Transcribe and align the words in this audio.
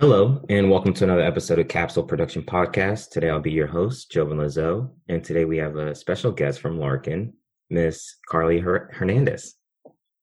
Hello, 0.00 0.42
and 0.48 0.70
welcome 0.70 0.94
to 0.94 1.04
another 1.04 1.20
episode 1.20 1.58
of 1.58 1.68
Capsule 1.68 2.02
Production 2.02 2.42
Podcast. 2.42 3.10
Today 3.10 3.28
I'll 3.28 3.38
be 3.38 3.50
your 3.50 3.66
host, 3.66 4.10
Jovan 4.10 4.38
Lazo, 4.38 4.90
and 5.10 5.22
today 5.22 5.44
we 5.44 5.58
have 5.58 5.76
a 5.76 5.94
special 5.94 6.32
guest 6.32 6.58
from 6.58 6.78
Larkin, 6.78 7.34
Miss 7.68 8.16
Carly 8.26 8.60
Her- 8.60 8.90
Hernandez. 8.94 9.56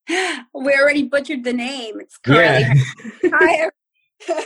We 0.55 0.73
already 0.73 1.03
butchered 1.03 1.43
the 1.43 1.53
name. 1.53 1.99
It's 1.99 2.17
Carly. 2.17 2.41
Yeah. 2.41 2.73
Hi. 3.25 3.69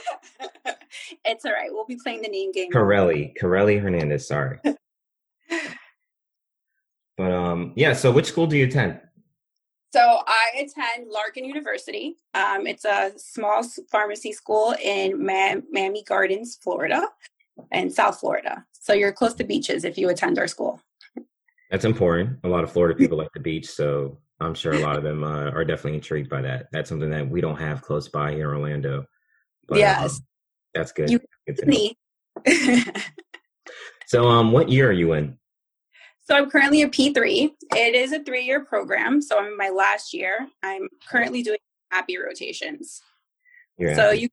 it's 1.24 1.46
all 1.46 1.54
right. 1.54 1.70
We'll 1.72 1.86
be 1.86 1.98
playing 2.04 2.24
the 2.24 2.28
name 2.28 2.52
game. 2.52 2.70
Corelli, 2.70 3.34
Corelli 3.40 3.78
Hernandez, 3.78 4.28
sorry. 4.28 4.60
but 7.18 7.32
um, 7.32 7.72
yeah, 7.78 7.94
so 7.94 8.12
which 8.12 8.26
school 8.26 8.48
do 8.48 8.58
you 8.58 8.66
attend? 8.66 9.00
So 9.94 10.00
I 10.26 10.52
attend 10.56 11.10
Larkin 11.10 11.44
University. 11.44 12.16
Um, 12.34 12.66
it's 12.66 12.86
a 12.86 13.12
small 13.18 13.62
pharmacy 13.92 14.32
school 14.32 14.74
in 14.82 15.24
Ma- 15.26 15.56
Miami 15.70 16.04
Gardens, 16.04 16.58
Florida, 16.62 17.08
and 17.72 17.92
South 17.92 18.20
Florida. 18.20 18.66
So 18.72 18.94
you're 18.94 19.12
close 19.12 19.34
to 19.36 19.44
beaches 19.44 19.84
if 19.84 19.98
you 19.98 20.08
attend 20.10 20.40
our 20.40 20.48
school. 20.48 20.80
That's 21.70 21.84
important. 21.86 22.40
A 22.44 22.48
lot 22.48 22.64
of 22.64 22.72
Florida 22.72 22.96
people 22.98 23.18
like 23.18 23.32
the 23.34 23.40
beach, 23.42 23.68
so 23.68 24.18
I'm 24.40 24.54
sure 24.56 24.74
a 24.74 24.80
lot 24.80 24.98
of 24.98 25.04
them 25.04 25.24
uh, 25.24 25.52
are 25.52 25.66
definitely 25.66 25.96
intrigued 25.96 26.30
by 26.30 26.42
that. 26.42 26.68
That's 26.72 26.88
something 26.90 27.10
that 27.12 27.30
we 27.30 27.42
don't 27.42 27.58
have 27.60 27.82
close 27.82 28.08
by 28.08 28.32
here 28.34 28.50
in 28.52 28.58
Orlando. 28.58 29.06
But, 29.68 29.78
Yes. 29.80 30.16
um, 30.20 30.26
that's 30.74 30.92
good. 30.94 31.10
You- 31.10 31.20
Good. 31.48 31.68
Me. 31.68 31.98
So, 34.08 34.28
um, 34.28 34.52
what 34.52 34.68
year 34.68 34.90
are 34.90 34.94
you 34.94 35.14
in? 35.14 35.38
So 36.24 36.36
I'm 36.36 36.50
currently 36.50 36.82
a 36.84 36.88
P3. 36.88 37.52
It 37.76 37.96
is 37.96 38.12
a 38.14 38.24
three-year 38.24 38.66
program, 38.66 39.22
so 39.22 39.38
I'm 39.40 39.48
in 39.48 39.58
my 39.58 39.70
last 39.70 40.14
year. 40.14 40.48
I'm 40.64 40.88
currently 41.10 41.42
doing 41.44 41.58
APPE 41.94 42.24
rotations. 42.26 43.02
You're 43.78 43.96
So 43.96 44.12
you 44.12 44.30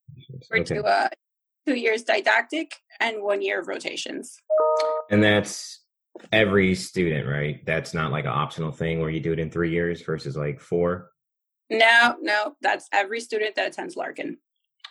We're 0.51 0.61
okay. 0.61 0.77
to 0.77 0.85
uh, 0.85 1.09
two 1.67 1.75
years 1.75 2.03
didactic 2.03 2.73
and 3.01 3.23
one 3.23 3.41
year 3.43 3.61
of 3.61 3.69
rotations. 3.69 4.37
And 5.11 5.23
that's 5.23 5.81
every 6.33 6.75
student, 6.75 7.27
right? 7.27 7.65
That's 7.65 7.95
not 7.95 8.13
like 8.13 8.25
an 8.25 8.31
optional 8.33 8.71
thing 8.73 9.01
where 9.01 9.11
you 9.11 9.21
do 9.21 9.33
it 9.33 9.39
in 9.39 9.51
three 9.51 9.71
years 9.71 10.03
versus 10.03 10.37
like 10.37 10.61
four. 10.61 11.11
No, 11.71 12.17
no, 12.21 12.55
that's 12.63 12.89
every 12.93 13.21
student 13.21 13.55
that 13.57 13.69
attends 13.69 13.97
Larkin. 13.97 14.39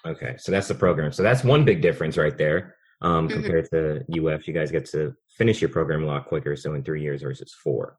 Okay, 0.05 0.35
so 0.37 0.51
that's 0.51 0.67
the 0.67 0.75
program. 0.75 1.11
So 1.11 1.23
that's 1.23 1.43
one 1.43 1.65
big 1.65 1.81
difference 1.81 2.17
right 2.17 2.37
there 2.37 2.75
um, 3.01 3.27
Mhm. 3.27 3.33
compared 3.33 3.69
to 3.71 4.03
UF. 4.09 4.47
You 4.47 4.53
guys 4.53 4.71
get 4.71 4.85
to 4.87 5.13
finish 5.37 5.61
your 5.61 5.69
program 5.69 6.03
a 6.03 6.07
lot 6.07 6.25
quicker. 6.25 6.55
So 6.55 6.73
in 6.73 6.83
three 6.83 7.01
years 7.01 7.21
versus 7.21 7.53
four. 7.53 7.97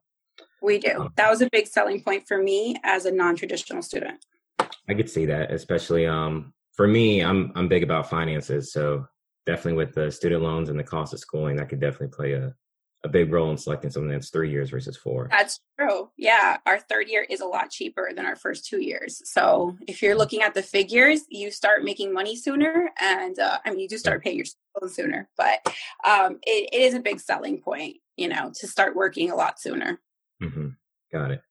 We 0.61 0.77
do. 0.77 0.93
Oh. 0.97 1.09
That 1.15 1.29
was 1.29 1.41
a 1.41 1.49
big 1.51 1.67
selling 1.67 2.03
point 2.03 2.27
for 2.27 2.41
me 2.41 2.75
as 2.83 3.05
a 3.05 3.11
non-traditional 3.11 3.81
student. 3.81 4.25
I 4.59 4.93
could 4.93 5.09
see 5.09 5.25
that, 5.25 5.51
especially 5.51 6.05
um, 6.05 6.53
for 6.73 6.87
me. 6.87 7.21
I'm 7.21 7.51
I'm 7.55 7.67
big 7.67 7.83
about 7.83 8.09
finances, 8.09 8.73
so 8.73 9.07
definitely 9.45 9.83
with 9.83 9.95
the 9.95 10.11
student 10.11 10.43
loans 10.43 10.69
and 10.69 10.77
the 10.77 10.83
cost 10.83 11.13
of 11.13 11.19
schooling, 11.19 11.55
that 11.55 11.69
could 11.69 11.79
definitely 11.79 12.09
play 12.09 12.33
a 12.33 12.53
a 13.03 13.09
big 13.09 13.31
role 13.31 13.49
in 13.51 13.57
selecting 13.57 13.89
something 13.89 14.09
that's 14.09 14.29
three 14.29 14.51
years 14.51 14.69
versus 14.69 14.97
four. 14.97 15.29
That's 15.31 15.59
true. 15.79 16.09
Yeah, 16.17 16.57
our 16.65 16.79
third 16.79 17.07
year 17.07 17.25
is 17.29 17.39
a 17.39 17.45
lot 17.45 17.71
cheaper 17.71 18.11
than 18.13 18.25
our 18.25 18.35
first 18.35 18.65
two 18.65 18.81
years. 18.81 19.21
So 19.25 19.77
if 19.87 20.01
you're 20.01 20.17
looking 20.17 20.41
at 20.41 20.53
the 20.53 20.61
figures, 20.61 21.21
you 21.29 21.49
start 21.49 21.83
making 21.83 22.13
money 22.13 22.35
sooner, 22.35 22.91
and 23.01 23.39
uh, 23.39 23.59
I 23.65 23.69
mean, 23.69 23.79
you 23.79 23.87
do 23.87 23.97
start 23.97 24.23
paying 24.23 24.37
your 24.37 24.45
loan 24.81 24.91
sooner. 24.91 25.29
But 25.37 25.59
um, 26.05 26.39
it, 26.43 26.69
it 26.73 26.81
is 26.81 26.93
a 26.93 26.99
big 26.99 27.19
selling 27.19 27.61
point, 27.61 27.97
you 28.17 28.27
know, 28.27 28.51
to 28.55 28.67
start 28.67 28.95
working 28.95 29.31
a 29.31 29.35
lot 29.35 29.59
sooner. 29.59 29.99
hmm 30.41 30.69
Got 31.11 31.31
it. 31.31 31.41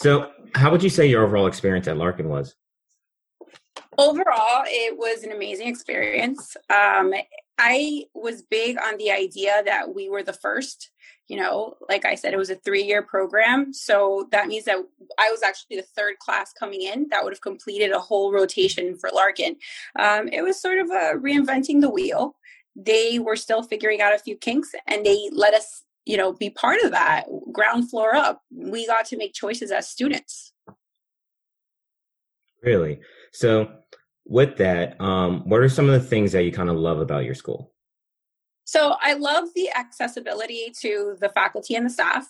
So, 0.00 0.30
how 0.54 0.72
would 0.72 0.82
you 0.82 0.90
say 0.90 1.06
your 1.06 1.24
overall 1.24 1.46
experience 1.46 1.86
at 1.86 1.96
Larkin 1.98 2.28
was? 2.28 2.56
overall 3.98 4.64
it 4.66 4.96
was 4.96 5.22
an 5.22 5.32
amazing 5.32 5.68
experience 5.68 6.56
um 6.70 7.12
i 7.58 8.04
was 8.14 8.42
big 8.42 8.76
on 8.78 8.96
the 8.98 9.10
idea 9.10 9.62
that 9.64 9.94
we 9.94 10.08
were 10.08 10.22
the 10.22 10.32
first 10.32 10.90
you 11.28 11.36
know 11.36 11.74
like 11.88 12.04
i 12.04 12.14
said 12.14 12.32
it 12.32 12.38
was 12.38 12.50
a 12.50 12.56
three 12.56 12.82
year 12.82 13.02
program. 13.02 13.72
So 13.72 14.28
that 14.30 14.46
means 14.46 14.64
that 14.64 14.78
i 15.18 15.30
was 15.30 15.42
actually 15.42 15.76
the 15.76 15.82
third 15.82 16.18
class 16.18 16.52
coming 16.52 16.82
in 16.82 17.08
that 17.10 17.24
would 17.24 17.32
have 17.32 17.40
completed 17.40 17.92
a 17.92 17.98
whole 17.98 18.32
rotation 18.32 18.96
for 18.96 19.10
larkin. 19.12 19.56
Um, 19.98 20.28
it 20.28 20.42
was 20.42 20.60
sort 20.60 20.78
of 20.78 20.90
a 20.90 21.14
reinventing 21.16 21.80
the 21.80 21.90
wheel. 21.90 22.36
They 22.76 23.18
were 23.18 23.36
still 23.36 23.62
figuring 23.62 24.00
out 24.00 24.14
a 24.14 24.18
few 24.18 24.36
kinks 24.36 24.70
and 24.86 25.04
they 25.04 25.28
let 25.32 25.54
us 25.54 25.82
you 26.04 26.16
know 26.16 26.32
be 26.32 26.50
part 26.50 26.80
of 26.82 26.90
that 26.90 27.26
ground 27.52 27.90
floor 27.90 28.14
up. 28.14 28.42
We 28.50 28.86
got 28.86 29.06
to 29.06 29.16
make 29.16 29.32
choices 29.32 29.70
as 29.70 29.88
students. 29.88 30.52
Really? 32.64 33.00
So, 33.32 33.68
with 34.26 34.56
that, 34.58 35.00
um, 35.00 35.48
what 35.48 35.60
are 35.60 35.68
some 35.68 35.88
of 35.88 35.92
the 35.92 36.06
things 36.06 36.32
that 36.32 36.44
you 36.44 36.52
kind 36.52 36.70
of 36.70 36.76
love 36.76 37.00
about 37.00 37.24
your 37.24 37.34
school? 37.34 37.72
So 38.64 38.96
I 39.00 39.14
love 39.14 39.48
the 39.54 39.70
accessibility 39.70 40.72
to 40.80 41.16
the 41.20 41.28
faculty 41.28 41.74
and 41.74 41.86
the 41.86 41.90
staff. 41.90 42.26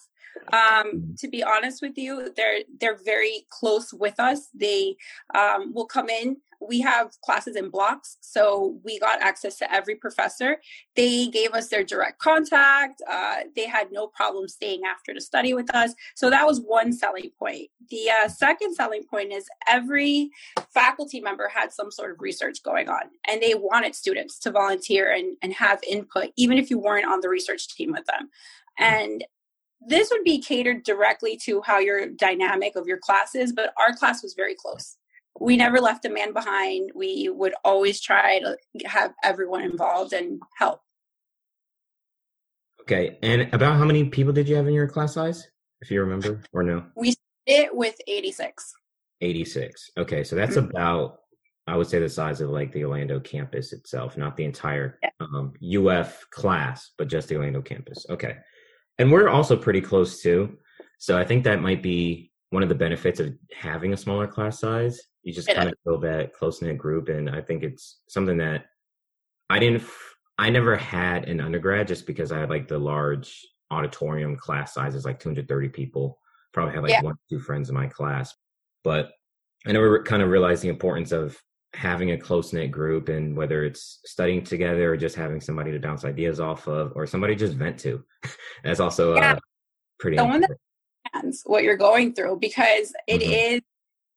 Um, 0.53 1.15
to 1.19 1.29
be 1.29 1.43
honest 1.43 1.83
with 1.83 1.97
you, 1.97 2.33
they're 2.37 2.61
they're 2.81 2.99
very 3.05 3.47
close 3.51 3.93
with 3.93 4.19
us. 4.21 4.49
They 4.55 4.97
um, 5.35 5.73
will 5.73 5.87
come 5.87 6.09
in. 6.09 6.37
We 6.61 6.81
have 6.81 7.13
classes 7.23 7.57
in 7.57 7.69
blocks, 7.69 8.17
so 8.21 8.79
we 8.85 8.99
got 8.99 9.21
access 9.21 9.57
to 9.59 9.73
every 9.73 9.97
professor. 9.97 10.59
They 10.97 11.27
gave 11.27 11.53
us 11.53 11.69
their 11.69 11.85
direct 11.85 12.21
contact. 12.21 13.03
Uh, 13.11 13.41
they 13.55 13.67
had 13.67 13.93
no 13.93 14.07
problem 14.07 14.49
staying 14.49 14.83
after 14.85 15.13
to 15.13 15.21
study 15.21 15.53
with 15.53 15.75
us. 15.75 15.95
So 16.15 16.31
that 16.31 16.47
was 16.47 16.61
one 16.61 16.93
selling 16.93 17.31
point. 17.39 17.69
The 17.91 18.09
uh, 18.11 18.29
second 18.29 18.75
selling 18.75 19.05
point 19.05 19.33
is 19.33 19.47
every 19.69 20.31
faculty 20.73 21.21
member 21.21 21.49
had 21.49 21.73
some 21.73 21.91
sort 21.91 22.13
of 22.13 22.21
research 22.21 22.63
going 22.63 22.89
on 22.89 23.03
and 23.29 23.43
they 23.43 23.55
wanted 23.55 23.95
students 23.95 24.39
to 24.41 24.51
volunteer 24.51 25.13
and, 25.13 25.37
and 25.43 25.53
have 25.53 25.81
input 25.89 26.31
even 26.37 26.59
if 26.59 26.71
you 26.71 26.79
weren't 26.79 27.07
on 27.07 27.21
the 27.21 27.29
research 27.29 27.69
team 27.69 27.93
with 27.93 28.05
them 28.07 28.31
and 28.79 29.25
this 29.89 30.11
would 30.11 30.25
be 30.25 30.41
catered 30.41 30.83
directly 30.85 31.37
to 31.37 31.61
how 31.63 31.79
your 31.79 32.07
dynamic 32.09 32.75
of 32.77 32.87
your 32.87 32.99
class 32.99 33.35
is 33.35 33.53
but 33.53 33.73
our 33.79 33.95
class 33.95 34.23
was 34.23 34.35
very 34.35 34.55
close 34.55 34.97
we 35.41 35.57
never 35.57 35.81
left 35.81 36.05
a 36.05 36.09
man 36.09 36.33
behind 36.33 36.91
we 36.95 37.29
would 37.29 37.55
always 37.65 38.01
try 38.01 38.39
to 38.39 38.57
have 38.87 39.13
everyone 39.23 39.63
involved 39.63 40.13
and 40.13 40.41
help 40.59 40.81
Okay, 42.83 43.19
and 43.23 43.49
about 43.55 43.79
how 43.79 43.85
many 43.87 44.05
people 44.11 44.35
did 44.35 44.47
you 44.47 44.57
have 44.57 44.69
in 44.69 44.75
your 44.75 44.87
class 44.87 45.15
size, 45.15 45.49
if 45.81 45.91
you 45.91 46.01
remember, 46.03 46.43
or 46.53 46.63
no? 46.63 46.85
We 46.97 47.15
it 47.47 47.75
with 47.75 47.97
86 48.07 48.75
86. 49.23 49.91
Okay, 49.97 50.23
so 50.23 50.37
that's 50.37 50.57
Mhm. 50.57 50.69
about, 50.69 51.21
I 51.67 51.79
would 51.79 51.87
say, 51.87 51.99
the 51.99 52.11
size 52.11 52.43
of 52.43 52.51
like 52.51 52.73
the 52.73 52.85
Orlando 52.85 53.21
campus 53.21 53.73
itself, 53.73 54.19
not 54.19 54.37
the 54.37 54.45
entire 54.45 54.99
Yeah. 55.03 55.11
um, 55.21 55.55
UF 55.63 56.29
class, 56.29 56.91
but 56.99 57.09
just 57.09 57.29
the 57.29 57.37
Orlando 57.37 57.63
campus. 57.63 58.05
Okay, 58.11 58.37
and 58.99 59.11
we're 59.11 59.29
also 59.29 59.57
pretty 59.57 59.81
close 59.81 60.23
too. 60.23 60.59
So 60.99 61.19
I 61.19 61.25
think 61.25 61.45
that 61.45 61.61
might 61.61 61.83
be 61.83 62.31
one 62.51 62.63
of 62.63 62.69
the 62.69 62.75
benefits 62.75 63.21
of 63.21 63.35
having 63.53 63.93
a 63.93 63.97
smaller 63.97 64.27
class 64.27 64.61
size. 64.61 65.01
You 65.23 65.33
just 65.33 65.49
kind 65.49 65.69
of 65.69 65.75
build 65.85 66.03
that 66.03 66.33
close 66.35 66.61
knit 66.63 66.79
group, 66.79 67.09
and 67.09 67.29
I 67.31 67.41
think 67.41 67.63
it's 67.63 68.01
something 68.09 68.37
that 68.39 68.67
I 69.51 69.59
didn't. 69.59 69.81
f- 69.83 70.15
I 70.39 70.51
never 70.51 70.77
had 70.77 71.29
an 71.29 71.41
undergrad 71.41 71.87
just 71.89 72.07
because 72.07 72.33
I 72.33 72.41
had 72.41 72.51
like 72.51 72.67
the 72.69 72.79
large 72.79 73.41
auditorium 73.71 74.37
class 74.37 74.75
sizes, 74.75 75.05
like 75.05 75.19
230 75.21 75.69
people. 75.69 76.19
Probably 76.53 76.75
had 76.75 76.83
like 76.83 76.93
Yeah. 76.93 77.03
one, 77.03 77.15
two 77.31 77.39
friends 77.41 77.69
in 77.69 77.75
my 77.75 77.87
class, 77.87 78.35
but 78.85 79.11
I 79.67 79.73
never 79.73 80.03
kind 80.03 80.23
of 80.23 80.29
realized 80.29 80.63
the 80.63 80.69
importance 80.69 81.11
of 81.13 81.41
having 81.75 82.13
a 82.13 82.19
close 82.19 82.53
knit 82.53 82.71
group 82.71 83.09
and 83.09 83.37
whether 83.37 83.65
it's 83.65 84.01
studying 84.05 84.45
together 84.45 84.93
or 84.93 84.97
just 84.97 85.17
having 85.17 85.41
somebody 85.41 85.73
to 85.73 85.79
bounce 85.81 86.05
ideas 86.05 86.41
off 86.41 86.67
of 86.69 86.93
or 86.95 87.07
somebody 87.07 87.35
just 87.35 87.55
vent 87.55 87.79
to. 87.81 88.03
That's 88.65 88.81
also 88.81 89.17
Yeah. 89.17 89.33
uh, 89.33 89.39
pretty. 89.99 90.17
Someone 90.17 90.41
that- 90.43 90.51
understands 91.15 91.43
what 91.47 91.65
you're 91.65 91.77
going 91.77 92.15
through 92.15 92.39
because 92.41 92.93
it 93.07 93.23
is 93.23 93.61
Mhm. 93.61 93.63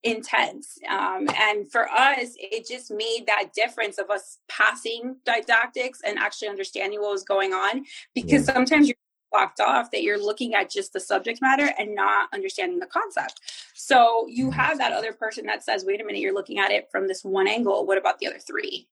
intense. 0.03 0.77
Um, 0.87 1.27
and 1.35 1.69
for 1.71 1.89
us, 1.91 2.35
it 2.37 2.67
just 2.67 2.91
made 2.91 3.25
that 3.27 3.49
difference 3.53 3.97
of 3.97 4.09
us 4.09 4.37
passing 4.47 5.17
didactics 5.25 6.01
and 6.05 6.17
actually 6.17 6.47
understanding 6.49 7.01
what 7.01 7.11
was 7.11 7.23
going 7.23 7.53
on. 7.53 7.85
Because 8.13 8.45
sometimes 8.45 8.87
you're 8.87 8.95
blocked 9.31 9.59
off 9.59 9.91
that 9.91 10.03
you're 10.03 10.21
looking 10.23 10.55
at 10.55 10.69
just 10.69 10.93
the 10.93 10.99
subject 10.99 11.41
matter 11.41 11.69
and 11.77 11.95
not 11.95 12.29
understanding 12.33 12.79
the 12.79 12.85
concept. 12.85 13.41
So 13.73 14.25
you 14.27 14.51
have 14.51 14.77
that 14.77 14.93
other 14.93 15.13
person 15.13 15.45
that 15.47 15.63
says, 15.63 15.85
wait 15.85 16.01
a 16.01 16.03
minute, 16.03 16.21
you're 16.21 16.33
looking 16.33 16.59
at 16.59 16.71
it 16.71 16.87
from 16.91 17.07
this 17.07 17.23
one 17.23 17.47
angle. 17.47 17.85
What 17.85 17.97
about 17.97 18.19
the 18.19 18.27
other 18.27 18.39
three? 18.39 18.87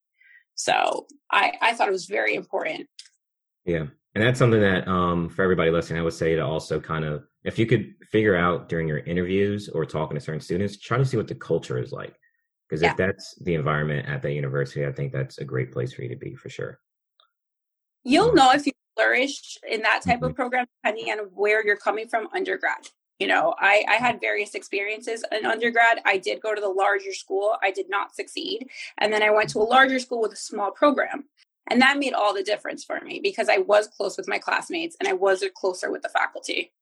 So 0.56 1.08
I, 1.32 1.54
I 1.62 1.74
thought 1.74 1.88
it 1.88 1.92
was 1.92 2.06
very 2.06 2.36
important. 2.36 2.88
Yeah. 3.66 3.86
And 4.14 4.24
that's 4.24 4.40
something 4.40 4.62
that 4.62 4.88
um, 4.88 5.28
for 5.28 5.44
everybody 5.44 5.72
listening, 5.72 6.00
I 6.00 6.04
would 6.04 6.14
say 6.14 6.36
to 6.36 6.46
also 6.46 6.80
kind 6.80 7.04
of, 7.04 7.26
if 7.44 7.60
you 7.60 7.66
could 7.66 7.96
figure 8.12 8.36
out 8.36 8.70
during 8.70 8.88
your 8.88 9.00
interviews 9.00 9.68
or 9.68 9.86
talking 9.86 10.16
to 10.16 10.22
certain 10.22 10.40
students, 10.40 10.78
try 10.78 10.98
to 10.98 11.06
see 11.06 11.18
what 11.18 11.28
the 11.28 11.36
culture 11.36 11.78
is 11.78 11.92
like. 11.92 12.16
Because 12.68 12.82
Yeah. 12.82 12.92
if 12.92 12.98
that's 12.98 13.36
the 13.42 13.56
environment 13.56 14.08
at 14.08 14.22
that 14.22 14.32
university, 14.32 14.86
I 14.86 14.92
think 14.92 15.12
that's 15.12 15.40
a 15.40 15.46
great 15.46 15.72
place 15.72 15.94
for 15.94 16.04
you 16.04 16.10
to 16.10 16.16
be 16.16 16.34
for 16.34 16.50
sure. 16.50 16.80
You'll 18.04 18.32
Mhm. 18.32 18.36
know 18.36 18.52
if 18.54 18.66
you 18.66 18.72
flourish 18.96 19.58
in 19.70 19.82
that 19.82 20.02
type 20.06 20.22
of 20.22 20.30
mm-hmm. 20.30 20.36
program 20.36 20.66
depending 20.84 21.12
on 21.12 21.28
where 21.34 21.66
you're 21.66 21.76
coming 21.76 22.08
from 22.08 22.28
undergrad. 22.34 22.90
You 23.20 23.28
know, 23.28 23.56
I, 23.58 23.86
I 23.90 23.96
had 23.96 24.20
various 24.20 24.56
experiences 24.56 25.24
in 25.32 25.46
undergrad. 25.46 26.00
I 26.06 26.18
did 26.18 26.42
go 26.42 26.54
to 26.54 26.60
the 26.60 26.68
larger 26.68 27.14
school. 27.14 27.56
I 27.64 27.72
did 27.72 27.90
not 27.90 28.14
succeed. 28.14 28.68
And 28.98 29.14
then 29.14 29.24
I 29.24 29.30
went 29.30 29.50
to 29.52 29.60
a 29.60 29.64
larger 29.64 30.00
school 30.00 30.22
with 30.22 30.34
a 30.34 30.38
small 30.38 30.72
program. 30.72 31.26
And 31.70 31.82
that 31.82 31.98
made 31.98 32.14
all 32.14 32.34
the 32.34 32.44
difference 32.44 32.84
for 32.84 33.00
me 33.00 33.20
because 33.24 33.48
I 33.50 33.58
was 33.58 33.88
close 33.88 34.18
with 34.18 34.28
my 34.28 34.38
classmates 34.38 34.98
and 35.00 35.08
I 35.08 35.14
was 35.14 35.44
closer 35.56 35.92
with 35.92 36.02
the 36.02 36.10
faculty. 36.10 36.74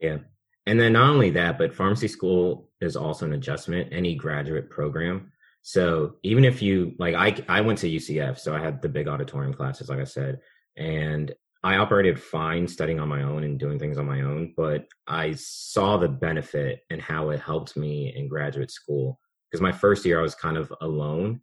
Yeah. 0.00 0.18
And 0.66 0.80
then 0.80 0.94
not 0.94 1.10
only 1.10 1.30
that, 1.30 1.58
but 1.58 1.74
pharmacy 1.74 2.08
school 2.08 2.70
is 2.80 2.96
also 2.96 3.26
an 3.26 3.32
adjustment, 3.32 3.88
any 3.92 4.14
graduate 4.14 4.70
program. 4.70 5.32
So 5.62 6.14
even 6.22 6.44
if 6.44 6.62
you 6.62 6.94
like 6.98 7.14
I 7.14 7.36
I 7.48 7.60
went 7.60 7.78
to 7.80 7.90
UCF, 7.90 8.38
so 8.38 8.54
I 8.54 8.60
had 8.60 8.80
the 8.80 8.88
big 8.88 9.08
auditorium 9.08 9.52
classes, 9.52 9.88
like 9.88 9.98
I 9.98 10.04
said, 10.04 10.40
and 10.76 11.34
I 11.62 11.76
operated 11.76 12.20
fine 12.20 12.68
studying 12.68 13.00
on 13.00 13.08
my 13.08 13.22
own 13.22 13.44
and 13.44 13.58
doing 13.58 13.78
things 13.78 13.98
on 13.98 14.06
my 14.06 14.22
own, 14.22 14.54
but 14.56 14.86
I 15.06 15.34
saw 15.36 15.96
the 15.96 16.08
benefit 16.08 16.80
and 16.90 17.00
how 17.00 17.30
it 17.30 17.40
helped 17.40 17.76
me 17.76 18.14
in 18.14 18.28
graduate 18.28 18.70
school. 18.70 19.18
Because 19.50 19.62
my 19.62 19.72
first 19.72 20.04
year 20.04 20.18
I 20.18 20.22
was 20.22 20.34
kind 20.34 20.56
of 20.56 20.72
alone 20.80 21.40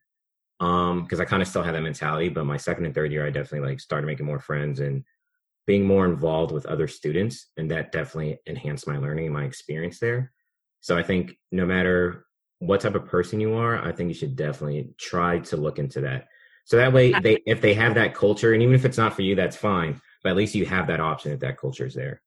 um 0.59 1.03
because 1.03 1.19
i 1.19 1.25
kind 1.25 1.41
of 1.41 1.47
still 1.47 1.63
had 1.63 1.75
that 1.75 1.81
mentality 1.81 2.30
but 2.30 2.45
my 2.45 2.57
second 2.57 2.85
and 2.85 2.95
third 2.95 3.12
year 3.12 3.25
i 3.25 3.30
definitely 3.30 3.68
like 3.68 3.80
started 3.80 4.07
making 4.07 4.25
more 4.25 4.39
friends 4.39 4.80
and 4.80 5.03
being 5.65 5.85
more 5.85 6.06
involved 6.06 6.51
with 6.51 6.65
other 6.65 6.88
students 6.88 7.51
and 7.57 7.69
that 7.71 7.91
definitely 7.91 8.38
enhanced 8.45 8.88
my 8.88 8.97
learning 8.97 9.25
and 9.25 9.33
my 9.33 9.44
experience 9.44 10.00
there 10.00 10.31
so 10.80 10.97
i 10.97 11.03
think 11.03 11.35
no 11.51 11.65
matter 11.65 12.25
what 12.59 12.80
type 12.80 12.95
of 12.95 13.06
person 13.06 13.39
you 13.39 13.53
are 13.53 13.83
i 13.83 13.91
think 13.91 14.07
you 14.07 14.13
should 14.13 14.35
definitely 14.35 14.94
try 14.97 15.39
to 15.39 15.57
look 15.57 15.80
into 15.80 16.00
that 16.00 16.27
so 16.63 16.77
that 16.77 16.94
way 16.94 17.12
they 17.21 17.42
if 17.45 17.62
they 17.62 17.74
have 17.74 17.95
that 17.95 18.13
culture 18.13 18.54
and 18.54 18.62
even 18.62 18.75
if 18.75 18.86
it's 18.86 18.98
not 18.98 19.13
for 19.13 19.21
you 19.21 19.36
that's 19.36 19.56
fine 19.56 20.00
but 20.24 20.30
at 20.30 20.36
least 20.36 20.56
you 20.56 20.65
have 20.65 20.88
that 20.88 21.00
option 21.00 21.31
if 21.31 21.39
that 21.39 21.57
culture 21.57 21.86
is 21.86 21.94
there 21.94 22.21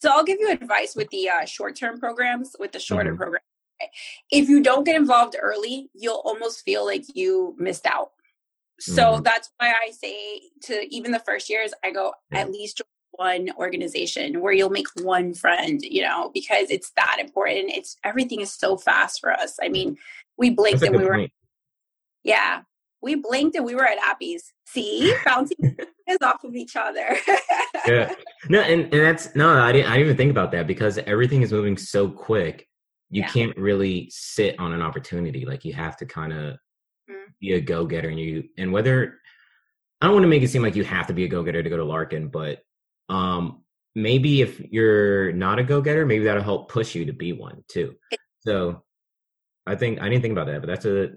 so 0.00 0.10
i'll 0.10 0.24
give 0.24 0.38
you 0.40 0.50
advice 0.50 0.94
with 0.94 1.08
the 1.10 1.28
uh, 1.28 1.44
short-term 1.44 1.98
programs 1.98 2.54
with 2.58 2.72
the 2.72 2.78
shorter 2.78 3.10
mm-hmm. 3.10 3.18
program 3.18 3.42
if 4.30 4.48
you 4.48 4.62
don't 4.62 4.84
get 4.84 4.96
involved 4.96 5.36
early, 5.40 5.90
you'll 5.94 6.22
almost 6.24 6.62
feel 6.62 6.84
like 6.84 7.04
you 7.14 7.54
missed 7.58 7.86
out. 7.86 8.10
So 8.78 9.02
mm-hmm. 9.02 9.22
that's 9.22 9.50
why 9.58 9.72
I 9.72 9.90
say 9.90 10.40
to 10.64 10.94
even 10.94 11.12
the 11.12 11.18
first 11.20 11.48
years, 11.48 11.72
I 11.84 11.90
go 11.92 12.12
at 12.32 12.50
least 12.50 12.82
one 13.12 13.50
organization 13.56 14.40
where 14.42 14.52
you'll 14.52 14.70
make 14.70 14.88
one 15.00 15.32
friend, 15.32 15.80
you 15.82 16.02
know, 16.02 16.30
because 16.34 16.70
it's 16.70 16.90
that 16.96 17.16
important. 17.18 17.70
It's 17.70 17.96
everything 18.04 18.40
is 18.40 18.52
so 18.52 18.76
fast 18.76 19.20
for 19.20 19.32
us. 19.32 19.56
I 19.62 19.68
mean, 19.68 19.96
we 20.36 20.50
blinked 20.50 20.82
and 20.82 20.94
we 20.94 21.04
were, 21.04 21.14
point. 21.14 21.32
yeah, 22.22 22.62
we 23.02 23.14
blinked 23.16 23.56
and 23.56 23.64
we 23.64 23.74
were 23.74 23.86
at 23.86 23.98
APPEs. 23.98 24.42
See, 24.66 25.14
bouncing 25.24 25.76
is 26.08 26.18
off 26.22 26.44
of 26.44 26.54
each 26.54 26.76
other. 26.76 27.16
yeah, 27.86 28.14
no, 28.48 28.60
and, 28.60 28.82
and 28.82 28.92
that's 28.92 29.34
no, 29.34 29.50
I 29.50 29.72
didn't. 29.72 29.90
I 29.90 29.94
didn't 29.94 30.06
even 30.06 30.16
think 30.16 30.30
about 30.30 30.52
that 30.52 30.66
because 30.66 30.98
everything 30.98 31.42
is 31.42 31.52
moving 31.52 31.76
so 31.76 32.08
quick 32.08 32.68
you 33.10 33.22
yeah. 33.22 33.28
can't 33.28 33.56
really 33.56 34.08
sit 34.10 34.58
on 34.58 34.72
an 34.72 34.82
opportunity 34.82 35.44
like 35.44 35.64
you 35.64 35.72
have 35.72 35.96
to 35.96 36.06
kind 36.06 36.32
of 36.32 36.56
mm. 37.10 37.26
be 37.40 37.52
a 37.52 37.60
go-getter 37.60 38.08
and 38.08 38.18
you 38.18 38.44
and 38.58 38.72
whether 38.72 39.18
i 40.00 40.06
don't 40.06 40.14
want 40.14 40.24
to 40.24 40.28
make 40.28 40.42
it 40.42 40.48
seem 40.48 40.62
like 40.62 40.76
you 40.76 40.84
have 40.84 41.06
to 41.06 41.14
be 41.14 41.24
a 41.24 41.28
go-getter 41.28 41.62
to 41.62 41.70
go 41.70 41.76
to 41.76 41.84
larkin 41.84 42.28
but 42.28 42.62
um 43.08 43.62
maybe 43.94 44.42
if 44.42 44.60
you're 44.60 45.32
not 45.32 45.58
a 45.58 45.64
go-getter 45.64 46.04
maybe 46.04 46.24
that'll 46.24 46.42
help 46.42 46.70
push 46.70 46.94
you 46.94 47.04
to 47.04 47.12
be 47.12 47.32
one 47.32 47.62
too 47.68 47.94
so 48.40 48.82
i 49.66 49.74
think 49.74 50.00
i 50.00 50.08
didn't 50.08 50.22
think 50.22 50.32
about 50.32 50.46
that 50.46 50.60
but 50.60 50.66
that's 50.66 50.84
a 50.84 51.10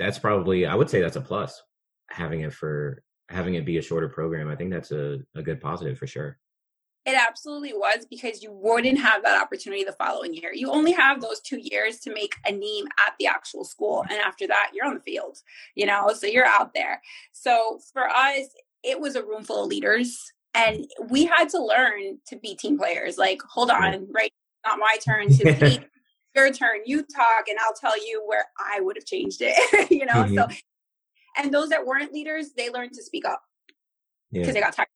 that's 0.00 0.18
probably 0.18 0.66
i 0.66 0.74
would 0.74 0.90
say 0.90 1.00
that's 1.00 1.16
a 1.16 1.20
plus 1.20 1.62
having 2.10 2.40
it 2.40 2.52
for 2.52 3.02
having 3.28 3.54
it 3.54 3.64
be 3.64 3.78
a 3.78 3.82
shorter 3.82 4.08
program 4.08 4.48
i 4.48 4.56
think 4.56 4.72
that's 4.72 4.90
a, 4.90 5.18
a 5.36 5.42
good 5.42 5.60
positive 5.60 5.96
for 5.96 6.06
sure 6.06 6.36
it 7.06 7.16
absolutely 7.16 7.72
was 7.72 8.06
because 8.08 8.42
you 8.42 8.52
wouldn't 8.52 8.98
have 8.98 9.22
that 9.22 9.40
opportunity 9.40 9.84
the 9.84 9.92
following 9.92 10.34
year. 10.34 10.52
You 10.52 10.70
only 10.70 10.92
have 10.92 11.22
those 11.22 11.40
two 11.40 11.58
years 11.58 11.98
to 12.00 12.12
make 12.12 12.34
a 12.46 12.52
name 12.52 12.84
at 13.06 13.14
the 13.18 13.26
actual 13.26 13.64
school. 13.64 14.04
And 14.10 14.18
after 14.18 14.46
that, 14.48 14.72
you're 14.74 14.84
on 14.84 14.94
the 14.94 15.00
field, 15.00 15.38
you 15.74 15.86
know, 15.86 16.12
so 16.12 16.26
you're 16.26 16.44
out 16.44 16.74
there. 16.74 17.00
So 17.32 17.80
for 17.94 18.06
us, 18.06 18.48
it 18.84 19.00
was 19.00 19.16
a 19.16 19.24
room 19.24 19.44
full 19.44 19.64
of 19.64 19.70
leaders 19.70 20.32
and 20.54 20.86
we 21.08 21.24
had 21.24 21.48
to 21.50 21.64
learn 21.64 22.18
to 22.26 22.36
be 22.36 22.54
team 22.54 22.78
players. 22.78 23.16
Like, 23.16 23.40
hold 23.42 23.70
on, 23.70 24.06
right? 24.12 24.32
Not 24.66 24.78
my 24.78 24.96
turn 25.02 25.32
to 25.34 25.44
be 25.54 25.80
your 26.34 26.52
turn. 26.52 26.80
You 26.84 27.02
talk 27.02 27.48
and 27.48 27.58
I'll 27.58 27.74
tell 27.74 27.96
you 27.96 28.22
where 28.26 28.44
I 28.58 28.80
would 28.80 28.96
have 28.96 29.06
changed 29.06 29.38
it, 29.40 29.90
you 29.90 30.06
know? 30.06 30.24
Mm-hmm. 30.24 30.36
So, 30.36 30.48
and 31.36 31.52
those 31.52 31.68
that 31.70 31.84
weren't 31.84 32.12
leaders, 32.12 32.50
they 32.56 32.70
learned 32.70 32.92
to 32.94 33.02
speak 33.02 33.24
up 33.24 33.42
because 34.32 34.48
yeah. 34.48 34.52
they 34.52 34.60
got 34.60 34.72
tired 34.72 34.88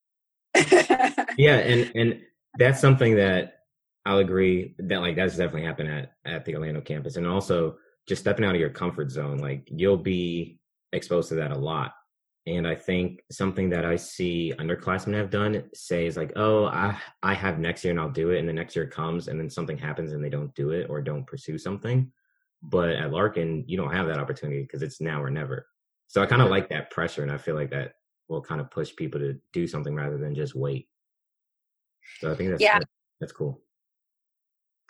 yeah, 0.55 1.57
and 1.59 1.93
and 1.95 2.21
that's 2.59 2.81
something 2.81 3.17
that 3.17 3.61
I'll 4.07 4.19
agree 4.19 4.75
that 4.79 5.01
like 5.01 5.17
that's 5.17 5.37
definitely 5.37 5.67
happened 5.67 5.91
at 5.91 6.13
at 6.25 6.45
the 6.45 6.55
Orlando 6.55 6.81
campus, 6.81 7.17
and 7.17 7.27
also 7.27 7.77
just 8.07 8.21
stepping 8.21 8.45
out 8.45 8.55
of 8.55 8.61
your 8.61 8.71
comfort 8.71 9.11
zone. 9.11 9.39
Like 9.39 9.69
you'll 9.71 9.97
be 9.97 10.59
exposed 10.93 11.29
to 11.31 11.35
that 11.37 11.51
a 11.51 11.59
lot. 11.59 11.95
And 12.47 12.69
I 12.69 12.75
think 12.75 13.23
something 13.31 13.71
that 13.71 13.87
I 13.87 13.97
see 13.97 14.53
underclassmen 14.59 15.15
have 15.15 15.31
done 15.31 15.65
say 15.73 16.07
is 16.07 16.17
like, 16.17 16.33
oh, 16.37 16.67
I 16.67 16.99
I 17.23 17.33
have 17.33 17.59
next 17.59 17.85
year 17.85 17.93
and 17.93 18.01
I'll 18.01 18.11
do 18.11 18.31
it, 18.31 18.39
and 18.39 18.49
the 18.49 18.53
next 18.53 18.77
year 18.77 18.87
comes 18.87 19.29
and 19.29 19.41
then 19.41 19.49
something 19.49 19.79
happens 19.79 20.13
and 20.13 20.23
they 20.23 20.29
don't 20.29 20.55
do 20.55 20.71
it 20.71 20.89
or 20.91 21.01
don't 21.01 21.27
pursue 21.27 21.57
something. 21.57 22.11
But 22.63 22.91
at 22.91 23.13
Larkin, 23.13 23.65
you 23.67 23.77
don't 23.77 23.93
have 23.93 24.07
that 24.09 24.19
opportunity 24.19 24.63
because 24.63 24.83
it's 24.83 25.01
now 25.01 25.23
or 25.23 25.31
never. 25.31 25.67
So 26.07 26.23
I 26.23 26.27
kind 26.27 26.43
of 26.43 26.51
like 26.51 26.69
that 26.69 26.91
pressure, 26.91 27.23
and 27.23 27.33
I 27.33 27.39
feel 27.39 27.55
like 27.55 27.71
that 27.71 27.95
will 28.29 28.43
kind 28.43 28.61
of 28.61 28.71
push 28.71 28.95
people 28.95 29.21
to 29.21 29.39
do 29.53 29.67
something 29.67 29.95
rather 29.95 30.19
than 30.19 30.35
just 30.35 30.55
wait. 30.55 30.89
So 32.21 32.31
I 32.31 32.35
think 32.35 32.51
that's 32.51 32.63
yeah. 32.63 32.79
that's 33.21 33.33
cool. 33.33 33.63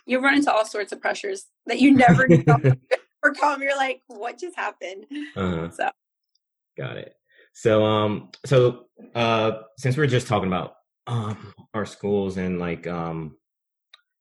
You 0.07 0.21
run 0.21 0.35
into 0.35 0.53
all 0.53 0.67
sorts 0.67 0.93
of 0.93 1.01
pressures 1.01 1.47
that 1.67 1.81
you 1.81 1.95
never 1.95 2.27
overcome. 2.31 2.81
You're 3.61 3.77
like, 3.77 4.03
what 4.09 4.39
just 4.39 4.57
happened? 4.57 5.07
Uh-huh. 5.35 5.71
So 5.71 5.89
got 6.77 6.99
it. 6.99 7.15
So 7.55 7.85
um 7.85 8.31
so 8.45 8.87
uh 9.15 9.53
since 9.79 9.97
we're 9.97 10.07
just 10.07 10.27
talking 10.27 10.49
about 10.49 10.75
um 11.07 11.55
our 11.73 11.87
schools 11.87 12.37
and 12.37 12.59
like 12.59 12.87
um 12.87 13.37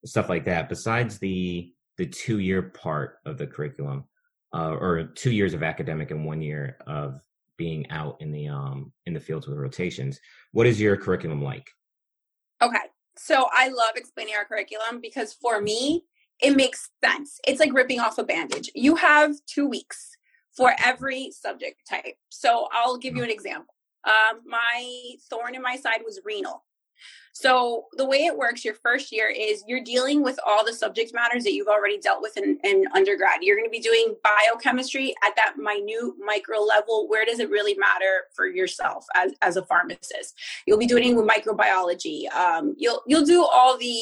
stuff 0.05 0.29
like 0.29 0.45
that, 0.45 0.69
besides 0.69 1.17
the 1.17 1.73
the 1.97 2.05
two 2.07 2.39
year 2.39 2.61
part 2.61 3.17
of 3.25 3.37
the 3.37 3.45
curriculum, 3.47 4.05
uh, 4.53 4.75
or 4.79 5.03
two 5.15 5.31
years 5.31 5.53
of 5.53 5.63
academic 5.63 6.11
and 6.11 6.25
one 6.25 6.41
year 6.41 6.77
of 6.87 7.21
being 7.57 7.89
out 7.91 8.17
in 8.19 8.31
the 8.31 8.47
um 8.47 8.91
in 9.05 9.13
the 9.13 9.19
fields 9.19 9.47
with 9.47 9.57
rotations. 9.57 10.19
What 10.51 10.67
is 10.67 10.79
your 10.79 10.95
curriculum 10.95 11.41
like? 11.41 11.69
Okay. 12.61 12.77
So 13.17 13.47
I 13.51 13.67
love 13.69 13.91
explaining 13.95 14.35
our 14.35 14.45
curriculum 14.45 14.99
because 15.01 15.33
for 15.33 15.61
me, 15.61 16.03
it 16.41 16.55
makes 16.55 16.89
sense. 17.03 17.39
It's 17.47 17.59
like 17.59 17.73
ripping 17.73 17.99
off 17.99 18.17
a 18.17 18.23
bandage. 18.23 18.71
You 18.73 18.95
have 18.95 19.35
2 19.47 19.67
weeks 19.67 20.17
for 20.55 20.73
every 20.83 21.31
subject 21.31 21.87
type. 21.89 22.15
So 22.29 22.67
I'll 22.71 22.97
give 22.97 23.15
you 23.15 23.23
an 23.23 23.29
example. 23.29 23.73
Um, 24.05 24.41
my 24.45 25.15
thorn 25.29 25.55
in 25.55 25.61
my 25.61 25.77
side 25.77 26.01
was 26.05 26.19
renal. 26.25 26.63
So 27.35 27.85
the 27.93 28.05
way 28.05 28.25
it 28.25 28.37
works 28.37 28.63
your 28.63 28.75
first 28.75 29.11
year 29.11 29.27
is 29.27 29.63
you're 29.67 29.83
dealing 29.83 30.23
with 30.23 30.39
all 30.45 30.63
the 30.63 30.71
subject 30.71 31.13
matters 31.15 31.43
that 31.43 31.53
you've 31.53 31.67
already 31.67 31.99
dealt 31.99 32.21
with 32.21 32.37
in, 32.37 32.59
in 32.63 32.85
undergrad. 32.93 33.39
You're 33.41 33.57
going 33.57 33.67
to 33.67 33.71
be 33.71 33.79
doing 33.79 34.15
biochemistry 34.23 35.15
at 35.25 35.35
that 35.35 35.55
minute 35.57 36.13
micro 36.23 36.59
level. 36.59 37.07
Where 37.09 37.25
does 37.25 37.39
it 37.39 37.49
really 37.49 37.73
matter 37.73 38.25
for 38.35 38.45
yourself 38.45 39.05
as, 39.15 39.31
as 39.41 39.57
a 39.57 39.65
pharmacist? 39.65 40.35
You'll 40.67 40.77
be 40.77 40.85
doing 40.85 41.15
with 41.15 41.27
microbiology. 41.27 42.31
Um, 42.31 42.75
you'll 42.77 43.01
you'll 43.07 43.25
do 43.25 43.43
all 43.43 43.79
the 43.79 43.99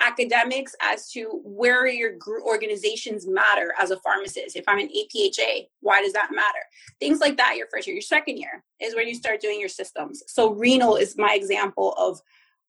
academics 0.00 0.76
as 0.80 1.10
to 1.10 1.40
where 1.44 1.88
your 1.88 2.16
group 2.16 2.44
organizations 2.44 3.26
matter 3.26 3.74
as 3.80 3.90
a 3.90 3.98
pharmacist. 3.98 4.54
If 4.54 4.64
I'm 4.68 4.78
an 4.78 4.88
APHA, 4.88 5.66
why 5.80 6.00
does 6.00 6.12
that 6.12 6.30
matter? 6.32 6.60
Things 7.00 7.18
like 7.18 7.36
that 7.38 7.56
your 7.56 7.66
first 7.72 7.88
year. 7.88 7.96
Your 7.96 8.02
second 8.02 8.36
year 8.36 8.62
is 8.80 8.94
when 8.94 9.08
you 9.08 9.14
start 9.14 9.40
doing 9.40 9.58
your 9.58 9.68
systems. 9.68 10.22
So 10.28 10.52
renal 10.52 10.94
is 10.94 11.16
my 11.18 11.34
example 11.34 11.94
of 11.98 12.20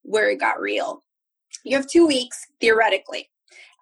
where 0.03 0.29
it 0.29 0.39
got 0.39 0.60
real. 0.60 1.03
You 1.63 1.75
have 1.77 1.88
two 1.88 2.08
weeks, 2.08 2.48
theoretically. 2.62 3.29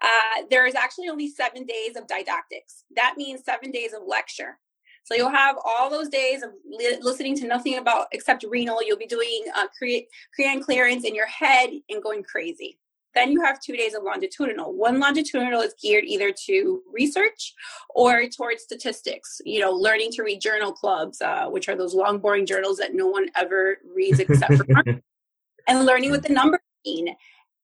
Uh, 0.01 0.43
there 0.50 0.65
is 0.67 0.75
actually 0.75 1.09
only 1.09 1.29
seven 1.29 1.65
days 1.65 1.95
of 1.95 2.07
didactics. 2.07 2.83
That 2.95 3.15
means 3.17 3.43
seven 3.43 3.71
days 3.71 3.93
of 3.93 4.01
lecture. 4.05 4.59
So 5.03 5.15
you'll 5.15 5.29
have 5.29 5.55
all 5.63 5.89
those 5.89 6.09
days 6.09 6.43
of 6.43 6.50
li- 6.65 6.97
listening 7.01 7.36
to 7.38 7.47
nothing 7.47 7.77
about 7.77 8.07
except 8.12 8.43
renal. 8.47 8.83
You'll 8.83 8.97
be 8.97 9.05
doing 9.05 9.45
uh, 9.55 9.67
cre- 9.77 10.05
crean 10.36 10.62
clearance 10.62 11.05
in 11.05 11.15
your 11.15 11.27
head 11.27 11.69
and 11.89 12.03
going 12.03 12.24
crazy. 12.24 12.77
Then 13.15 13.31
you 13.31 13.41
have 13.41 13.59
two 13.59 13.75
days 13.75 13.95
of 13.95 14.03
longitudinal. 14.03 14.75
One 14.75 15.00
longitudinal 15.00 15.62
is 15.62 15.74
geared 15.81 16.03
either 16.03 16.31
to 16.45 16.83
research 16.93 17.55
or 17.89 18.27
towards 18.27 18.63
statistics. 18.63 19.41
You 19.45 19.62
know, 19.62 19.71
learning 19.71 20.12
to 20.13 20.24
read 20.24 20.41
journal 20.41 20.74
clubs, 20.74 21.21
uh, 21.21 21.47
which 21.47 21.69
are 21.69 21.75
those 21.75 21.95
long, 21.95 22.19
boring 22.19 22.45
journals 22.45 22.77
that 22.77 22.93
no 22.93 23.07
one 23.07 23.27
ever 23.36 23.77
reads 23.95 24.19
except 24.19 24.55
for 24.55 24.65
and 25.67 25.86
learning 25.86 26.12
what 26.12 26.24
the 26.24 26.33
numbers 26.33 26.62
mean. 26.86 27.15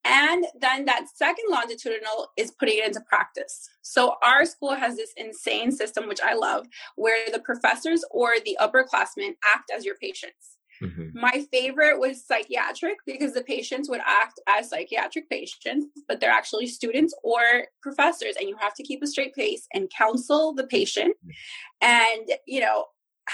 And 0.05 0.45
then 0.60 0.83
that 0.86 1.05
second 1.15 1.45
longitudinal 1.50 2.27
is 2.38 2.51
putting 2.51 2.79
it 2.79 2.88
into 2.88 3.01
practice. 3.07 3.69
So 3.81 4.15
our 4.22 4.45
school 4.45 4.75
has 4.75 4.98
this 4.98 5.13
insane 5.15 5.72
system, 5.72 6.10
which 6.10 6.19
I 6.22 6.33
love, 6.33 6.67
where 6.98 7.31
the 7.31 7.39
professors 7.39 8.03
or 8.12 8.33
the 8.43 8.57
upperclassmen 8.60 9.36
act 9.55 9.72
as 9.74 9.86
your 9.86 9.95
patients. 9.95 10.57
Mm-hmm. 10.81 11.17
My 11.17 11.45
favorite 11.51 12.00
was 12.00 12.25
psychiatric 12.25 12.98
because 13.05 13.33
the 13.33 13.43
patients 13.43 13.89
would 13.89 14.01
act 14.05 14.41
as 14.50 14.69
psychiatric 14.69 15.29
patients, 15.29 15.88
but 16.10 16.19
they're 16.19 16.29
actually 16.29 16.67
students 16.67 17.15
or 17.24 17.67
professors, 17.81 18.36
and 18.38 18.50
you 18.50 18.57
have 18.60 18.74
to 18.74 18.83
keep 18.83 19.01
a 19.01 19.07
straight 19.07 19.36
face 19.36 19.67
and 19.74 19.89
counsel 19.98 20.53
the 20.53 20.67
patient. 20.67 21.15
Mm-hmm. 21.25 21.88
And, 21.88 22.38
you 22.45 22.60
know, 22.60 22.88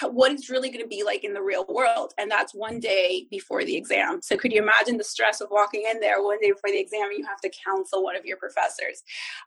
what 0.03 0.31
it's 0.31 0.49
really 0.49 0.69
going 0.69 0.83
to 0.83 0.87
be 0.87 1.03
like 1.03 1.23
in 1.23 1.33
the 1.33 1.41
real 1.41 1.65
world. 1.67 2.13
And 2.17 2.29
that's 2.29 2.53
one 2.53 2.79
day 2.79 3.27
before 3.29 3.63
the 3.63 3.75
exam. 3.75 4.21
So 4.21 4.37
could 4.37 4.51
you 4.51 4.61
imagine 4.61 4.97
the 4.97 5.03
stress 5.03 5.41
of 5.41 5.49
walking 5.51 5.83
in 5.89 5.99
there 5.99 6.23
one 6.23 6.39
day 6.39 6.51
before 6.51 6.69
the 6.69 6.79
exam? 6.79 7.09
You 7.15 7.25
have 7.25 7.41
to 7.41 7.51
counsel 7.65 8.03
one 8.03 8.15
of 8.15 8.25
your 8.25 8.37
professors. 8.37 9.03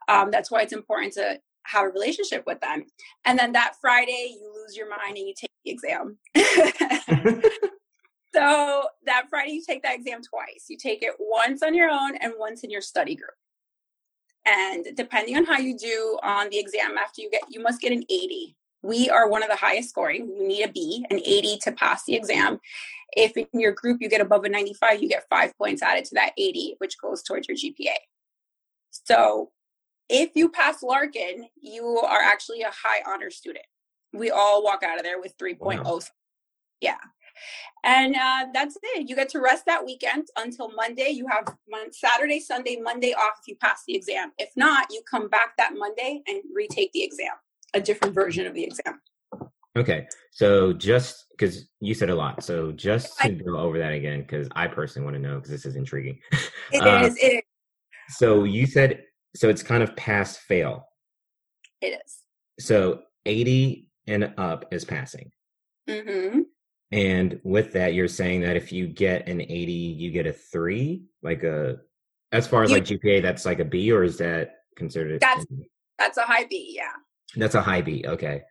Um, 0.09 0.31
that's 0.31 0.51
why 0.51 0.63
it's 0.63 0.73
important 0.73 1.13
to 1.15 1.39
have 1.65 1.85
a 1.85 1.89
relationship 1.89 2.45
with 2.47 2.61
them. 2.61 2.85
And 3.25 3.39
then 3.39 3.53
that 3.53 3.75
Friday, 3.81 4.37
you 4.41 4.53
lose 4.55 4.77
your 4.77 4.91
mind 4.91 5.17
and 5.17 5.29
you 5.29 5.35
take 5.37 5.51
the 5.65 5.71
exam. 5.71 6.19
so 8.35 8.85
that 9.07 9.27
Friday, 9.31 9.53
you 9.53 9.63
take 9.67 9.83
that 9.85 9.95
exam 9.95 10.21
twice. 10.23 10.67
You 10.69 10.77
take 10.77 11.03
it 11.03 11.15
once 11.19 11.63
on 11.63 11.75
your 11.75 11.89
own 11.89 12.17
and 12.17 12.33
once 12.37 12.65
in 12.65 12.71
your 12.71 12.81
study 12.81 13.15
group. 13.15 13.31
And 14.45 14.87
depending 14.97 15.37
on 15.37 15.45
how 15.45 15.59
you 15.59 15.79
do 15.79 16.19
on 16.23 16.51
the 16.51 16.59
exam 16.59 16.99
after 16.99 17.23
you 17.23 17.31
get, 17.31 17.43
you 17.49 17.63
must 17.63 17.81
get 17.81 17.93
an 17.93 18.03
80. 18.11 18.57
We 18.83 19.09
are 19.11 19.29
one 19.29 19.43
of 19.43 19.49
the 19.49 19.57
highest 19.57 19.91
scoring. 19.91 20.29
You 20.37 20.47
need 20.47 20.65
a 20.65 20.73
B, 20.73 21.05
an 21.11 21.19
80 21.19 21.59
to 21.65 21.73
pass 21.73 22.05
the 22.05 22.15
exam. 22.15 22.59
If 23.13 23.37
in 23.37 23.47
your 23.53 23.73
group 23.73 23.99
you 24.01 24.09
get 24.09 24.21
above 24.21 24.45
a 24.45 24.49
95, 24.49 25.03
you 25.03 25.09
get 25.09 25.25
five 25.29 25.57
points 25.57 25.83
added 25.83 26.05
to 26.07 26.15
that 26.15 26.33
80, 26.37 26.77
which 26.79 26.99
goes 26.99 27.23
towards 27.23 27.47
your 27.49 27.57
GPA. 27.57 27.95
So 28.91 29.51
if 30.09 30.31
you 30.35 30.49
pass 30.49 30.83
Larkin, 30.83 31.47
you 31.61 31.99
are 31.99 32.21
actually 32.21 32.63
a 32.63 32.71
high 32.71 33.03
honor 33.07 33.31
student. 33.31 33.65
We 34.13 34.31
all 34.31 34.63
walk 34.63 34.83
out 34.83 34.99
of 34.99 35.05
there 35.05 35.21
with 35.21 35.37
3.0. 35.39 35.85
Wow. 35.85 36.01
Yeah. 36.81 36.97
And 37.85 38.15
uh, 38.15 38.47
that's 38.53 38.77
it. 38.83 39.09
You 39.09 39.17
get 39.17 39.29
to 39.31 39.41
rest 39.41 39.67
that 39.67 39.85
weekend 39.85 40.29
until 40.37 40.71
Monday. 40.73 41.11
You 41.11 41.27
have 41.29 41.55
Saturday, 41.91 42.41
Sunday, 42.41 42.77
Monday 42.81 43.13
off 43.13 43.39
if 43.41 43.49
you 43.49 43.57
pass 43.57 43.83
the 43.87 43.95
exam. 43.95 44.33
If 44.39 44.51
not, 44.57 44.89
you 44.91 45.03
come 45.11 45.29
back 45.29 45.57
that 45.57 45.73
Monday 45.75 46.23
and 46.27 46.43
retake 46.55 46.93
the 46.93 47.03
exam, 47.03 47.33
a 47.75 47.81
different 47.81 48.15
version 48.15 48.47
of 48.47 48.55
the 48.55 48.65
exam. 48.65 49.01
Okay. 49.77 50.07
So 50.31 50.73
just 50.73 51.27
because 51.31 51.69
you 51.81 51.95
said 51.95 52.11
a 52.11 52.15
lot. 52.15 52.45
So 52.45 52.73
just 52.73 53.19
to 53.21 53.31
go 53.31 53.57
over 53.57 53.79
that 53.79 53.93
again, 53.93 54.21
because 54.21 54.49
I 54.55 54.67
personally 54.67 55.05
want 55.05 55.17
to 55.17 55.23
know 55.23 55.37
because 55.37 55.51
this 55.51 55.67
is 55.67 55.77
intriguing. 55.77 56.19
It 56.73 56.81
uh, 56.81 57.05
is. 57.05 57.17
It 57.17 57.33
is. 57.35 57.43
So 58.17 58.45
you 58.45 58.67
said 58.67 59.03
so 59.35 59.49
it's 59.49 59.63
kind 59.63 59.83
of 59.83 59.95
pass 59.97 60.37
fail. 60.37 60.87
It 61.81 62.01
is. 62.05 62.19
So 62.61 63.03
80 63.27 63.89
and 64.07 64.33
up 64.37 64.67
is 64.73 64.85
passing. 64.85 65.31
Mm-hmm. 65.89 66.41
And 66.93 67.41
with 67.43 67.73
that, 67.73 67.95
you're 67.95 68.09
saying 68.09 68.43
that 68.43 68.57
if 68.57 68.73
you 68.73 68.87
get 68.87 69.29
an 69.29 69.41
80, 69.41 69.73
you 69.73 70.11
get 70.11 70.27
a 70.27 70.33
three, 70.33 71.05
like 71.23 71.43
a, 71.43 71.79
as 72.33 72.47
far 72.47 72.63
as 72.63 72.71
you, 72.71 72.77
like 72.77 72.85
GPA, 72.85 73.23
that's 73.23 73.47
like 73.47 73.61
a 73.61 73.65
B, 73.65 73.91
or 73.91 74.05
is 74.05 74.19
that 74.19 74.57
considered? 74.77 75.21
That's 75.21 75.47
that's 75.99 76.19
a 76.19 76.23
high 76.23 76.45
B, 76.45 76.75
yeah. 76.77 76.93
That's 77.37 77.55
a 77.55 77.63
high 77.63 77.83
B. 77.83 78.05
Okay. 78.07 78.43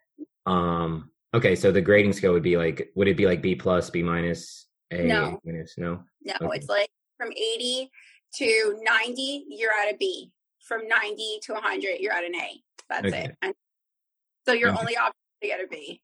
Um. 0.46 1.10
Okay, 1.34 1.56
so 1.56 1.72
the 1.72 1.80
grading 1.80 2.12
scale 2.12 2.32
would 2.32 2.42
be 2.42 2.58
like, 2.58 2.90
would 2.94 3.08
it 3.08 3.16
be 3.16 3.24
like 3.24 3.40
B 3.40 3.54
plus, 3.54 3.88
B 3.88 4.02
minus, 4.02 4.66
A 4.90 5.04
no. 5.04 5.40
minus? 5.44 5.74
No. 5.78 6.02
No, 6.22 6.34
okay. 6.42 6.58
it's 6.58 6.68
like 6.68 6.90
from 7.16 7.32
80 7.32 7.90
to 8.34 8.78
90, 8.82 9.46
you're 9.48 9.72
at 9.72 9.94
a 9.94 9.96
B 9.96 10.30
from 10.60 10.86
90 10.86 11.40
to 11.44 11.52
100, 11.54 12.00
you're 12.00 12.12
at 12.12 12.24
an 12.24 12.34
A. 12.34 12.62
That's 12.88 13.06
okay. 13.06 13.24
it. 13.24 13.36
And 13.42 13.54
so 14.46 14.52
your 14.52 14.70
okay. 14.70 14.78
only 14.78 14.96
option 14.96 15.14
to 15.42 15.48
get 15.48 15.60
a 15.60 15.66
B. 15.66 16.02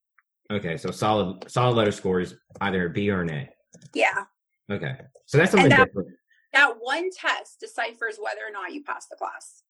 Okay, 0.50 0.76
so 0.78 0.90
solid 0.90 1.50
solid 1.50 1.76
letter 1.76 1.92
score 1.92 2.20
is 2.20 2.34
either 2.62 2.86
a 2.86 2.90
B 2.90 3.10
or 3.10 3.20
an 3.20 3.30
A. 3.30 3.48
Yeah. 3.94 4.24
Okay, 4.70 4.96
so 5.26 5.36
that's 5.38 5.50
something 5.50 5.68
that, 5.68 5.88
different. 5.88 6.08
That 6.54 6.74
one 6.80 7.10
test 7.10 7.60
deciphers 7.60 8.18
whether 8.20 8.40
or 8.46 8.52
not 8.52 8.72
you 8.72 8.82
pass 8.82 9.06
the 9.08 9.16
class. 9.16 9.62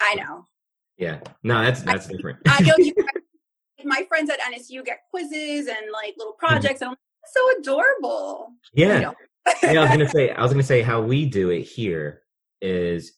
I 0.00 0.14
know. 0.14 0.44
Yeah, 0.98 1.20
no, 1.42 1.62
that's 1.62 1.82
that's 1.82 2.06
I, 2.10 2.12
different. 2.12 2.38
I 2.46 2.62
know 2.62 2.74
you. 2.78 2.92
my 3.84 4.04
friends 4.08 4.30
at 4.30 4.40
NSU 4.40 4.84
get 4.84 5.00
quizzes 5.10 5.68
and 5.68 5.90
like 5.92 6.14
little 6.18 6.34
mm-hmm. 6.34 6.46
projects, 6.46 6.80
and 6.80 6.88
I'm 6.88 6.92
like, 6.92 6.98
so 7.32 7.58
adorable. 7.60 8.52
Yeah. 8.74 9.12
yeah, 9.62 9.80
I 9.80 9.80
was 9.80 9.90
gonna 9.90 10.08
say, 10.14 10.30
I 10.30 10.42
was 10.42 10.52
gonna 10.52 10.62
say 10.62 10.82
how 10.82 11.00
we 11.00 11.26
do 11.26 11.50
it 11.50 11.62
here 11.62 12.22
is 12.60 13.12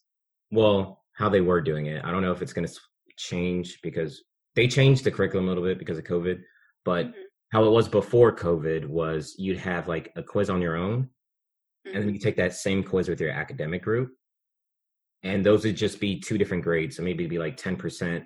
well 0.51 1.01
how 1.21 1.29
they 1.29 1.41
were 1.41 1.61
doing 1.61 1.87
it. 1.87 2.05
I 2.05 2.11
don't 2.11 2.23
know 2.23 2.33
if 2.33 2.43
it's 2.43 2.53
going 2.53 2.67
to 2.67 2.81
change 3.17 3.79
because 3.83 4.25
they 4.57 4.67
changed 4.67 5.05
the 5.05 5.11
curriculum 5.11 5.47
a 5.47 5.49
little 5.49 5.63
bit 5.63 5.79
because 5.79 5.99
of 5.99 6.05
COVID, 6.05 6.41
but 6.85 7.07
mm-hmm. 7.07 7.21
how 7.53 7.65
it 7.65 7.71
was 7.71 7.89
before 7.89 8.35
COVID 8.35 8.87
was 8.87 9.35
you'd 9.39 9.59
have 9.59 9.87
like 9.87 10.11
a 10.17 10.23
quiz 10.23 10.49
on 10.49 10.63
your 10.63 10.77
own, 10.77 11.03
mm-hmm. 11.03 11.95
and 11.95 11.97
then 11.97 12.09
you 12.09 12.15
mm-hmm. 12.15 12.25
take 12.25 12.37
that 12.37 12.55
same 12.55 12.83
quiz 12.83 13.09
with 13.09 13.21
your 13.21 13.31
academic 13.31 13.83
group, 13.83 14.11
and 15.23 15.45
those 15.45 15.65
would 15.65 15.77
just 15.77 16.01
be 16.01 16.21
two 16.21 16.39
different 16.39 16.65
grades. 16.65 16.97
So 16.97 17.03
maybe 17.03 17.25
it'd 17.25 17.31
be 17.31 17.39
like 17.39 17.57
ten 17.57 17.77
percent 17.77 18.25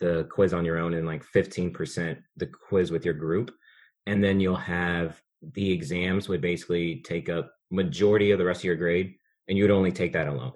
the 0.00 0.26
quiz 0.30 0.52
on 0.52 0.64
your 0.64 0.78
own 0.78 0.94
and 0.94 1.06
like 1.06 1.24
fifteen 1.24 1.72
percent 1.72 2.18
the 2.36 2.46
quiz 2.46 2.90
with 2.90 3.04
your 3.04 3.14
group, 3.14 3.50
and 4.06 4.22
then 4.22 4.40
you'll 4.40 4.56
have 4.56 5.20
the 5.52 5.72
exams 5.72 6.28
would 6.28 6.40
basically 6.40 7.02
take 7.04 7.28
up 7.28 7.52
majority 7.70 8.30
of 8.30 8.38
the 8.38 8.44
rest 8.44 8.60
of 8.60 8.64
your 8.64 8.76
grade 8.76 9.14
and 9.48 9.58
you 9.58 9.64
would 9.64 9.70
only 9.70 9.92
take 9.92 10.12
that 10.12 10.28
alone. 10.28 10.52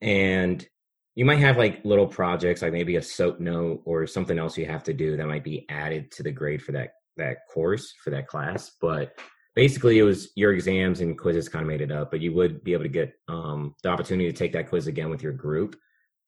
And 0.00 0.66
you 1.14 1.24
might 1.24 1.40
have 1.40 1.58
like 1.58 1.84
little 1.84 2.06
projects, 2.06 2.62
like 2.62 2.72
maybe 2.72 2.96
a 2.96 3.02
SOAP 3.02 3.40
note 3.40 3.82
or 3.84 4.06
something 4.06 4.38
else 4.38 4.56
you 4.56 4.66
have 4.66 4.84
to 4.84 4.94
do 4.94 5.16
that 5.16 5.26
might 5.26 5.44
be 5.44 5.66
added 5.68 6.10
to 6.12 6.22
the 6.22 6.32
grade 6.32 6.62
for 6.62 6.72
that 6.72 6.92
that 7.16 7.38
course 7.52 7.92
for 8.02 8.10
that 8.10 8.26
class. 8.26 8.70
But 8.80 9.12
basically, 9.54 9.98
it 9.98 10.02
was 10.02 10.30
your 10.36 10.52
exams 10.52 11.00
and 11.00 11.18
quizzes 11.18 11.48
kind 11.48 11.62
of 11.62 11.68
made 11.68 11.80
it 11.80 11.92
up. 11.92 12.10
But 12.10 12.20
you 12.20 12.32
would 12.34 12.62
be 12.64 12.72
able 12.72 12.84
to 12.84 12.88
get 12.88 13.14
um, 13.28 13.74
the 13.82 13.88
opportunity 13.88 14.30
to 14.30 14.36
take 14.36 14.52
that 14.52 14.68
quiz 14.68 14.86
again 14.86 15.10
with 15.10 15.22
your 15.22 15.32
group. 15.32 15.76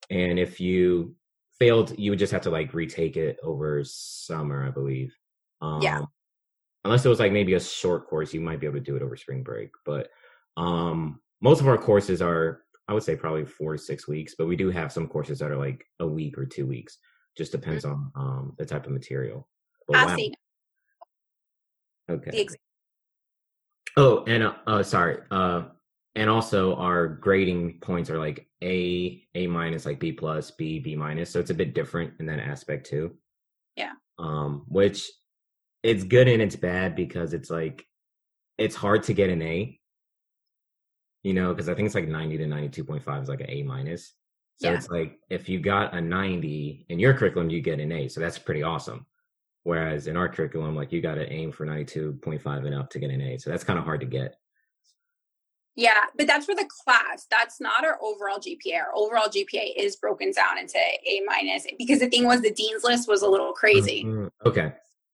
And 0.09 0.37
if 0.37 0.59
you 0.59 1.15
failed, 1.59 1.97
you 1.97 2.11
would 2.11 2.19
just 2.19 2.33
have 2.33 2.41
to 2.43 2.49
like 2.49 2.73
retake 2.73 3.17
it 3.17 3.37
over 3.43 3.83
summer, 3.83 4.65
I 4.65 4.71
believe. 4.71 5.15
Um, 5.61 5.81
yeah. 5.81 6.01
Unless 6.85 7.05
it 7.05 7.09
was 7.09 7.19
like 7.19 7.31
maybe 7.31 7.53
a 7.53 7.59
short 7.59 8.09
course, 8.09 8.33
you 8.33 8.41
might 8.41 8.59
be 8.59 8.65
able 8.65 8.77
to 8.77 8.83
do 8.83 8.97
it 8.97 9.01
over 9.01 9.15
spring 9.15 9.43
break. 9.43 9.69
But 9.85 10.09
um 10.57 11.19
most 11.41 11.61
of 11.61 11.67
our 11.67 11.77
courses 11.77 12.21
are 12.21 12.63
i 12.87 12.93
would 12.93 13.03
say 13.03 13.15
probably 13.15 13.45
four 13.45 13.73
to 13.73 13.79
six 13.79 14.07
weeks 14.07 14.35
but 14.37 14.47
we 14.47 14.55
do 14.55 14.69
have 14.69 14.91
some 14.91 15.07
courses 15.07 15.39
that 15.39 15.51
are 15.51 15.57
like 15.57 15.85
a 15.99 16.07
week 16.07 16.37
or 16.37 16.45
two 16.45 16.65
weeks 16.65 16.97
just 17.37 17.51
mm-hmm. 17.51 17.61
depends 17.61 17.85
on 17.85 18.11
um 18.15 18.53
the 18.57 18.65
type 18.65 18.85
of 18.85 18.91
material 18.91 19.47
but 19.87 20.07
wow. 20.07 20.17
okay 22.09 22.29
oh 23.97 24.23
and 24.25 24.43
uh, 24.43 24.53
uh 24.67 24.83
sorry 24.83 25.19
uh 25.31 25.63
and 26.15 26.29
also 26.29 26.75
our 26.75 27.07
grading 27.07 27.79
points 27.79 28.09
are 28.09 28.19
like 28.19 28.47
a 28.63 29.23
a 29.35 29.47
minus 29.47 29.85
like 29.85 29.99
b 29.99 30.11
plus 30.11 30.51
b 30.51 30.79
b 30.79 30.95
minus 30.95 31.29
so 31.29 31.39
it's 31.39 31.49
a 31.49 31.55
bit 31.55 31.73
different 31.73 32.13
in 32.19 32.25
that 32.25 32.39
aspect 32.39 32.85
too 32.85 33.11
yeah 33.75 33.93
um 34.19 34.63
which 34.67 35.09
it's 35.81 36.03
good 36.03 36.27
and 36.27 36.41
it's 36.41 36.55
bad 36.55 36.95
because 36.95 37.33
it's 37.33 37.49
like 37.49 37.85
it's 38.57 38.75
hard 38.75 39.03
to 39.03 39.13
get 39.13 39.29
an 39.29 39.41
a 39.41 39.79
you 41.23 41.33
know, 41.33 41.53
because 41.53 41.69
I 41.69 41.73
think 41.73 41.85
it's 41.85 41.95
like 41.95 42.07
90 42.07 42.37
to 42.37 42.45
92.5 42.45 43.23
is 43.23 43.29
like 43.29 43.41
an 43.41 43.49
A 43.49 43.63
minus. 43.63 44.13
So 44.57 44.69
yeah. 44.69 44.75
it's 44.75 44.89
like 44.89 45.17
if 45.29 45.49
you 45.49 45.59
got 45.59 45.95
a 45.95 46.01
90 46.01 46.85
in 46.89 46.99
your 46.99 47.13
curriculum, 47.13 47.49
you 47.49 47.61
get 47.61 47.79
an 47.79 47.91
A. 47.91 48.07
So 48.07 48.19
that's 48.19 48.37
pretty 48.37 48.61
awesome. 48.61 49.05
Whereas 49.63 50.07
in 50.07 50.17
our 50.17 50.27
curriculum, 50.27 50.75
like 50.75 50.91
you 50.91 51.01
got 51.01 51.15
to 51.15 51.31
aim 51.31 51.51
for 51.51 51.65
92.5 51.65 52.65
and 52.65 52.75
up 52.75 52.89
to 52.91 52.99
get 52.99 53.11
an 53.11 53.21
A. 53.21 53.37
So 53.37 53.49
that's 53.49 53.63
kind 53.63 53.79
of 53.79 53.85
hard 53.85 54.01
to 54.01 54.05
get. 54.05 54.35
Yeah, 55.75 56.05
but 56.17 56.27
that's 56.27 56.45
for 56.45 56.53
the 56.53 56.69
class. 56.83 57.25
That's 57.31 57.59
not 57.59 57.83
our 57.83 57.97
overall 58.01 58.37
GPA. 58.37 58.75
Our 58.75 58.95
overall 58.95 59.27
GPA 59.27 59.71
is 59.75 59.95
broken 59.95 60.31
down 60.31 60.59
into 60.59 60.77
A 60.77 61.21
minus 61.25 61.65
because 61.77 61.99
the 61.99 62.09
thing 62.09 62.25
was 62.25 62.41
the 62.41 62.51
dean's 62.51 62.83
list 62.83 63.07
was 63.07 63.23
a 63.23 63.27
little 63.27 63.53
crazy. 63.53 64.03
Mm-hmm. 64.03 64.27
Okay. 64.47 64.71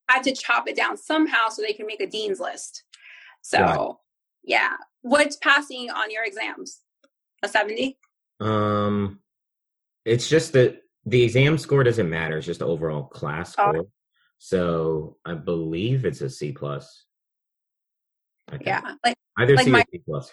I 0.10 0.14
had 0.14 0.24
to 0.24 0.34
chop 0.34 0.68
it 0.68 0.76
down 0.76 0.98
somehow 0.98 1.50
so 1.50 1.62
they 1.62 1.74
can 1.74 1.86
make 1.86 2.02
a 2.02 2.08
dean's 2.08 2.40
list. 2.40 2.84
So 3.42 4.00
yeah. 4.44 4.76
What's 5.02 5.38
passing 5.38 5.90
on 5.92 6.12
your 6.12 6.26
exams? 6.26 6.80
A 7.42 7.48
70? 7.48 7.98
Um 8.42 9.20
it's 10.04 10.28
just 10.28 10.54
that 10.54 10.82
the 11.06 11.24
exam 11.24 11.58
score 11.58 11.84
doesn't 11.84 12.10
matter, 12.10 12.38
it's 12.38 12.48
just 12.48 12.60
the 12.60 12.68
overall 12.68 13.04
class 13.04 13.56
oh. 13.58 13.72
score. 13.72 13.78
Oh. 13.78 13.90
So 14.40 15.18
I 15.26 15.36
believe 15.36 16.06
it's 16.06 16.22
a 16.22 16.30
C 16.30 16.52
plus. 16.52 17.06
Yeah. 18.62 18.96
Like 19.06 19.16
either 19.38 19.56
like 19.56 19.66
C 19.66 19.72
my, 19.72 19.82
or 19.82 19.86
C 19.92 20.02
plus. 20.06 20.32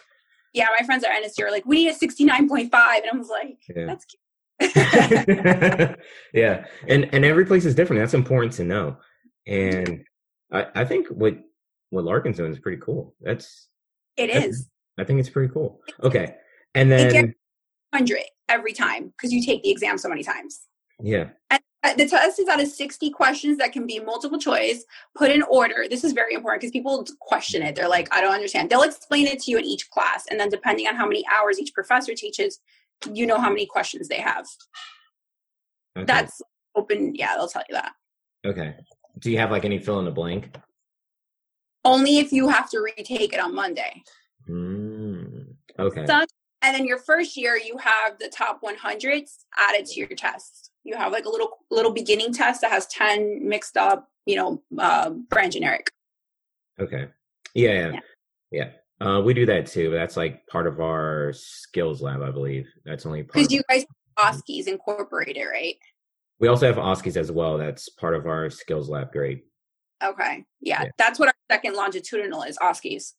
Yeah, 0.54 0.68
my 0.78 0.86
friends 0.86 1.04
are 1.04 1.12
NSU 1.12 1.44
are 1.44 1.50
like, 1.50 1.66
we 1.66 1.84
need 1.84 1.90
a 1.90 1.94
69.5. 1.94 2.60
And 2.62 2.72
I 2.72 3.16
was 3.16 3.28
like, 3.28 3.58
yeah. 3.68 3.86
that's 3.86 4.06
cute. 4.06 4.20
yeah. 6.32 6.64
And 6.88 7.12
and 7.12 7.24
every 7.24 7.44
place 7.44 7.66
is 7.66 7.74
different. 7.74 8.00
That's 8.00 8.14
important 8.14 8.52
to 8.54 8.64
know. 8.64 8.96
And 9.46 10.02
I, 10.50 10.66
I 10.74 10.84
think 10.86 11.08
what 11.08 11.36
what 11.90 12.04
Larkin's 12.04 12.38
doing 12.38 12.52
is 12.52 12.58
pretty 12.58 12.80
cool. 12.80 13.14
That's 13.20 13.68
it 14.16 14.30
is. 14.30 14.70
I 14.98 15.04
think 15.04 15.20
it's 15.20 15.28
pretty 15.28 15.52
cool. 15.52 15.80
Okay. 16.02 16.36
And 16.74 16.90
then 16.90 17.34
100 17.90 18.18
every 18.48 18.72
time 18.72 19.12
because 19.16 19.32
you 19.32 19.42
take 19.42 19.62
the 19.62 19.70
exam 19.70 19.98
so 19.98 20.08
many 20.08 20.22
times. 20.22 20.62
Yeah. 21.02 21.28
And 21.50 21.60
the 21.94 22.08
test 22.08 22.38
is 22.38 22.48
out 22.48 22.60
of 22.60 22.68
60 22.68 23.10
questions 23.10 23.58
that 23.58 23.72
can 23.72 23.86
be 23.86 24.00
multiple 24.00 24.38
choice, 24.38 24.84
put 25.14 25.30
in 25.30 25.42
order. 25.42 25.86
This 25.88 26.04
is 26.04 26.12
very 26.12 26.34
important 26.34 26.62
because 26.62 26.72
people 26.72 27.06
question 27.20 27.62
it. 27.62 27.74
They're 27.74 27.88
like, 27.88 28.08
I 28.14 28.20
don't 28.20 28.34
understand. 28.34 28.70
They'll 28.70 28.82
explain 28.82 29.26
it 29.26 29.40
to 29.40 29.50
you 29.50 29.58
in 29.58 29.64
each 29.64 29.90
class. 29.90 30.24
And 30.30 30.40
then 30.40 30.48
depending 30.48 30.86
on 30.86 30.96
how 30.96 31.06
many 31.06 31.24
hours 31.38 31.58
each 31.58 31.74
professor 31.74 32.14
teaches, 32.14 32.60
you 33.12 33.26
know 33.26 33.38
how 33.38 33.50
many 33.50 33.66
questions 33.66 34.08
they 34.08 34.20
have. 34.20 34.46
Okay. 35.96 36.06
That's 36.06 36.40
open. 36.74 37.14
Yeah, 37.14 37.34
they'll 37.36 37.48
tell 37.48 37.64
you 37.68 37.74
that. 37.74 37.92
Okay. 38.44 38.74
Do 39.18 39.30
you 39.30 39.38
have 39.38 39.50
like 39.50 39.64
any 39.64 39.78
fill 39.78 39.98
in 39.98 40.04
the 40.04 40.10
blank? 40.10 40.54
Only 41.84 42.18
if 42.18 42.32
you 42.32 42.48
have 42.48 42.68
to 42.70 42.80
retake 42.80 43.32
it 43.32 43.40
on 43.40 43.54
Monday. 43.54 44.02
Mm, 44.48 45.54
okay. 45.78 46.06
and 46.62 46.74
then 46.74 46.86
your 46.86 46.98
first 46.98 47.36
year, 47.36 47.56
you 47.56 47.76
have 47.78 48.18
the 48.18 48.28
top 48.28 48.60
100s 48.62 49.30
added 49.56 49.86
to 49.86 50.00
your 50.00 50.08
tests. 50.08 50.70
You 50.86 50.96
have 50.96 51.10
like 51.10 51.24
a 51.24 51.28
little 51.28 51.58
little 51.70 51.92
beginning 51.92 52.32
test 52.32 52.60
that 52.60 52.70
has 52.70 52.86
10 52.86 53.46
mixed 53.46 53.76
up, 53.76 54.08
you 54.24 54.36
know, 54.36 54.62
uh, 54.78 55.10
brand 55.10 55.52
generic. 55.52 55.90
Okay. 56.78 57.08
Yeah. 57.54 57.72
Yeah. 57.72 57.90
yeah. 57.92 58.00
yeah. 58.52 59.06
Uh, 59.06 59.20
we 59.20 59.34
do 59.34 59.44
that 59.46 59.66
too. 59.66 59.90
That's 59.90 60.16
like 60.16 60.46
part 60.46 60.68
of 60.68 60.80
our 60.80 61.32
skills 61.34 62.00
lab, 62.02 62.22
I 62.22 62.30
believe. 62.30 62.66
That's 62.84 63.04
only 63.04 63.22
because 63.22 63.50
you 63.50 63.62
guys 63.68 63.84
OSCEs 64.16 64.68
incorporated, 64.68 65.44
right? 65.50 65.74
We 66.38 66.48
also 66.48 66.66
have 66.66 66.76
OSCEs 66.76 67.16
as 67.16 67.32
well. 67.32 67.58
That's 67.58 67.88
part 67.88 68.14
of 68.14 68.26
our 68.26 68.48
skills 68.48 68.88
lab 68.88 69.12
grade. 69.12 69.40
Okay. 70.02 70.44
Yeah, 70.60 70.84
yeah. 70.84 70.90
That's 70.98 71.18
what 71.18 71.28
our 71.28 71.34
second 71.50 71.74
longitudinal 71.74 72.42
is, 72.42 72.56
OSCEs. 72.58 73.14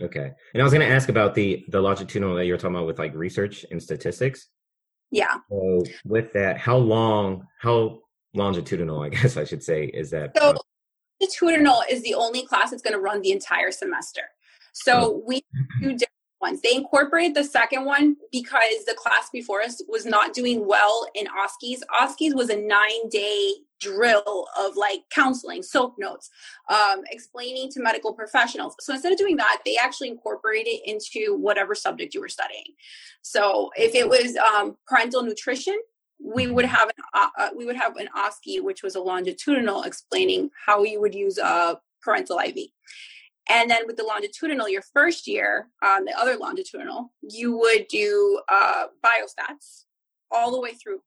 Okay. 0.00 0.30
And 0.54 0.62
I 0.62 0.64
was 0.64 0.72
going 0.72 0.86
to 0.86 0.94
ask 0.94 1.08
about 1.08 1.34
the 1.34 1.64
the 1.68 1.80
longitudinal 1.80 2.34
that 2.36 2.46
you 2.46 2.52
were 2.52 2.58
talking 2.58 2.76
about 2.76 2.86
with 2.86 2.98
like 2.98 3.14
research 3.14 3.66
and 3.70 3.82
statistics. 3.82 4.48
Yeah. 5.10 5.36
So 5.50 5.84
with 6.04 6.32
that, 6.34 6.58
how 6.58 6.76
long, 6.76 7.46
how 7.58 8.00
longitudinal, 8.34 9.02
I 9.02 9.08
guess 9.10 9.36
I 9.36 9.44
should 9.44 9.62
say, 9.62 9.84
is 9.86 10.10
that? 10.10 10.36
So 10.36 10.56
longitudinal 11.20 11.82
is 11.90 12.02
the 12.02 12.14
only 12.14 12.46
class 12.46 12.70
that's 12.70 12.82
going 12.82 12.94
to 12.94 13.00
run 13.00 13.20
the 13.22 13.32
entire 13.32 13.70
semester. 13.70 14.22
So 14.72 14.92
oh. 14.92 15.22
we 15.26 15.42
do 15.80 15.88
different 15.90 16.10
ones. 16.40 16.60
They 16.62 16.74
incorporated 16.74 17.34
the 17.34 17.44
second 17.44 17.84
one 17.84 18.16
because 18.32 18.84
the 18.86 18.94
class 18.94 19.28
before 19.32 19.62
us 19.62 19.82
was 19.88 20.06
not 20.06 20.32
doing 20.34 20.66
well 20.66 21.06
in 21.14 21.26
OSCEs. 21.26 21.80
OSCEs 22.00 22.34
was 22.34 22.50
a 22.50 22.56
nine 22.56 23.08
day 23.10 23.54
drill 23.80 24.46
of 24.58 24.76
like 24.76 25.00
counseling, 25.10 25.62
soap 25.62 25.94
notes, 25.98 26.30
um, 26.68 27.02
explaining 27.10 27.70
to 27.70 27.80
medical 27.80 28.12
professionals. 28.12 28.76
So 28.80 28.92
instead 28.92 29.12
of 29.12 29.18
doing 29.18 29.36
that, 29.36 29.60
they 29.64 29.76
actually 29.82 30.08
incorporated 30.08 30.68
it 30.68 30.82
into 30.84 31.36
whatever 31.36 31.74
subject 31.74 32.14
you 32.14 32.20
were 32.20 32.28
studying. 32.28 32.64
So 33.22 33.70
if 33.76 33.94
it 33.94 34.08
was 34.08 34.36
um, 34.36 34.76
parenteral 34.90 35.24
nutrition, 35.24 35.78
we 36.22 36.46
would 36.46 36.66
have 36.66 36.88
an 36.88 37.04
uh, 37.14 37.28
uh 37.38 37.48
we 37.56 37.64
would 37.64 37.76
have 37.76 37.96
an 37.96 38.08
OSCE, 38.14 38.62
which 38.62 38.82
was 38.82 38.94
a 38.94 39.00
longitudinal 39.00 39.84
explaining 39.84 40.50
how 40.66 40.82
you 40.82 41.00
would 41.00 41.14
use 41.14 41.38
a 41.38 41.80
parenteral 42.06 42.46
IV. 42.46 42.68
And 43.50 43.68
then 43.68 43.82
with 43.86 43.96
the 43.96 44.04
longitudinal, 44.04 44.68
your 44.68 44.84
first 44.94 45.26
year, 45.26 45.68
um, 45.84 46.04
the 46.04 46.16
other 46.16 46.36
longitudinal, 46.36 47.12
you 47.20 47.56
would 47.58 47.88
do 47.88 48.40
uh, 48.48 48.86
biostats 49.04 49.86
all 50.30 50.52
the 50.52 50.60
way 50.60 50.74
through, 50.74 51.00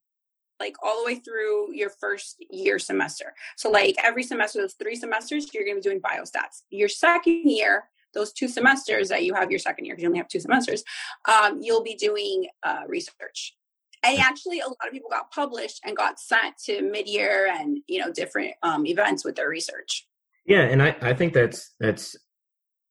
like 0.60 0.76
all 0.84 1.00
the 1.00 1.06
way 1.06 1.16
through 1.16 1.74
your 1.74 1.90
first 1.90 2.36
year 2.50 2.80
semester. 2.80 3.34
So, 3.56 3.72
like 3.72 3.96
every 4.04 4.24
semester, 4.24 4.60
those 4.60 4.74
three 4.74 4.98
semesters, 4.98 5.54
you're 5.54 5.64
going 5.64 5.82
to 5.82 5.82
be 5.82 5.90
doing 5.90 6.02
biostats. 6.02 6.64
Your 6.70 6.90
second 6.90 7.50
year, 7.50 7.86
those 8.14 8.34
two 8.34 8.50
semesters 8.50 9.08
that 9.08 9.24
you 9.24 9.34
have 9.36 9.50
your 9.50 9.60
second 9.60 9.86
year, 9.86 9.96
because 9.96 10.04
you 10.04 10.10
only 10.10 10.20
have 10.20 10.28
two 10.28 10.42
semesters, 10.42 10.84
um, 11.30 11.60
you'll 11.62 11.84
be 11.84 11.96
doing 11.96 12.48
uh, 12.64 12.82
research. 12.88 13.56
And 14.04 14.20
actually, 14.20 14.60
a 14.60 14.68
lot 14.68 14.76
of 14.86 14.92
people 14.92 15.10
got 15.10 15.32
published 15.32 15.80
and 15.86 15.96
got 15.96 16.20
sent 16.20 16.58
to 16.66 16.82
mid-year 16.82 17.48
and 17.50 17.78
you 17.88 18.00
know 18.00 18.12
different 18.12 18.54
um, 18.64 18.86
events 18.86 19.24
with 19.24 19.38
their 19.38 19.48
research. 19.48 20.06
Yeah, 20.46 20.64
and 20.64 20.84
I, 20.84 20.96
I 21.02 21.14
think 21.14 21.32
that's 21.32 21.72
that's 21.80 22.18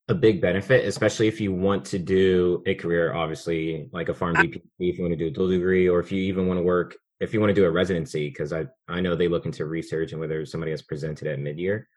a 0.08 0.14
big 0.14 0.40
benefit, 0.40 0.84
especially 0.86 1.28
if 1.28 1.40
you 1.40 1.52
want 1.52 1.84
to 1.86 1.98
do 1.98 2.62
a 2.66 2.74
career, 2.74 3.14
obviously, 3.14 3.88
like 3.92 4.08
a 4.08 4.14
PharmD 4.14 4.60
if 4.78 4.98
you 4.98 5.04
want 5.04 5.12
to 5.12 5.16
do 5.16 5.28
a 5.28 5.30
dual 5.30 5.48
degree, 5.48 5.88
or 5.88 6.00
if 6.00 6.10
you 6.10 6.20
even 6.22 6.46
want 6.46 6.58
to 6.58 6.62
work, 6.62 6.96
if 7.20 7.32
you 7.32 7.40
want 7.40 7.50
to 7.50 7.54
do 7.54 7.64
a 7.64 7.70
residency, 7.70 8.28
because 8.28 8.52
I, 8.52 8.66
I 8.88 9.00
know 9.00 9.14
they 9.14 9.28
look 9.28 9.46
into 9.46 9.64
research 9.66 10.12
and 10.12 10.20
whether 10.20 10.44
somebody 10.44 10.72
has 10.72 10.82
presented 10.82 11.28
at 11.28 11.38
mid 11.38 11.58
year. 11.58 11.88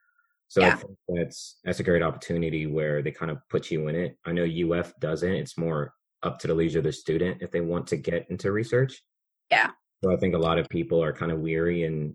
So 0.48 0.62
yeah. 0.62 0.74
I 0.74 0.76
think 0.76 0.98
that's 1.08 1.58
that's 1.63 1.80
a 1.80 1.84
great 1.84 2.04
opportunity 2.04 2.68
where 2.68 3.02
they 3.02 3.12
kind 3.12 3.32
of 3.32 3.39
put 3.50 3.72
you 3.72 3.88
in 3.88 3.96
it. 3.96 4.18
I 4.26 4.32
know 4.32 4.46
UF 4.46 4.94
doesn't. 5.00 5.34
It's 5.34 5.58
more 5.58 5.94
up 6.22 6.39
to 6.39 6.48
the 6.48 6.54
leisure 6.54 6.80
of 6.80 6.86
the 6.86 6.91
student 6.91 7.41
if 7.41 7.52
they 7.52 7.62
want 7.62 7.88
to 7.88 7.98
get 7.98 8.28
into 8.30 8.52
research. 8.52 9.02
Yeah. 9.50 9.72
So 10.04 10.13
I 10.13 10.18
think 10.18 10.36
a 10.36 10.39
lot 10.39 10.60
of 10.60 10.70
people 10.70 11.04
are 11.04 11.13
kind 11.13 11.32
of 11.32 11.39
weary 11.39 11.84
and 11.84 12.13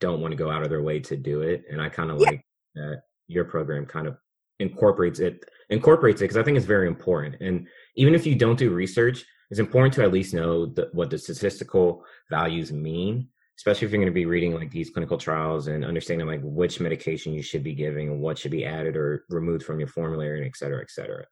don't 0.00 0.20
want 0.20 0.32
to 0.32 0.36
go 0.36 0.50
out 0.50 0.62
of 0.62 0.68
their 0.68 0.82
way 0.82 1.00
to 1.00 1.16
do 1.16 1.40
it. 1.42 1.64
And 1.70 1.80
I 1.80 1.88
kind 1.88 2.10
of 2.10 2.20
yeah. 2.20 2.26
like 2.26 2.44
that 2.74 3.02
your 3.28 3.44
program 3.44 3.86
kind 3.86 4.06
of 4.06 4.16
incorporates 4.60 5.18
it 5.18 5.44
incorporates 5.70 6.20
it 6.20 6.24
because 6.24 6.36
I 6.36 6.42
think 6.42 6.56
it's 6.56 6.66
very 6.66 6.86
important. 6.86 7.36
And 7.40 7.66
even 7.96 8.14
if 8.14 8.26
you 8.26 8.34
don't 8.34 8.58
do 8.58 8.70
research, 8.70 9.24
it's 9.50 9.60
important 9.60 9.94
to 9.94 10.04
at 10.04 10.12
least 10.12 10.34
know 10.34 10.66
the, 10.66 10.88
what 10.92 11.10
the 11.10 11.18
statistical 11.18 12.04
values 12.30 12.72
mean, 12.72 13.28
especially 13.58 13.86
if 13.86 13.92
you're 13.92 13.98
going 13.98 14.06
to 14.06 14.14
be 14.14 14.26
reading 14.26 14.54
like 14.54 14.70
these 14.70 14.90
clinical 14.90 15.18
trials 15.18 15.66
and 15.66 15.84
understanding 15.84 16.26
like 16.26 16.40
which 16.42 16.80
medication 16.80 17.32
you 17.32 17.42
should 17.42 17.64
be 17.64 17.74
giving 17.74 18.10
and 18.10 18.20
what 18.20 18.38
should 18.38 18.52
be 18.52 18.64
added 18.64 18.96
or 18.96 19.24
removed 19.28 19.64
from 19.64 19.80
your 19.80 19.88
formulary 19.88 20.38
and 20.38 20.46
et 20.46 20.56
cetera, 20.56 20.80
et 20.80 20.90
cetera. 20.90 21.24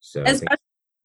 So 0.00 0.22
especially 0.22 0.32
think, 0.32 0.50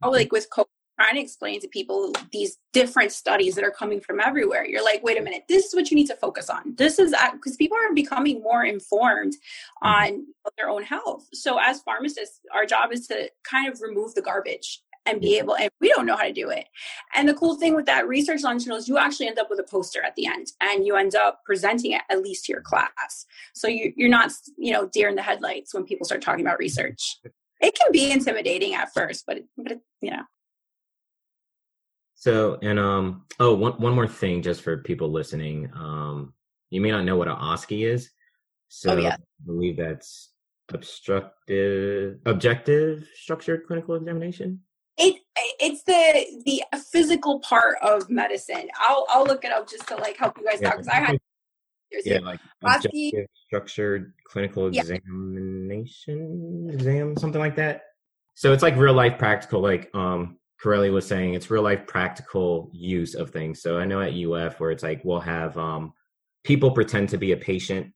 like 0.03 0.31
with 0.31 0.49
COVID 0.49 0.65
trying 0.99 1.15
to 1.15 1.21
explain 1.21 1.61
to 1.61 1.67
people 1.67 2.11
these 2.31 2.57
different 2.73 3.11
studies 3.11 3.55
that 3.55 3.63
are 3.63 3.71
coming 3.71 4.01
from 4.01 4.19
everywhere. 4.19 4.65
You're 4.65 4.83
like, 4.83 5.01
wait 5.01 5.17
a 5.17 5.23
minute, 5.23 5.43
this 5.47 5.65
is 5.65 5.73
what 5.73 5.89
you 5.89 5.95
need 5.95 6.07
to 6.07 6.15
focus 6.15 6.49
on. 6.49 6.75
This 6.75 6.99
is 6.99 7.15
because 7.33 7.55
people 7.55 7.77
are 7.77 7.93
becoming 7.93 8.41
more 8.41 8.65
informed 8.65 9.33
mm-hmm. 9.83 9.87
on 9.87 10.25
their 10.57 10.69
own 10.69 10.83
health. 10.83 11.27
So, 11.33 11.57
as 11.57 11.81
pharmacists, 11.81 12.41
our 12.53 12.65
job 12.65 12.91
is 12.91 13.07
to 13.07 13.29
kind 13.49 13.71
of 13.71 13.81
remove 13.81 14.13
the 14.13 14.21
garbage 14.21 14.81
and 15.05 15.21
be 15.21 15.37
able 15.37 15.55
and 15.55 15.69
we 15.79 15.87
don't 15.95 16.05
know 16.05 16.17
how 16.17 16.23
to 16.23 16.33
do 16.33 16.49
it 16.49 16.65
and 17.15 17.27
the 17.27 17.33
cool 17.33 17.55
thing 17.55 17.73
with 17.73 17.85
that 17.85 18.05
research 18.05 18.43
longitudinal 18.43 18.77
is 18.77 18.89
you 18.89 18.97
actually 18.97 19.27
end 19.27 19.39
up 19.39 19.49
with 19.49 19.57
a 19.57 19.63
poster 19.63 20.03
at 20.03 20.13
the 20.15 20.27
end 20.27 20.47
and 20.59 20.85
you 20.85 20.97
end 20.97 21.15
up 21.15 21.39
presenting 21.45 21.93
it 21.93 22.01
at 22.09 22.21
least 22.21 22.43
to 22.43 22.51
your 22.51 22.61
class 22.61 23.25
so 23.53 23.67
you, 23.67 23.93
you're 23.95 24.09
not 24.09 24.29
you 24.57 24.73
know 24.73 24.89
deer 24.89 25.07
in 25.07 25.15
the 25.15 25.21
headlights 25.21 25.73
when 25.73 25.85
people 25.85 26.05
start 26.05 26.21
talking 26.21 26.45
about 26.45 26.59
research 26.59 27.17
it 27.61 27.73
can 27.79 27.91
be 27.93 28.11
intimidating 28.11 28.75
at 28.75 28.93
first 28.93 29.23
but 29.25 29.39
but 29.57 29.79
you 30.01 30.11
know 30.11 30.23
so, 32.19 32.59
and 32.61 32.77
um, 32.77 33.23
oh, 33.39 33.55
one 33.55 33.73
one 33.79 33.95
more 33.95 34.07
thing, 34.07 34.41
just 34.41 34.61
for 34.61 34.77
people 34.79 35.09
listening, 35.09 35.71
um, 35.73 36.33
you 36.69 36.81
may 36.81 36.91
not 36.91 37.05
know 37.05 37.15
what 37.15 37.29
an 37.29 37.37
OSCE 37.37 37.87
is. 37.87 38.11
So, 38.67 38.91
oh, 38.91 38.97
yeah. 38.97 39.13
I 39.13 39.45
believe 39.45 39.77
that's 39.77 40.33
obstructive, 40.67 42.19
objective, 42.25 43.07
structured 43.15 43.65
clinical 43.65 43.95
examination. 43.95 44.59
It 44.97 45.21
it's 45.61 45.83
the 45.83 46.43
the 46.45 46.63
physical 46.91 47.39
part 47.39 47.77
of 47.81 48.09
medicine. 48.09 48.67
I'll 48.77 49.05
I'll 49.09 49.23
look 49.23 49.45
it 49.45 49.53
up 49.53 49.69
just 49.69 49.87
to 49.87 49.95
like 49.95 50.17
help 50.17 50.37
you 50.37 50.43
guys 50.43 50.59
yeah. 50.61 50.67
out 50.67 50.73
because 50.73 50.89
I 50.89 50.95
had 50.95 51.17
yeah, 52.03 52.19
like 52.19 52.41
objective 52.61 53.27
structured 53.47 54.11
clinical 54.25 54.75
yeah. 54.75 54.81
examination 54.81 56.69
exam, 56.69 57.15
something 57.15 57.39
like 57.39 57.55
that. 57.55 57.83
So 58.35 58.51
it's 58.51 58.61
like 58.61 58.75
real 58.75 58.93
life 58.93 59.17
practical, 59.17 59.61
like 59.61 59.89
um 59.93 60.35
Corelli 60.61 60.89
was 60.89 61.07
saying, 61.07 61.33
it's 61.33 61.49
real 61.49 61.63
life 61.63 61.87
practical 61.87 62.69
use 62.73 63.15
of 63.15 63.31
things. 63.31 63.61
So 63.61 63.79
I 63.79 63.85
know 63.85 64.01
at 64.01 64.13
UF 64.13 64.59
where 64.59 64.71
it's 64.71 64.83
like 64.83 65.01
we'll 65.03 65.19
have 65.21 65.57
um, 65.57 65.93
people 66.43 66.71
pretend 66.71 67.09
to 67.09 67.17
be 67.17 67.31
a 67.31 67.37
patient 67.37 67.93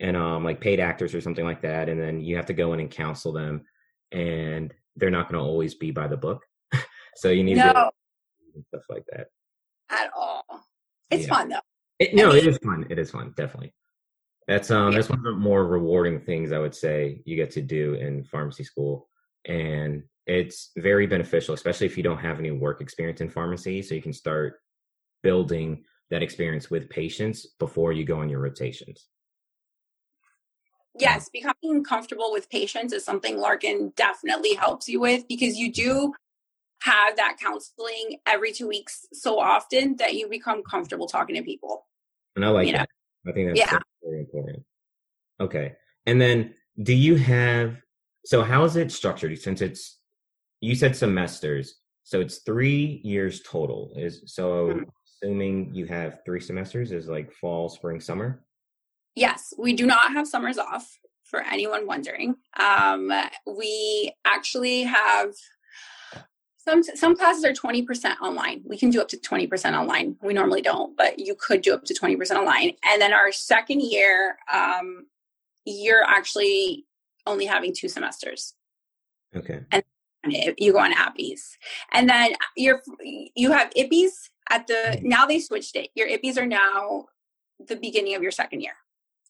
and 0.00 0.16
um, 0.16 0.44
like 0.44 0.60
paid 0.60 0.80
actors 0.80 1.14
or 1.14 1.20
something 1.20 1.44
like 1.44 1.62
that, 1.62 1.88
and 1.88 2.00
then 2.00 2.20
you 2.20 2.36
have 2.36 2.46
to 2.46 2.54
go 2.54 2.72
in 2.72 2.80
and 2.80 2.90
counsel 2.90 3.32
them, 3.32 3.62
and 4.12 4.72
they're 4.96 5.10
not 5.10 5.28
going 5.28 5.42
to 5.42 5.46
always 5.46 5.74
be 5.74 5.90
by 5.90 6.06
the 6.06 6.16
book. 6.16 6.42
so 7.16 7.28
you 7.30 7.44
need 7.44 7.56
no. 7.56 7.72
to 7.72 7.90
stuff 8.68 8.84
like 8.88 9.04
that 9.12 9.28
at 9.90 10.10
all. 10.16 10.44
It's 11.10 11.26
yeah. 11.26 11.34
fun 11.34 11.48
though. 11.48 11.60
It, 11.98 12.14
no, 12.14 12.28
mean, 12.28 12.38
it 12.38 12.46
is 12.46 12.58
fun. 12.58 12.86
It 12.90 12.98
is 12.98 13.10
fun, 13.10 13.32
definitely. 13.36 13.72
That's 14.48 14.70
um 14.70 14.92
yeah. 14.92 14.98
that's 14.98 15.08
one 15.08 15.18
of 15.18 15.24
the 15.24 15.32
more 15.32 15.66
rewarding 15.66 16.20
things 16.20 16.52
I 16.52 16.58
would 16.58 16.74
say 16.74 17.22
you 17.24 17.36
get 17.36 17.50
to 17.52 17.62
do 17.62 17.94
in 17.94 18.24
pharmacy 18.24 18.64
school. 18.64 19.08
And 19.46 20.02
it's 20.26 20.72
very 20.76 21.06
beneficial, 21.06 21.54
especially 21.54 21.86
if 21.86 21.96
you 21.96 22.02
don't 22.02 22.18
have 22.18 22.38
any 22.38 22.50
work 22.50 22.80
experience 22.80 23.20
in 23.20 23.28
pharmacy. 23.28 23.82
So 23.82 23.94
you 23.94 24.02
can 24.02 24.12
start 24.12 24.60
building 25.22 25.84
that 26.10 26.22
experience 26.22 26.70
with 26.70 26.88
patients 26.88 27.46
before 27.58 27.92
you 27.92 28.04
go 28.04 28.20
on 28.20 28.28
your 28.28 28.40
rotations. 28.40 29.06
Yes, 30.98 31.28
becoming 31.28 31.84
comfortable 31.84 32.32
with 32.32 32.48
patients 32.48 32.92
is 32.92 33.04
something 33.04 33.38
Larkin 33.38 33.92
definitely 33.96 34.54
helps 34.54 34.88
you 34.88 35.00
with 35.00 35.28
because 35.28 35.58
you 35.58 35.72
do 35.72 36.14
have 36.82 37.16
that 37.16 37.36
counseling 37.40 38.18
every 38.26 38.52
two 38.52 38.68
weeks 38.68 39.06
so 39.12 39.38
often 39.38 39.96
that 39.96 40.14
you 40.14 40.28
become 40.28 40.62
comfortable 40.62 41.06
talking 41.06 41.36
to 41.36 41.42
people. 41.42 41.86
And 42.34 42.44
I 42.44 42.48
like 42.48 42.66
you 42.66 42.72
that. 42.72 42.88
Know? 43.24 43.32
I 43.32 43.34
think 43.34 43.48
that's 43.48 43.72
yeah. 43.72 43.78
very 44.02 44.20
important. 44.20 44.62
Okay. 45.40 45.74
And 46.06 46.20
then 46.20 46.54
do 46.82 46.94
you 46.94 47.16
have 47.16 47.76
so 48.24 48.42
how 48.42 48.64
is 48.64 48.76
it 48.76 48.90
structured 48.90 49.38
since 49.38 49.60
it's 49.60 49.95
you 50.60 50.74
said 50.74 50.96
semesters 50.96 51.76
so 52.06 52.20
it's 52.20 52.38
three 52.38 53.00
years 53.02 53.42
total 53.42 53.92
is 53.96 54.22
so 54.26 54.68
mm-hmm. 54.68 54.82
assuming 55.04 55.74
you 55.74 55.86
have 55.86 56.20
three 56.24 56.38
semesters 56.38 56.92
is 56.92 57.08
like 57.08 57.32
fall, 57.32 57.68
spring, 57.68 58.00
summer. 58.00 58.44
Yes, 59.16 59.52
we 59.58 59.72
do 59.72 59.86
not 59.86 60.12
have 60.12 60.28
summers 60.28 60.56
off 60.56 60.88
for 61.24 61.40
anyone 61.40 61.84
wondering. 61.84 62.36
Um, 62.60 63.10
we 63.44 64.14
actually 64.24 64.84
have 64.84 65.32
some 66.58 66.84
some 66.84 67.16
classes 67.16 67.44
are 67.44 67.52
20% 67.52 68.20
online. 68.22 68.62
We 68.64 68.78
can 68.78 68.90
do 68.90 69.00
up 69.00 69.08
to 69.08 69.16
20% 69.16 69.76
online. 69.76 70.14
We 70.22 70.32
normally 70.32 70.62
don't, 70.62 70.96
but 70.96 71.18
you 71.18 71.34
could 71.34 71.62
do 71.62 71.74
up 71.74 71.84
to 71.86 71.94
20% 71.94 72.36
online. 72.36 72.74
And 72.84 73.02
then 73.02 73.12
our 73.12 73.32
second 73.32 73.80
year, 73.80 74.36
um, 74.52 75.06
you're 75.64 76.04
actually 76.04 76.86
only 77.26 77.46
having 77.46 77.74
two 77.76 77.88
semesters. 77.88 78.54
Okay. 79.34 79.62
And 79.72 79.82
you 80.30 80.72
go 80.72 80.78
on 80.78 80.92
APPEs. 80.92 81.56
And 81.92 82.08
then 82.08 82.32
you're 82.56 82.82
you 83.34 83.52
have 83.52 83.70
IPPEs 83.70 84.30
at 84.50 84.66
the 84.66 84.74
mm-hmm. 84.74 85.08
now 85.08 85.26
they 85.26 85.40
switched 85.40 85.76
it. 85.76 85.90
Your 85.94 86.08
IPPEs 86.08 86.38
are 86.38 86.46
now 86.46 87.06
the 87.66 87.76
beginning 87.76 88.14
of 88.14 88.22
your 88.22 88.30
second 88.30 88.60
year. 88.60 88.74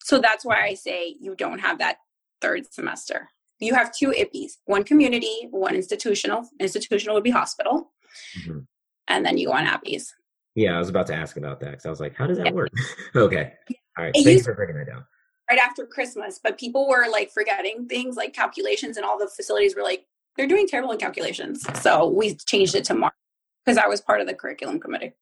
So 0.03 0.19
that's 0.19 0.45
why 0.45 0.65
I 0.65 0.75
say 0.75 1.17
you 1.21 1.35
don't 1.35 1.59
have 1.59 1.79
that 1.79 1.97
third 2.41 2.73
semester. 2.73 3.29
You 3.59 3.75
have 3.75 3.95
two 3.95 4.09
IPPEs, 4.09 4.59
one 4.67 4.85
community, 4.85 5.49
one 5.51 5.75
institutional. 5.75 6.49
Institutional 6.61 7.15
would 7.15 7.25
be 7.25 7.31
hospital. 7.31 7.93
Mm-hmm. 8.41 8.61
And 9.09 9.25
then 9.25 9.39
you 9.39 9.49
go 9.49 9.55
on 9.55 9.67
APPEs. 9.67 10.13
Yeah, 10.55 10.75
I 10.75 10.79
was 10.79 10.89
about 10.89 11.07
to 11.09 11.15
ask 11.15 11.37
about 11.37 11.61
that 11.61 11.73
because 11.73 11.87
I 11.87 11.91
was 11.91 12.01
like, 12.01 12.17
how 12.17 12.27
does 12.27 12.39
that 12.39 12.47
yeah. 12.47 12.53
work? 12.53 12.71
okay. 13.17 13.53
All 13.99 14.05
right. 14.05 14.15
Thanks 14.25 14.45
for 14.45 14.55
breaking 14.55 14.77
that 14.77 14.87
down. 14.87 15.05
Right 15.51 15.59
after 15.61 15.87
Christmas, 15.87 16.41
but 16.43 16.59
people 16.59 16.89
were 16.89 17.07
like 17.11 17.31
forgetting 17.31 17.87
things 17.87 18.17
like 18.17 18.33
calculations, 18.33 18.97
and 18.97 19.07
all 19.07 19.17
the 19.17 19.29
facilities 19.29 19.77
were 19.77 19.83
like, 19.83 20.05
they're 20.37 20.47
doing 20.47 20.67
terrible 20.69 20.93
in 20.93 20.99
calculations. 20.99 21.65
So 21.81 22.09
we 22.09 22.35
changed 22.35 22.75
it 22.75 22.85
to 22.85 22.95
March 22.95 23.15
because 23.65 23.79
I 23.79 23.87
was 23.87 24.01
part 24.01 24.21
of 24.21 24.27
the 24.27 24.35
curriculum 24.35 24.81
committee. 24.81 25.13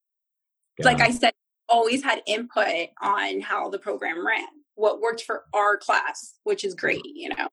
Yeah. 0.79 0.87
Like 0.87 1.01
I 1.01 1.11
said, 1.11 1.33
always 1.69 2.03
had 2.03 2.23
input 2.27 2.89
on 3.01 3.41
how 3.41 3.71
the 3.71 3.79
program 3.79 4.27
ran, 4.27 4.47
what 4.75 5.01
worked 5.01 5.23
for 5.23 5.45
our 5.55 5.77
class, 5.77 6.35
which 6.45 6.65
is 6.65 6.75
great, 6.75 7.05
you 7.05 7.31
know. 7.31 7.49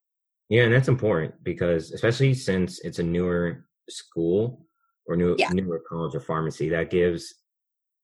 Yeah, 0.48 0.64
and 0.64 0.72
that's 0.72 0.88
important 0.88 1.34
because 1.44 1.92
especially 1.92 2.34
since 2.34 2.80
it's 2.80 2.98
a 2.98 3.02
newer 3.02 3.64
school 3.88 4.66
or 5.06 5.16
new 5.16 5.34
yeah. 5.38 5.48
newer 5.50 5.82
college 5.88 6.14
of 6.14 6.24
pharmacy, 6.24 6.68
that 6.68 6.90
gives 6.90 7.34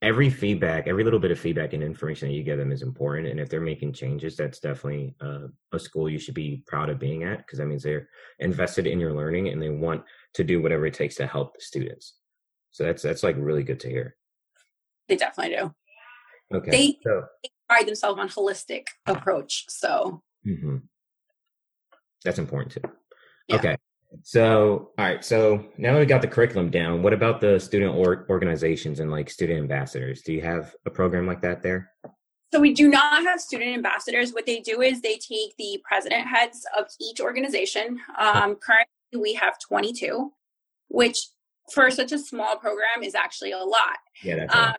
every 0.01 0.31
feedback, 0.31 0.87
every 0.87 1.03
little 1.03 1.19
bit 1.19 1.31
of 1.31 1.39
feedback 1.39 1.73
and 1.73 1.83
information 1.83 2.29
that 2.29 2.35
you 2.35 2.43
give 2.43 2.59
them 2.59 2.71
is 2.71 2.83
important. 2.83 3.29
And 3.29 3.41
if 3.41 3.49
they're 3.49 3.61
making 3.61 3.93
changes, 3.93 4.37
that's 4.37 4.61
definitely 4.61 5.15
uh, 5.21 5.49
a 5.73 5.79
school 5.79 6.09
you 6.09 6.19
should 6.19 6.35
be 6.35 6.63
proud 6.67 6.89
of 6.89 6.99
being 6.99 7.25
at 7.25 7.39
because 7.39 7.59
that 7.59 7.67
means 7.67 7.83
they're 7.83 8.09
invested 8.39 8.87
in 8.87 9.01
your 9.01 9.13
learning 9.13 9.49
and 9.49 9.61
they 9.61 9.71
want 9.71 10.03
to 10.35 10.45
do 10.45 10.63
whatever 10.63 10.87
it 10.87 10.95
takes 10.95 11.17
to 11.17 11.27
help 11.27 11.55
the 11.55 11.61
students. 11.61 12.15
So 12.71 12.85
that's 12.85 13.03
that's 13.03 13.23
like 13.23 13.37
really 13.39 13.65
good 13.65 13.81
to 13.81 13.89
hear. 13.89 14.17
They 15.09 15.17
definitely 15.17 15.57
do. 15.57 15.75
Okay. 16.55 16.71
They, 16.71 16.99
so, 17.03 17.25
they 17.43 17.51
pride 17.69 17.87
themselves 17.87 18.21
on 18.21 18.29
holistic 18.29 18.85
approach. 19.07 19.65
So 19.69 20.23
mm-hmm. 20.47 20.77
that's 22.25 22.39
important 22.39 22.73
too. 22.73 22.93
Yeah. 23.49 23.57
Okay. 23.57 23.77
So, 24.23 24.91
all 24.99 25.05
right. 25.05 25.25
So 25.25 25.65
now 25.77 25.95
that 25.95 26.01
we 26.01 26.07
got 26.07 26.23
the 26.23 26.29
curriculum 26.29 26.71
down, 26.71 27.03
what 27.03 27.13
about 27.13 27.41
the 27.41 27.59
student 27.59 27.95
or- 27.95 28.27
organizations 28.29 29.01
and 29.01 29.11
like 29.11 29.31
student 29.31 29.59
ambassadors? 29.59 30.23
Do 30.23 30.33
you 30.33 30.41
have 30.41 30.75
a 30.87 30.91
program 30.91 31.27
like 31.27 31.43
that 31.43 31.63
there? 31.63 31.93
So 32.53 32.61
we 32.61 32.73
do 32.73 32.89
not 32.89 33.23
have 33.25 33.41
student 33.41 33.75
ambassadors. 33.75 34.33
What 34.33 34.47
they 34.47 34.61
do 34.61 34.81
is 34.81 35.03
they 35.03 35.19
take 35.19 35.55
the 35.59 35.83
president 35.85 36.27
heads 36.27 36.65
of 36.79 36.87
each 37.01 37.21
organization. 37.21 38.01
Um, 38.19 38.57
currently, 38.57 39.21
we 39.21 39.35
have 39.35 39.59
22, 39.59 40.33
which 40.89 41.19
for 41.71 41.91
such 41.91 42.13
a 42.13 42.19
small 42.19 42.57
program 42.57 43.03
is 43.03 43.15
actually 43.15 43.53
a 43.53 43.59
lot. 43.59 43.99
Yeah, 44.23 44.37
that's 44.37 44.57
um, 44.57 44.75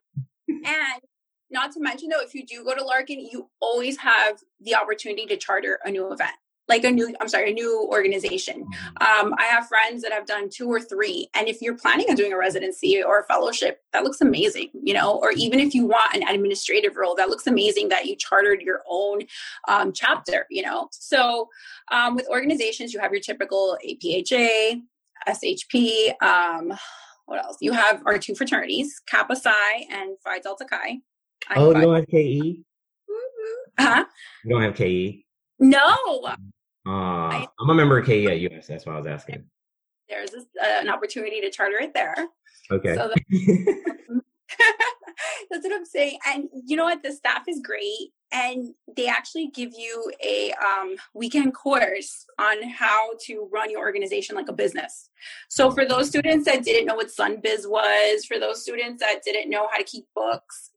and 0.48 1.02
not 1.52 1.72
to 1.74 1.80
mention 1.80 2.10
though, 2.10 2.22
if 2.22 2.34
you 2.34 2.44
do 2.44 2.64
go 2.64 2.74
to 2.74 2.84
Larkin, 2.84 3.20
you 3.20 3.50
always 3.62 3.98
have 3.98 4.40
the 4.60 4.74
opportunity 4.74 5.28
to 5.28 5.38
charter 5.38 5.80
a 5.84 5.92
new 5.92 6.12
event 6.12 6.34
like 6.70 6.84
a 6.84 6.92
new 6.92 7.14
i'm 7.20 7.28
sorry 7.28 7.52
a 7.52 7.54
new 7.54 7.88
organization. 7.92 8.64
Mm-hmm. 8.64 9.28
um, 9.28 9.36
i 9.38 9.44
have 9.44 9.68
friends 9.68 10.02
that 10.04 10.12
have 10.12 10.26
done 10.26 10.50
two 10.50 10.68
or 10.72 10.80
three 10.80 11.30
and 11.34 11.48
if 11.48 11.62
you're 11.62 11.78
planning 11.78 12.06
on 12.10 12.16
doing 12.16 12.34
a 12.34 12.38
residency 12.38 13.02
or 13.04 13.20
a 13.20 13.24
fellowship 13.26 13.82
that 13.92 14.04
looks 14.04 14.22
amazing 14.22 14.70
you 14.84 14.94
know 14.94 15.20
or 15.22 15.32
even 15.32 15.60
if 15.60 15.74
you 15.74 15.86
want 15.86 16.16
an 16.16 16.24
administrative 16.28 16.96
role 16.96 17.16
that 17.16 17.30
looks 17.30 17.48
amazing 17.48 17.90
that 17.90 18.06
you 18.06 18.16
chartered 18.16 18.62
your 18.62 18.82
own 18.88 19.22
um, 19.68 19.92
chapter 19.92 20.46
you 20.50 20.62
know? 20.62 20.88
So 20.92 21.50
um, 21.92 22.16
with 22.16 22.28
organizations 22.30 22.94
you 22.94 23.00
have 23.00 23.12
your 23.12 23.22
typical 23.22 23.78
apha 23.86 24.82
shp 25.28 26.14
um, 26.22 26.78
what 27.30 27.44
else? 27.44 27.58
You 27.62 27.74
have 27.74 28.02
our 28.08 28.18
two 28.18 28.34
fraternities 28.34 29.00
kappa 29.06 29.36
psi 29.36 29.86
and 29.92 30.18
phi 30.24 30.40
delta 30.40 30.66
chi. 30.66 30.98
Oh 31.56 31.68
you 31.68 31.82
don't 31.82 31.96
have 31.96 32.06
ke 32.06 32.64
huh 33.80 34.06
you 34.44 34.50
don't 34.50 34.62
have 34.64 34.74
ke 34.74 35.24
no 35.60 36.36
uh, 36.90 37.30
I, 37.30 37.48
am 37.62 37.70
a 37.70 37.74
member 37.74 38.00
of 38.00 38.06
KE 38.06 38.26
at 38.26 38.68
That's 38.68 38.86
why 38.86 38.94
I 38.94 38.98
was 38.98 39.08
asking. 39.08 39.44
There's 40.08 40.32
this, 40.32 40.46
uh, 40.62 40.82
an 40.82 40.90
opportunity 40.90 41.40
to 41.42 41.52
charter 41.52 41.78
it 41.80 41.94
there. 41.94 42.16
Okay. 42.72 42.96
So 42.96 43.12
that's 45.50 45.64
what 45.64 45.74
I'm 45.74 45.86
saying. 45.86 46.18
And 46.28 46.50
you 46.66 46.76
know 46.76 46.86
what? 46.86 47.04
The 47.04 47.12
staff 47.12 47.44
is 47.48 47.62
great, 47.64 48.12
and 48.32 48.74
they 48.96 49.08
actually 49.08 49.52
give 49.54 49.72
you 49.78 50.12
a 50.24 50.52
um, 50.54 50.96
weekend 51.14 51.54
course 51.54 52.26
on 52.40 52.68
how 52.68 53.12
to 53.26 53.48
run 53.52 53.70
your 53.70 53.82
organization 53.82 54.36
like 54.36 54.50
a 54.50 54.54
business. 54.54 55.10
So 55.50 55.72
for 55.72 55.86
those 55.86 56.08
students 56.08 56.46
that 56.46 56.64
didn't 56.64 56.88
know 56.88 56.96
what 56.96 57.08
SunBiz 57.08 57.70
was, 57.70 58.26
for 58.26 58.40
those 58.40 58.64
students 58.64 59.02
that 59.02 59.24
didn't 59.24 59.50
know 59.50 59.68
how 59.72 59.78
to 59.78 59.84
keep 59.84 60.06
books, 60.16 60.72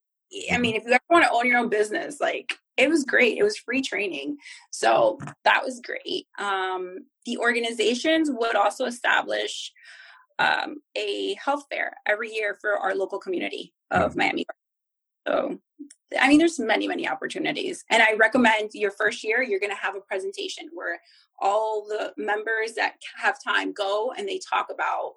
I 0.50 0.58
mean, 0.58 0.76
if 0.76 0.84
you 0.84 0.92
ever 0.92 1.02
want 1.10 1.24
to 1.24 1.32
own 1.32 1.46
your 1.46 1.58
own 1.58 1.68
business, 1.68 2.20
like 2.20 2.54
it 2.76 2.88
was 2.88 3.04
great. 3.04 3.38
It 3.38 3.42
was 3.42 3.58
free 3.58 3.82
training. 3.82 4.38
So 4.70 5.18
that 5.44 5.62
was 5.64 5.80
great. 5.80 6.26
Um, 6.38 7.06
the 7.26 7.38
organizations 7.38 8.30
would 8.32 8.56
also 8.56 8.86
establish 8.86 9.72
um, 10.38 10.76
a 10.96 11.34
health 11.34 11.64
fair 11.70 11.96
every 12.06 12.32
year 12.32 12.56
for 12.60 12.78
our 12.78 12.94
local 12.94 13.18
community 13.18 13.74
of 13.90 14.16
Miami. 14.16 14.46
So, 15.26 15.58
I 16.18 16.28
mean, 16.28 16.38
there's 16.38 16.58
many, 16.58 16.88
many 16.88 17.08
opportunities. 17.08 17.84
And 17.90 18.02
I 18.02 18.14
recommend 18.14 18.70
your 18.74 18.90
first 18.90 19.22
year, 19.22 19.42
you're 19.42 19.60
going 19.60 19.70
to 19.70 19.76
have 19.76 19.94
a 19.94 20.00
presentation 20.00 20.68
where 20.72 21.00
all 21.40 21.86
the 21.86 22.12
members 22.16 22.72
that 22.74 22.94
have 23.16 23.36
time 23.42 23.72
go 23.72 24.12
and 24.16 24.26
they 24.26 24.40
talk 24.50 24.68
about 24.72 25.14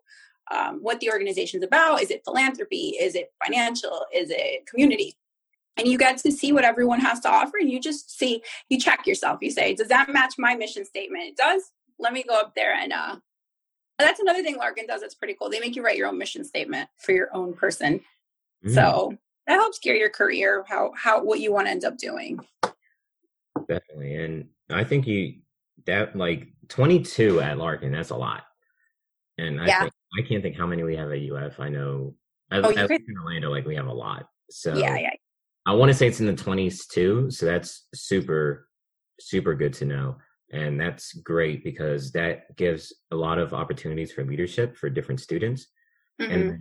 um, 0.54 0.80
what 0.82 1.00
the 1.00 1.10
organization's 1.10 1.64
about. 1.64 2.02
Is 2.02 2.12
it 2.12 2.24
philanthropy? 2.24 2.96
Is 3.00 3.16
it 3.16 3.32
financial? 3.44 4.06
Is 4.14 4.30
it 4.30 4.68
community? 4.68 5.16
and 5.78 5.88
you 5.88 5.98
get 5.98 6.18
to 6.18 6.32
see 6.32 6.52
what 6.52 6.64
everyone 6.64 7.00
has 7.00 7.20
to 7.22 7.30
offer 7.30 7.58
and 7.60 7.70
you 7.70 7.80
just 7.80 8.18
see 8.18 8.42
you 8.70 8.80
check 8.80 9.06
yourself 9.06 9.40
you 9.42 9.52
say 9.52 9.74
does 9.74 9.88
that 9.88 10.10
match 10.10 10.36
my 10.38 10.56
mission 10.56 10.86
statement 10.86 11.24
it 11.24 11.38
does 11.38 11.72
let 12.00 12.14
me 12.14 12.24
go 12.24 12.40
up 12.40 12.54
there 12.56 12.74
and 12.74 12.94
uh 12.94 13.16
that's 14.00 14.20
another 14.20 14.44
thing 14.44 14.58
larkin 14.58 14.86
does 14.88 15.02
that's 15.02 15.16
pretty 15.16 15.36
cool 15.40 15.50
they 15.50 15.60
make 15.60 15.76
you 15.76 15.84
write 15.84 15.98
your 15.98 16.08
own 16.08 16.18
mission 16.18 16.44
statement 16.44 16.90
for 16.98 17.12
your 17.12 17.34
own 17.34 17.54
person 17.54 18.00
mm. 18.66 18.74
so 18.74 19.16
that 19.48 19.56
helps 19.56 19.80
gear 19.80 19.96
your 19.96 20.10
career 20.10 20.64
how 20.68 20.92
how 20.96 21.22
what 21.24 21.40
you 21.40 21.52
want 21.52 21.68
to 21.68 21.72
end 21.72 21.86
up 21.86 21.98
doing 21.98 22.40
definitely 23.68 24.16
and 24.16 24.48
i 24.70 24.84
think 24.84 25.08
you 25.08 25.36
that 25.86 26.16
like 26.16 26.48
22 26.70 27.42
at 27.42 27.58
larkin 27.58 27.92
that's 27.92 28.10
a 28.10 28.16
lot 28.16 28.44
and 29.38 29.62
i 29.62 29.68
yeah. 29.68 29.82
think 29.82 29.94
i 30.18 30.22
can't 30.22 30.44
think 30.44 30.58
how 30.58 30.66
many 30.66 30.84
we 30.84 30.96
have 30.96 31.12
at 31.12 31.20
uf 31.32 31.60
i 31.60 31.70
know 31.70 32.14
as, 32.52 32.64
oh, 32.64 32.70
as 32.72 32.90
in 32.90 33.18
orlando 33.24 33.50
like 33.50 33.66
we 33.66 33.76
have 33.76 33.88
a 33.88 33.94
lot 33.94 34.28
so 34.50 34.76
yeah 34.76 34.98
yeah 34.98 35.10
I 35.66 35.74
want 35.74 35.90
to 35.90 35.94
say 35.98 36.08
it's 36.08 36.20
in 36.20 36.28
the 36.28 36.34
20s 36.34 36.88
too. 36.88 37.32
So 37.32 37.46
that's 37.46 37.88
super, 37.94 38.68
super 39.20 39.56
good 39.56 39.74
to 39.74 39.86
know. 39.86 40.18
And 40.52 40.80
that's 40.80 41.14
great 41.14 41.64
because 41.64 42.12
that 42.12 42.56
gives 42.56 42.94
a 43.12 43.16
lot 43.16 43.40
of 43.40 43.54
opportunities 43.54 44.12
for 44.12 44.24
leadership 44.24 44.78
for 44.78 44.90
different 44.90 45.22
students. 45.22 45.68
Mm-hmm. 46.22 46.32
And 46.32 46.60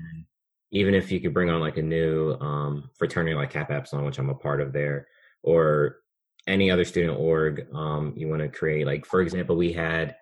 even 0.73 0.95
if 0.95 1.13
you 1.13 1.21
could 1.21 1.35
bring 1.35 1.51
on 1.51 1.61
like 1.61 1.77
a 1.77 1.83
new 1.83 2.33
um, 2.41 2.91
fraternity 2.99 3.37
like 3.37 3.51
Kappa 3.51 3.75
Epsilon, 3.75 4.07
which 4.07 4.19
I'm 4.19 4.31
a 4.31 4.35
part 4.35 4.61
of 4.61 4.73
there, 4.73 5.07
or 5.43 5.99
any 6.47 6.71
other 6.71 6.85
student 6.85 7.19
org 7.19 7.67
um, 7.75 8.15
you 8.17 8.29
want 8.29 8.41
to 8.41 8.49
create. 8.49 8.87
Like 8.87 9.05
for 9.05 9.21
example, 9.21 9.55
we 9.55 9.73
had 9.73 10.17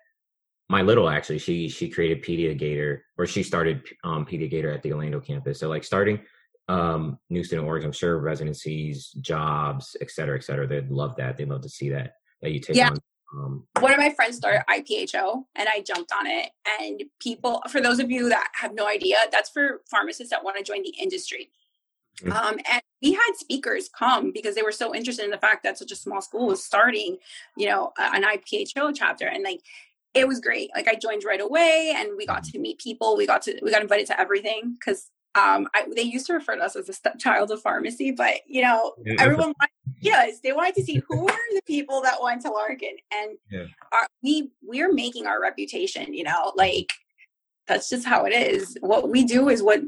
my 0.73 0.81
little 0.81 1.07
actually 1.07 1.37
she 1.37 1.69
she 1.69 1.87
created 1.87 2.23
Pediagator 2.23 3.01
or 3.17 3.27
she 3.27 3.43
started 3.43 3.83
um, 4.03 4.21
at 4.23 4.81
the 4.83 4.91
Orlando 4.91 5.19
campus. 5.19 5.59
So 5.59 5.69
like 5.69 5.83
starting 5.83 6.19
um, 6.67 7.19
new 7.29 7.43
student 7.43 7.67
orgs, 7.67 7.83
I'm 7.85 7.91
sure 7.91 8.17
residencies, 8.17 9.11
jobs, 9.21 9.95
et 10.01 10.09
cetera, 10.09 10.35
et 10.35 10.43
cetera. 10.43 10.65
They'd 10.65 10.89
love 10.89 11.15
that. 11.17 11.37
They'd 11.37 11.47
love 11.53 11.61
to 11.61 11.69
see 11.69 11.89
that 11.89 12.15
that 12.41 12.51
you 12.53 12.59
take 12.59 12.75
yeah. 12.75 12.89
on. 12.89 12.97
Um, 13.35 13.67
One 13.79 13.93
of 13.93 13.99
my 13.99 14.11
friends 14.17 14.37
started 14.37 14.63
IPHO 14.67 15.43
and 15.55 15.67
I 15.69 15.81
jumped 15.81 16.11
on 16.19 16.25
it. 16.25 16.49
And 16.79 17.03
people, 17.19 17.61
for 17.69 17.79
those 17.79 17.99
of 17.99 18.09
you 18.09 18.29
that 18.29 18.49
have 18.53 18.73
no 18.73 18.87
idea, 18.87 19.17
that's 19.31 19.51
for 19.51 19.81
pharmacists 19.91 20.31
that 20.31 20.43
want 20.43 20.57
to 20.57 20.63
join 20.63 20.81
the 20.81 20.95
industry. 20.99 21.51
Mm-hmm. 22.21 22.31
Um, 22.31 22.55
and 22.71 22.81
we 23.01 23.13
had 23.13 23.31
speakers 23.35 23.89
come 23.89 24.31
because 24.31 24.55
they 24.55 24.61
were 24.61 24.71
so 24.71 24.95
interested 24.95 25.25
in 25.25 25.31
the 25.31 25.37
fact 25.37 25.63
that 25.63 25.77
such 25.77 25.91
a 25.91 25.95
small 25.95 26.21
school 26.21 26.47
was 26.47 26.63
starting, 26.63 27.17
you 27.57 27.67
know, 27.67 27.91
an 27.97 28.23
IPHO 28.23 28.93
chapter. 28.95 29.27
And 29.27 29.43
like, 29.43 29.61
it 30.13 30.27
was 30.27 30.39
great. 30.39 30.69
Like 30.75 30.87
I 30.87 30.95
joined 30.95 31.23
right 31.23 31.41
away 31.41 31.93
and 31.95 32.11
we 32.17 32.25
got 32.25 32.43
mm-hmm. 32.43 32.51
to 32.51 32.59
meet 32.59 32.79
people. 32.79 33.17
We 33.17 33.25
got 33.25 33.41
to, 33.43 33.59
we 33.61 33.71
got 33.71 33.81
invited 33.81 34.07
to 34.07 34.19
everything 34.19 34.75
because 34.79 35.09
Um, 35.35 35.67
I, 35.73 35.85
they 35.95 36.03
used 36.03 36.27
to 36.27 36.33
refer 36.33 36.55
to 36.55 36.63
us 36.63 36.75
as 36.75 36.89
a 36.89 36.93
stepchild 36.93 37.49
of 37.49 37.59
pharmacy, 37.59 38.11
but 38.11 38.35
you 38.45 38.61
know, 38.61 38.93
yeah, 39.03 39.15
everyone 39.17 39.53
yes, 39.99 40.39
they 40.41 40.51
wanted 40.51 40.75
to 40.75 40.83
see 40.83 41.01
who 41.07 41.27
are 41.27 41.47
the 41.55 41.61
people 41.65 42.01
that 42.03 42.21
went 42.21 42.43
to 42.43 42.51
Larkin, 42.51 42.95
and 43.11 43.37
yeah. 43.51 43.65
our, 43.91 44.05
we 44.21 44.51
we're 44.61 44.93
making 44.93 45.25
our 45.25 45.41
reputation. 45.41 46.13
You 46.13 46.25
know, 46.25 46.51
like 46.55 46.89
that's 47.67 47.89
just 47.89 48.05
how 48.05 48.25
it 48.25 48.33
is. 48.33 48.77
What 48.81 49.09
we 49.09 49.23
do 49.23 49.49
is 49.49 49.63
what 49.63 49.81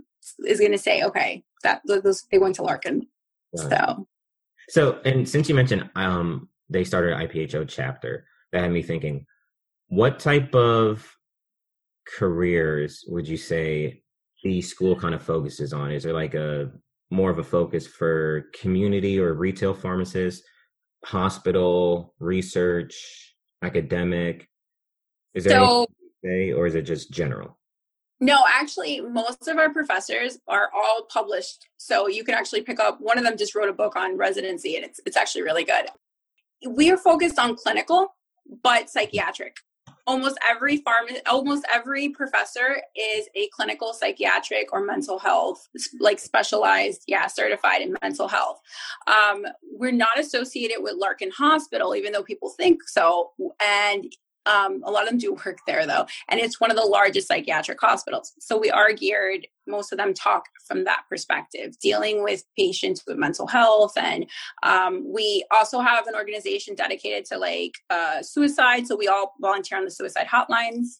is 0.47 0.59
going 0.59 0.71
to 0.71 0.79
say, 0.79 1.03
okay, 1.03 1.43
that 1.61 1.81
those 1.85 2.23
they 2.31 2.39
went 2.39 2.55
to 2.55 2.63
Larkin. 2.63 3.05
Right. 3.55 3.69
So, 3.69 4.07
so 4.69 4.99
and 5.05 5.29
since 5.29 5.47
you 5.47 5.53
mentioned 5.53 5.89
um 5.95 6.49
they 6.69 6.83
started 6.83 7.15
IPHO 7.17 7.67
chapter, 7.67 8.25
that 8.51 8.63
had 8.63 8.71
me 8.71 8.81
thinking, 8.81 9.27
what 9.87 10.19
type 10.19 10.53
of 10.55 11.15
careers 12.05 13.03
would 13.07 13.27
you 13.27 13.37
say 13.37 14.01
the 14.43 14.61
school 14.61 14.95
kind 14.95 15.15
of 15.15 15.23
focuses 15.23 15.73
on? 15.73 15.91
Is 15.91 16.03
there 16.03 16.13
like 16.13 16.33
a 16.33 16.71
more 17.11 17.29
of 17.29 17.39
a 17.39 17.43
focus 17.43 17.87
for 17.87 18.45
community 18.59 19.19
or 19.19 19.33
retail 19.33 19.73
pharmacists, 19.73 20.45
hospital, 21.03 22.13
research, 22.19 23.35
academic? 23.61 24.47
Is 25.33 25.43
there 25.43 25.59
so, 25.59 25.87
say, 26.23 26.51
or 26.51 26.65
is 26.65 26.75
it 26.75 26.83
just 26.83 27.11
general? 27.11 27.57
No, 28.21 28.43
actually, 28.47 29.01
most 29.01 29.47
of 29.47 29.57
our 29.57 29.71
professors 29.71 30.37
are 30.47 30.69
all 30.73 31.05
published. 31.11 31.67
So 31.77 32.07
you 32.07 32.23
can 32.23 32.33
actually 32.33 32.61
pick 32.61 32.79
up 32.79 32.99
one 33.01 33.17
of 33.17 33.25
them 33.25 33.37
just 33.37 33.55
wrote 33.55 33.69
a 33.69 33.73
book 33.73 33.95
on 33.95 34.17
residency 34.17 34.75
and 34.75 34.85
it's 34.85 34.99
it's 35.05 35.17
actually 35.17 35.43
really 35.43 35.65
good. 35.65 35.87
We 36.67 36.89
are 36.91 36.97
focused 36.97 37.37
on 37.37 37.55
clinical, 37.55 38.15
but 38.63 38.83
mm-hmm. 38.83 38.87
psychiatric 38.87 39.57
almost 40.07 40.37
every 40.47 40.77
farm 40.77 41.05
almost 41.27 41.65
every 41.73 42.09
professor 42.09 42.81
is 42.95 43.27
a 43.35 43.47
clinical 43.49 43.93
psychiatric 43.93 44.71
or 44.71 44.85
mental 44.85 45.19
health 45.19 45.67
like 45.99 46.19
specialized 46.19 47.03
yeah 47.07 47.27
certified 47.27 47.81
in 47.81 47.95
mental 48.01 48.27
health. 48.27 48.59
Um, 49.07 49.45
we're 49.71 49.91
not 49.91 50.19
associated 50.19 50.77
with 50.79 50.95
larkin 50.97 51.31
hospital 51.31 51.95
even 51.95 52.11
though 52.13 52.23
people 52.23 52.49
think 52.49 52.87
so 52.87 53.31
and 53.63 54.15
um, 54.45 54.81
a 54.83 54.91
lot 54.91 55.03
of 55.03 55.09
them 55.09 55.17
do 55.17 55.37
work 55.45 55.59
there 55.67 55.85
though, 55.85 56.05
and 56.29 56.39
it's 56.39 56.59
one 56.59 56.71
of 56.71 56.77
the 56.77 56.85
largest 56.85 57.27
psychiatric 57.27 57.79
hospitals. 57.81 58.33
So 58.39 58.57
we 58.57 58.71
are 58.71 58.93
geared, 58.93 59.47
most 59.67 59.91
of 59.91 59.97
them 59.97 60.13
talk 60.13 60.45
from 60.67 60.83
that 60.83 61.03
perspective, 61.09 61.77
dealing 61.79 62.23
with 62.23 62.43
patients 62.57 63.03
with 63.07 63.17
mental 63.17 63.47
health. 63.47 63.93
And 63.97 64.25
um, 64.63 65.03
we 65.11 65.45
also 65.51 65.79
have 65.79 66.07
an 66.07 66.15
organization 66.15 66.75
dedicated 66.75 67.25
to 67.25 67.37
like 67.37 67.73
uh, 67.89 68.21
suicide. 68.21 68.87
So 68.87 68.95
we 68.95 69.07
all 69.07 69.33
volunteer 69.41 69.77
on 69.77 69.85
the 69.85 69.91
suicide 69.91 70.27
hotlines. 70.31 70.99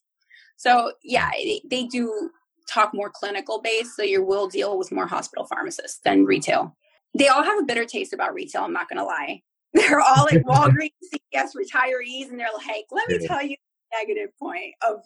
So 0.57 0.93
yeah, 1.03 1.29
they, 1.31 1.61
they 1.69 1.83
do 1.85 2.29
talk 2.71 2.93
more 2.93 3.11
clinical 3.13 3.61
based. 3.61 3.95
So 3.95 4.03
you 4.03 4.23
will 4.23 4.47
deal 4.47 4.77
with 4.77 4.91
more 4.91 5.07
hospital 5.07 5.45
pharmacists 5.45 5.99
than 6.03 6.25
retail. 6.25 6.75
They 7.17 7.27
all 7.27 7.43
have 7.43 7.59
a 7.59 7.65
bitter 7.65 7.85
taste 7.85 8.13
about 8.13 8.33
retail. 8.33 8.63
I'm 8.63 8.73
not 8.73 8.89
going 8.89 8.99
to 8.99 9.05
lie. 9.05 9.41
They're 9.89 9.99
all 9.99 10.23
like 10.23 10.41
Walgreens, 10.45 10.91
CVS 11.13 11.49
retirees, 11.55 12.29
and 12.29 12.39
they're 12.39 12.47
like, 12.65 12.85
let 12.91 13.09
me 13.09 13.27
tell 13.27 13.43
you 13.43 13.57
the 13.91 13.97
negative 13.99 14.29
point 14.39 14.73
of 14.87 15.01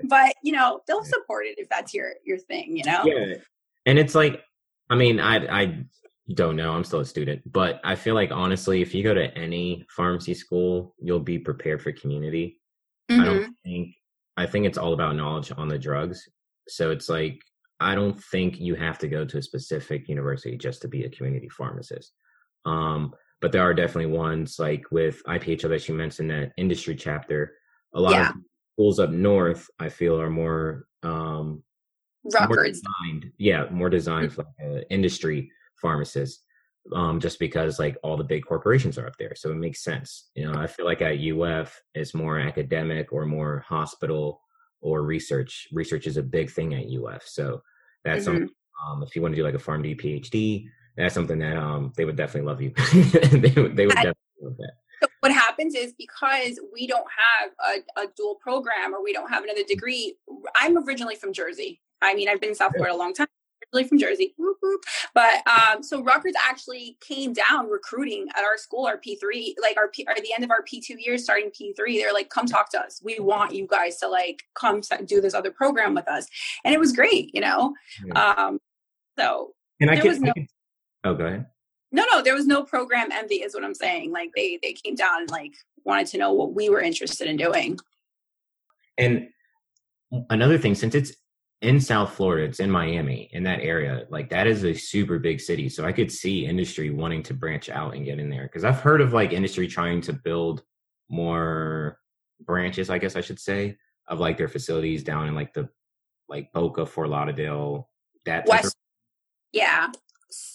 but 0.08 0.34
you 0.42 0.52
know 0.52 0.80
they'll 0.86 1.04
support 1.04 1.46
it 1.46 1.58
if 1.58 1.68
that's 1.68 1.92
your 1.92 2.12
your 2.24 2.38
thing 2.38 2.76
you 2.76 2.84
know? 2.84 3.02
Yeah. 3.04 3.34
And 3.86 3.98
it's 3.98 4.14
like 4.14 4.42
i 4.88 4.94
mean 4.94 5.20
i 5.20 5.62
i 5.62 5.84
don't 6.34 6.56
know 6.56 6.72
i'm 6.72 6.84
still 6.84 7.00
a 7.00 7.04
student 7.04 7.42
but 7.52 7.80
i 7.84 7.94
feel 7.94 8.14
like 8.14 8.30
honestly 8.32 8.80
if 8.80 8.94
you 8.94 9.02
go 9.02 9.14
to 9.14 9.36
any 9.36 9.84
pharmacy 9.90 10.32
school 10.32 10.94
you'll 10.98 11.20
be 11.20 11.38
prepared 11.38 11.82
for 11.82 11.92
community. 11.92 12.60
Mm-hmm. 13.10 13.20
i 13.20 13.24
don't 13.24 13.42
mm-hmm. 13.42 13.50
think 13.62 13.94
i 14.36 14.46
think 14.46 14.66
it's 14.66 14.78
all 14.78 14.94
about 14.94 15.16
knowledge 15.16 15.52
on 15.56 15.68
the 15.68 15.78
drugs. 15.78 16.28
So 16.68 16.90
it's 16.90 17.08
like 17.08 17.40
i 17.80 17.94
don't 17.94 18.22
think 18.24 18.58
you 18.58 18.74
have 18.74 18.98
to 19.00 19.08
go 19.08 19.24
to 19.24 19.38
a 19.38 19.42
specific 19.42 20.08
university 20.08 20.56
just 20.56 20.80
to 20.82 20.88
be 20.88 21.04
a 21.04 21.10
community 21.10 21.48
pharmacist. 21.48 22.12
Um 22.64 23.14
but 23.44 23.52
there 23.52 23.60
are 23.60 23.74
definitely 23.74 24.10
ones 24.10 24.58
like 24.58 24.86
with 24.90 25.22
IPHO 25.24 25.68
that 25.68 25.86
you 25.86 25.94
mentioned 25.94 26.30
that 26.30 26.52
industry 26.56 26.96
chapter. 26.96 27.52
A 27.92 28.00
lot 28.00 28.12
yeah. 28.12 28.30
of 28.30 28.36
schools 28.72 28.98
up 28.98 29.10
north, 29.10 29.68
I 29.78 29.90
feel, 29.90 30.18
are 30.18 30.30
more 30.30 30.86
um, 31.02 31.62
more 32.24 32.64
designed. 32.64 33.32
Yeah, 33.36 33.66
more 33.70 33.90
designed 33.90 34.30
mm-hmm. 34.30 34.64
for 34.64 34.72
like 34.76 34.86
industry 34.88 35.50
pharmacists. 35.76 36.42
Um, 36.94 37.20
just 37.20 37.38
because 37.38 37.78
like 37.78 37.98
all 38.02 38.16
the 38.16 38.24
big 38.24 38.46
corporations 38.46 38.96
are 38.96 39.06
up 39.06 39.18
there, 39.18 39.34
so 39.34 39.50
it 39.50 39.56
makes 39.56 39.84
sense. 39.84 40.30
You 40.34 40.50
know, 40.50 40.58
I 40.58 40.66
feel 40.66 40.86
like 40.86 41.02
at 41.02 41.20
UF 41.20 41.78
it's 41.94 42.14
more 42.14 42.38
academic 42.38 43.12
or 43.12 43.26
more 43.26 43.62
hospital 43.68 44.40
or 44.80 45.02
research. 45.02 45.68
Research 45.70 46.06
is 46.06 46.16
a 46.16 46.22
big 46.22 46.50
thing 46.50 46.72
at 46.72 46.86
UF, 46.86 47.24
so 47.26 47.60
that's 48.06 48.24
mm-hmm. 48.24 48.46
Um, 48.88 49.02
if 49.02 49.14
you 49.14 49.20
want 49.20 49.34
to 49.34 49.36
do 49.36 49.44
like 49.44 49.54
a 49.54 49.58
PharmD 49.58 50.00
PhD, 50.00 50.66
that's 50.96 51.14
something 51.14 51.38
that 51.38 51.56
um 51.56 51.92
they 51.96 52.04
would 52.04 52.16
definitely 52.16 52.48
love 52.48 52.62
you. 52.62 52.72
they, 52.92 53.48
they 53.50 53.60
would 53.60 53.76
definitely 53.76 54.14
love 54.42 54.56
that. 54.58 54.72
So 55.02 55.08
what 55.20 55.32
happens 55.32 55.74
is 55.74 55.92
because 55.98 56.58
we 56.72 56.86
don't 56.86 57.06
have 57.40 57.50
a, 57.60 58.02
a, 58.02 58.06
dual 58.16 58.36
program 58.36 58.94
or 58.94 59.02
we 59.02 59.12
don't 59.12 59.28
have 59.28 59.44
another 59.44 59.64
degree. 59.66 60.16
I'm 60.58 60.78
originally 60.86 61.16
from 61.16 61.32
Jersey. 61.32 61.80
I 62.00 62.14
mean, 62.14 62.28
I've 62.28 62.40
been 62.40 62.50
in 62.50 62.54
South 62.54 62.72
Florida 62.74 62.94
a 62.94 62.96
long 62.96 63.12
time. 63.12 63.26
Originally 63.74 63.88
from 63.88 63.98
Jersey, 63.98 64.34
whoop, 64.36 64.58
whoop. 64.62 64.82
but 65.14 65.42
um, 65.46 65.82
so 65.82 66.02
Rutgers 66.02 66.34
actually 66.46 66.98
came 67.06 67.32
down 67.32 67.68
recruiting 67.68 68.28
at 68.36 68.44
our 68.44 68.58
school, 68.58 68.86
our 68.86 68.98
P 68.98 69.16
three, 69.16 69.56
like 69.60 69.76
our 69.78 69.88
P, 69.88 70.06
or 70.06 70.14
the 70.16 70.34
end 70.34 70.44
of 70.44 70.50
our 70.50 70.62
P 70.62 70.80
two 70.80 70.96
years, 70.98 71.24
starting 71.24 71.50
P 71.50 71.72
three. 71.72 71.98
They're 71.98 72.12
like, 72.12 72.28
"Come 72.28 72.44
talk 72.44 72.70
to 72.72 72.80
us. 72.80 73.00
We 73.02 73.18
want 73.20 73.54
you 73.54 73.66
guys 73.66 73.96
to 73.98 74.08
like 74.08 74.42
come 74.54 74.82
do 75.06 75.20
this 75.20 75.32
other 75.32 75.50
program 75.50 75.94
with 75.94 76.06
us," 76.08 76.26
and 76.62 76.74
it 76.74 76.78
was 76.78 76.92
great, 76.92 77.34
you 77.34 77.40
know. 77.40 77.74
Yeah. 78.04 78.34
Um, 78.34 78.60
so 79.18 79.54
and 79.80 79.90
I 79.90 79.96
can, 79.96 80.20
no, 80.20 80.30
I 80.30 80.32
can 80.32 80.46
Oh, 81.04 81.14
go 81.14 81.26
ahead. 81.26 81.46
No, 81.92 82.04
no, 82.10 82.22
there 82.22 82.34
was 82.34 82.46
no 82.46 82.64
program 82.64 83.12
envy, 83.12 83.36
is 83.36 83.54
what 83.54 83.62
I'm 83.62 83.74
saying. 83.74 84.10
Like 84.10 84.30
they 84.34 84.58
they 84.62 84.72
came 84.72 84.94
down 84.94 85.20
and 85.20 85.30
like 85.30 85.52
wanted 85.84 86.08
to 86.08 86.18
know 86.18 86.32
what 86.32 86.54
we 86.54 86.68
were 86.68 86.80
interested 86.80 87.28
in 87.28 87.36
doing. 87.36 87.78
And 88.98 89.28
another 90.30 90.58
thing, 90.58 90.74
since 90.74 90.94
it's 90.94 91.12
in 91.62 91.80
South 91.80 92.12
Florida, 92.12 92.46
it's 92.46 92.60
in 92.60 92.70
Miami, 92.70 93.30
in 93.32 93.42
that 93.44 93.60
area, 93.60 94.06
like 94.10 94.28
that 94.30 94.46
is 94.46 94.64
a 94.64 94.74
super 94.74 95.18
big 95.18 95.40
city. 95.40 95.68
So 95.68 95.84
I 95.84 95.92
could 95.92 96.10
see 96.10 96.46
industry 96.46 96.90
wanting 96.90 97.22
to 97.24 97.34
branch 97.34 97.70
out 97.70 97.94
and 97.94 98.04
get 98.04 98.18
in 98.18 98.28
there. 98.28 98.48
Cause 98.48 98.64
I've 98.64 98.80
heard 98.80 99.00
of 99.00 99.12
like 99.12 99.32
industry 99.32 99.66
trying 99.66 100.00
to 100.02 100.12
build 100.12 100.62
more 101.08 101.98
branches, 102.40 102.90
I 102.90 102.98
guess 102.98 103.16
I 103.16 103.20
should 103.20 103.40
say, 103.40 103.76
of 104.08 104.20
like 104.20 104.36
their 104.36 104.48
facilities 104.48 105.02
down 105.02 105.28
in 105.28 105.34
like 105.34 105.54
the 105.54 105.68
like 106.28 106.52
Boca, 106.52 106.86
Fort 106.86 107.08
Lauderdale, 107.08 107.88
that 108.26 108.46
West. 108.46 108.66
Of- 108.66 108.74
yeah. 109.52 109.88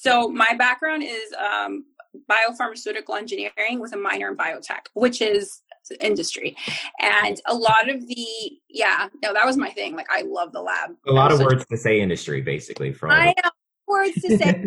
So 0.02 0.30
my 0.30 0.54
background 0.58 1.04
is 1.04 1.34
um, 1.34 1.86
biopharmaceutical 2.30 3.18
engineering 3.18 3.80
with 3.80 3.94
a 3.94 3.98
minor 3.98 4.30
in 4.30 4.38
biotech, 4.38 4.88
which 4.94 5.22
is 5.22 5.62
industry. 6.00 6.56
And 7.00 7.40
a 7.48 7.54
lot 7.54 7.90
of 7.90 8.08
the 8.08 8.28
yeah, 8.70 9.10
no, 9.24 9.34
that 9.34 9.46
was 9.46 9.58
my 9.58 9.70
thing. 9.70 9.96
Like 9.96 10.08
I 10.10 10.24
love 10.24 10.52
the 10.52 10.62
lab. 10.62 10.92
A 11.08 11.12
lot 11.12 11.32
of 11.32 11.40
words 11.40 11.66
to 11.66 11.78
say 11.78 12.00
industry, 12.00 12.42
basically. 12.42 12.94
From 12.94 13.12
I 13.12 13.34
know 13.44 13.50
words 13.88 14.16
to 14.22 14.38
say. 14.38 14.64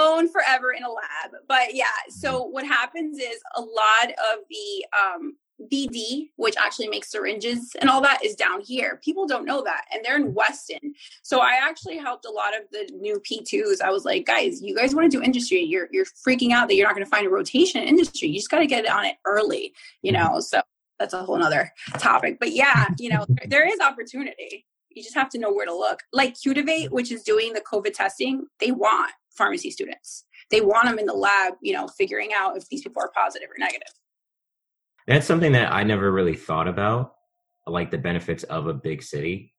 Alone 0.00 0.28
forever 0.28 0.70
in 0.70 0.84
a 0.84 0.88
lab, 0.88 1.42
but 1.48 1.74
yeah. 1.74 1.86
So 2.08 2.44
what 2.52 2.64
happens 2.64 3.18
is 3.18 3.40
a 3.56 3.60
lot 3.60 4.10
of 4.32 4.44
the 4.48 4.86
um, 4.96 5.36
BD, 5.72 6.28
which 6.36 6.56
actually 6.56 6.88
makes 6.88 7.10
syringes 7.10 7.74
and 7.80 7.90
all 7.90 8.00
that, 8.02 8.24
is 8.24 8.34
down 8.34 8.60
here. 8.60 9.00
People 9.04 9.26
don't 9.26 9.44
know 9.44 9.62
that, 9.62 9.84
and 9.92 10.04
they're 10.04 10.16
in 10.16 10.32
Weston. 10.34 10.94
So 11.22 11.40
I 11.40 11.58
actually 11.60 11.98
helped 11.98 12.24
a 12.26 12.30
lot 12.30 12.56
of 12.56 12.62
the 12.70 12.88
new 12.94 13.20
P2s. 13.20 13.80
I 13.80 13.90
was 13.90 14.04
like, 14.04 14.26
guys, 14.26 14.62
you 14.62 14.74
guys 14.74 14.94
want 14.94 15.10
to 15.10 15.16
do 15.16 15.22
industry? 15.22 15.62
You're 15.62 15.88
you're 15.90 16.04
freaking 16.04 16.52
out 16.52 16.68
that 16.68 16.76
you're 16.76 16.86
not 16.86 16.94
going 16.94 17.04
to 17.04 17.10
find 17.10 17.26
a 17.26 17.30
rotation 17.30 17.82
in 17.82 17.88
industry. 17.88 18.28
You 18.28 18.34
just 18.34 18.50
got 18.50 18.58
to 18.58 18.66
get 18.66 18.88
on 18.88 19.04
it 19.04 19.16
early, 19.24 19.72
you 20.02 20.12
know. 20.12 20.40
So 20.40 20.62
that's 20.98 21.14
a 21.14 21.22
whole 21.22 21.42
other 21.42 21.72
topic. 21.98 22.38
But 22.40 22.52
yeah, 22.52 22.88
you 22.98 23.08
know, 23.08 23.26
there, 23.46 23.66
is 23.68 23.80
opportunity. 23.80 24.66
You 24.90 25.02
just 25.02 25.14
have 25.14 25.28
to 25.30 25.38
know 25.38 25.52
where 25.52 25.66
to 25.66 25.74
look. 25.74 26.02
Like 26.12 26.34
Qtivate, 26.34 26.90
which 26.90 27.12
is 27.12 27.22
doing 27.22 27.52
the 27.52 27.60
COVID 27.60 27.94
testing, 27.94 28.46
they 28.60 28.72
want 28.72 29.12
pharmacy 29.30 29.70
students. 29.70 30.24
They 30.50 30.60
want 30.60 30.86
them 30.86 30.98
in 30.98 31.06
the 31.06 31.14
lab, 31.14 31.54
you 31.62 31.72
know, 31.72 31.86
figuring 31.86 32.30
out 32.34 32.56
if 32.56 32.68
these 32.68 32.82
people 32.82 33.02
are 33.02 33.10
positive 33.14 33.48
or 33.48 33.58
negative. 33.58 33.92
That's 35.08 35.26
something 35.26 35.52
that 35.52 35.72
I 35.72 35.84
never 35.84 36.12
really 36.12 36.36
thought 36.36 36.68
about, 36.68 37.14
like 37.66 37.90
the 37.90 37.96
benefits 37.96 38.44
of 38.44 38.66
a 38.66 38.74
big 38.74 39.02
city 39.02 39.54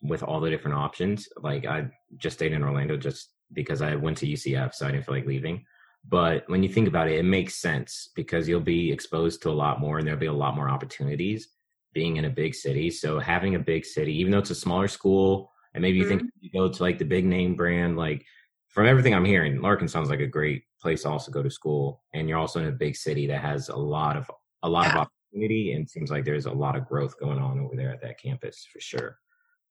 with 0.00 0.22
all 0.22 0.40
the 0.40 0.48
different 0.48 0.76
options. 0.76 1.28
Like 1.36 1.66
I 1.66 1.90
just 2.18 2.36
stayed 2.36 2.52
in 2.52 2.62
Orlando 2.62 2.96
just 2.96 3.30
because 3.52 3.82
I 3.82 3.96
went 3.96 4.16
to 4.18 4.26
UCF, 4.26 4.74
so 4.74 4.86
I 4.86 4.92
didn't 4.92 5.04
feel 5.04 5.16
like 5.16 5.26
leaving. 5.26 5.64
But 6.08 6.44
when 6.46 6.62
you 6.62 6.68
think 6.68 6.86
about 6.86 7.08
it, 7.08 7.18
it 7.18 7.24
makes 7.24 7.56
sense 7.56 8.10
because 8.14 8.48
you'll 8.48 8.60
be 8.60 8.92
exposed 8.92 9.42
to 9.42 9.50
a 9.50 9.52
lot 9.52 9.80
more 9.80 9.98
and 9.98 10.06
there'll 10.06 10.20
be 10.20 10.26
a 10.26 10.32
lot 10.32 10.54
more 10.54 10.68
opportunities 10.68 11.48
being 11.92 12.16
in 12.16 12.26
a 12.26 12.30
big 12.30 12.54
city. 12.54 12.88
So 12.88 13.18
having 13.18 13.56
a 13.56 13.58
big 13.58 13.84
city, 13.84 14.16
even 14.20 14.30
though 14.30 14.38
it's 14.38 14.50
a 14.50 14.54
smaller 14.54 14.86
school, 14.86 15.50
and 15.74 15.82
maybe 15.82 15.98
you 15.98 16.04
mm-hmm. 16.04 16.18
think 16.18 16.30
you 16.38 16.50
go 16.52 16.68
to 16.68 16.82
like 16.82 16.98
the 16.98 17.04
big 17.04 17.24
name 17.24 17.56
brand, 17.56 17.96
like 17.96 18.24
from 18.68 18.86
everything 18.86 19.14
I'm 19.14 19.24
hearing, 19.24 19.60
Larkin 19.60 19.88
sounds 19.88 20.10
like 20.10 20.20
a 20.20 20.28
great 20.28 20.62
place 20.80 21.02
to 21.02 21.08
also 21.08 21.32
go 21.32 21.42
to 21.42 21.50
school. 21.50 22.04
And 22.14 22.28
you're 22.28 22.38
also 22.38 22.60
in 22.60 22.68
a 22.68 22.72
big 22.72 22.94
city 22.94 23.26
that 23.26 23.40
has 23.40 23.68
a 23.68 23.76
lot 23.76 24.16
of 24.16 24.30
a 24.66 24.68
lot 24.68 24.86
yeah. 24.86 24.92
of 24.92 25.08
opportunity 25.32 25.72
and 25.72 25.88
seems 25.88 26.10
like 26.10 26.24
there's 26.24 26.46
a 26.46 26.52
lot 26.52 26.76
of 26.76 26.86
growth 26.86 27.18
going 27.18 27.38
on 27.38 27.58
over 27.60 27.76
there 27.76 27.90
at 27.90 28.02
that 28.02 28.20
campus 28.20 28.66
for 28.70 28.80
sure. 28.80 29.18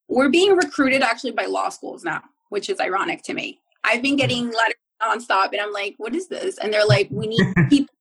We're 0.08 0.29
being 0.29 0.55
recruited 0.55 1.01
actually 1.01 1.31
by 1.31 1.45
law 1.45 1.69
schools 1.69 2.03
now. 2.03 2.21
which 2.49 2.69
is 2.69 2.79
ironic 2.79 3.23
to 3.23 3.34
me. 3.34 3.60
I've 3.84 4.01
been 4.01 4.15
mm. 4.15 4.19
getting 4.19 4.45
letters 4.45 4.75
nonstop, 5.01 5.51
and 5.51 5.62
I'm 5.62 5.73
like, 5.73 5.95
what 5.97 6.15
is 6.15 6.27
this? 6.27 6.58
And 6.58 6.73
they're 6.73 6.86
like, 6.86 7.08
we 7.12 7.27
need 7.27 7.53
people. 7.69 7.94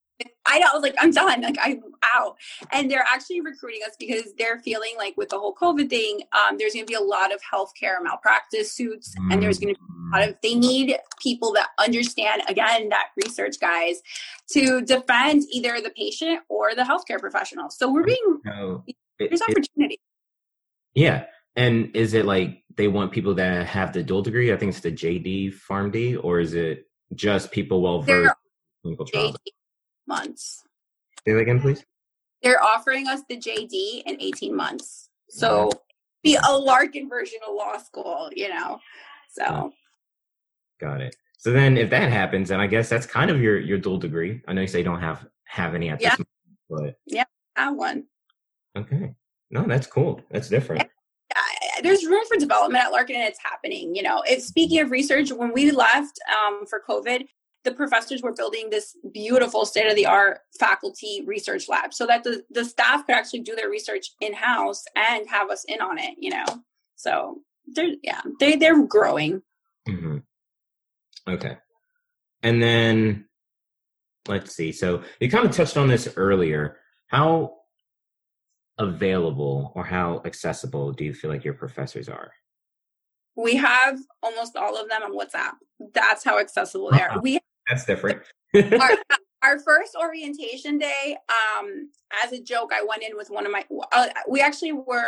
I 0.46 0.58
know, 0.58 0.66
I 0.70 0.74
was 0.74 0.82
like, 0.82 0.94
I'm 0.98 1.10
done. 1.10 1.40
Like, 1.42 1.56
I'm 1.62 1.82
out. 2.14 2.36
And 2.72 2.90
they're 2.90 3.04
actually 3.10 3.40
recruiting 3.40 3.80
us 3.86 3.94
because 3.98 4.34
they're 4.38 4.58
feeling 4.58 4.92
like 4.98 5.16
with 5.16 5.30
the 5.30 5.38
whole 5.38 5.54
COVID 5.54 5.88
thing, 5.88 6.20
um, 6.32 6.58
there's 6.58 6.74
going 6.74 6.84
to 6.84 6.90
be 6.90 6.94
a 6.94 7.00
lot 7.00 7.32
of 7.32 7.40
healthcare 7.42 8.02
malpractice 8.02 8.72
suits, 8.72 9.14
and 9.30 9.42
there's 9.42 9.58
going 9.58 9.74
to 9.74 9.80
be 9.80 9.86
a 9.86 10.18
lot 10.18 10.28
of, 10.28 10.36
they 10.42 10.54
need 10.54 10.96
people 11.22 11.52
that 11.54 11.68
understand, 11.78 12.42
again, 12.48 12.90
that 12.90 13.08
research 13.22 13.58
guys 13.60 14.02
to 14.50 14.82
defend 14.82 15.44
either 15.52 15.80
the 15.80 15.90
patient 15.90 16.40
or 16.48 16.74
the 16.74 16.82
healthcare 16.82 17.18
professional. 17.18 17.70
So 17.70 17.90
we're 17.90 18.04
being, 18.04 18.40
no, 18.44 18.84
it, 18.86 18.96
there's 19.18 19.42
opportunity. 19.42 19.94
It, 19.94 20.00
yeah. 20.94 21.24
And 21.56 21.94
is 21.94 22.14
it 22.14 22.26
like 22.26 22.62
they 22.76 22.88
want 22.88 23.12
people 23.12 23.34
that 23.34 23.66
have 23.66 23.92
the 23.92 24.02
dual 24.02 24.22
degree? 24.22 24.52
I 24.52 24.56
think 24.56 24.70
it's 24.70 24.80
the 24.80 24.92
JD 24.92 25.54
PharmD, 25.68 26.22
or 26.22 26.40
is 26.40 26.54
it 26.54 26.86
just 27.14 27.52
people 27.52 27.80
well 27.80 28.02
versed 28.02 28.34
clinical 28.82 29.06
trials? 29.06 29.36
Months. 30.06 30.62
Say 31.26 31.32
that 31.32 31.40
again, 31.40 31.60
please. 31.60 31.84
They're 32.42 32.62
offering 32.62 33.08
us 33.08 33.22
the 33.28 33.36
JD 33.36 34.02
in 34.04 34.20
18 34.20 34.54
months. 34.54 35.08
So 35.30 35.70
be 36.22 36.36
a 36.36 36.52
Larkin 36.52 37.08
version 37.08 37.38
of 37.46 37.54
law 37.54 37.78
school, 37.78 38.30
you 38.34 38.48
know. 38.48 38.78
So 39.30 39.72
got 40.80 41.00
it. 41.00 41.16
So 41.38 41.52
then 41.52 41.76
if 41.76 41.90
that 41.90 42.10
happens, 42.10 42.50
and 42.50 42.60
I 42.60 42.66
guess 42.66 42.88
that's 42.88 43.06
kind 43.06 43.30
of 43.30 43.40
your 43.40 43.58
your 43.58 43.78
dual 43.78 43.98
degree. 43.98 44.42
I 44.46 44.52
know 44.52 44.60
you 44.60 44.66
say 44.66 44.78
you 44.78 44.84
don't 44.84 45.00
have 45.00 45.26
have 45.44 45.74
any 45.74 45.90
at 45.90 46.00
yeah. 46.00 46.16
this 46.16 46.26
moment, 46.70 46.96
but 46.96 46.96
yeah, 47.06 47.24
I 47.56 47.64
have 47.64 47.76
one. 47.76 48.04
Okay. 48.76 49.14
No, 49.50 49.64
that's 49.66 49.86
cool. 49.86 50.20
That's 50.30 50.48
different. 50.48 50.88
Yeah, 51.34 51.80
there's 51.82 52.04
room 52.04 52.24
for 52.28 52.38
development 52.38 52.84
at 52.84 52.92
Larkin 52.92 53.16
and 53.16 53.28
it's 53.28 53.38
happening. 53.42 53.94
You 53.94 54.02
know, 54.02 54.22
if 54.26 54.42
speaking 54.42 54.80
of 54.80 54.90
research, 54.90 55.30
when 55.32 55.52
we 55.52 55.70
left 55.70 56.18
um, 56.46 56.66
for 56.66 56.82
COVID, 56.88 57.26
the 57.64 57.72
professors 57.72 58.22
were 58.22 58.34
building 58.34 58.70
this 58.70 58.96
beautiful 59.12 59.64
state 59.64 59.88
of 59.88 59.96
the 59.96 60.06
art 60.06 60.40
faculty 60.58 61.22
research 61.26 61.68
lab 61.68 61.94
so 61.94 62.06
that 62.06 62.22
the, 62.22 62.44
the 62.50 62.64
staff 62.64 63.06
could 63.06 63.14
actually 63.14 63.40
do 63.40 63.56
their 63.56 63.70
research 63.70 64.08
in 64.20 64.34
house 64.34 64.84
and 64.94 65.28
have 65.28 65.50
us 65.50 65.64
in 65.66 65.80
on 65.80 65.98
it, 65.98 66.14
you 66.18 66.30
know. 66.30 66.44
So 66.96 67.40
they're 67.66 67.94
yeah, 68.02 68.20
they 68.38 68.56
they're 68.56 68.86
growing. 68.86 69.42
Mm-hmm. 69.88 70.18
Okay. 71.28 71.56
And 72.42 72.62
then 72.62 73.26
let's 74.28 74.54
see. 74.54 74.72
So 74.72 75.02
you 75.20 75.30
kind 75.30 75.46
of 75.46 75.52
touched 75.52 75.76
on 75.76 75.88
this 75.88 76.12
earlier. 76.16 76.78
How 77.08 77.54
available 78.78 79.72
or 79.74 79.84
how 79.84 80.20
accessible 80.24 80.92
do 80.92 81.04
you 81.04 81.14
feel 81.14 81.30
like 81.30 81.44
your 81.44 81.54
professors 81.54 82.08
are? 82.08 82.32
We 83.36 83.56
have 83.56 83.98
almost 84.22 84.56
all 84.56 84.80
of 84.80 84.88
them 84.88 85.02
on 85.02 85.16
WhatsApp. 85.16 85.54
That's 85.92 86.24
how 86.24 86.38
accessible 86.38 86.90
they 86.90 87.00
are. 87.00 87.10
Uh-huh. 87.10 87.20
We 87.22 87.40
that's 87.68 87.84
different. 87.84 88.22
our, 88.54 88.90
our, 89.42 89.58
first 89.58 89.96
orientation 90.00 90.78
day, 90.78 91.16
um, 91.28 91.90
as 92.24 92.32
a 92.32 92.40
joke, 92.40 92.70
I 92.74 92.84
went 92.88 93.02
in 93.02 93.16
with 93.16 93.30
one 93.30 93.46
of 93.46 93.52
my. 93.52 93.64
Uh, 93.92 94.08
we 94.28 94.40
actually 94.40 94.72
were 94.72 95.04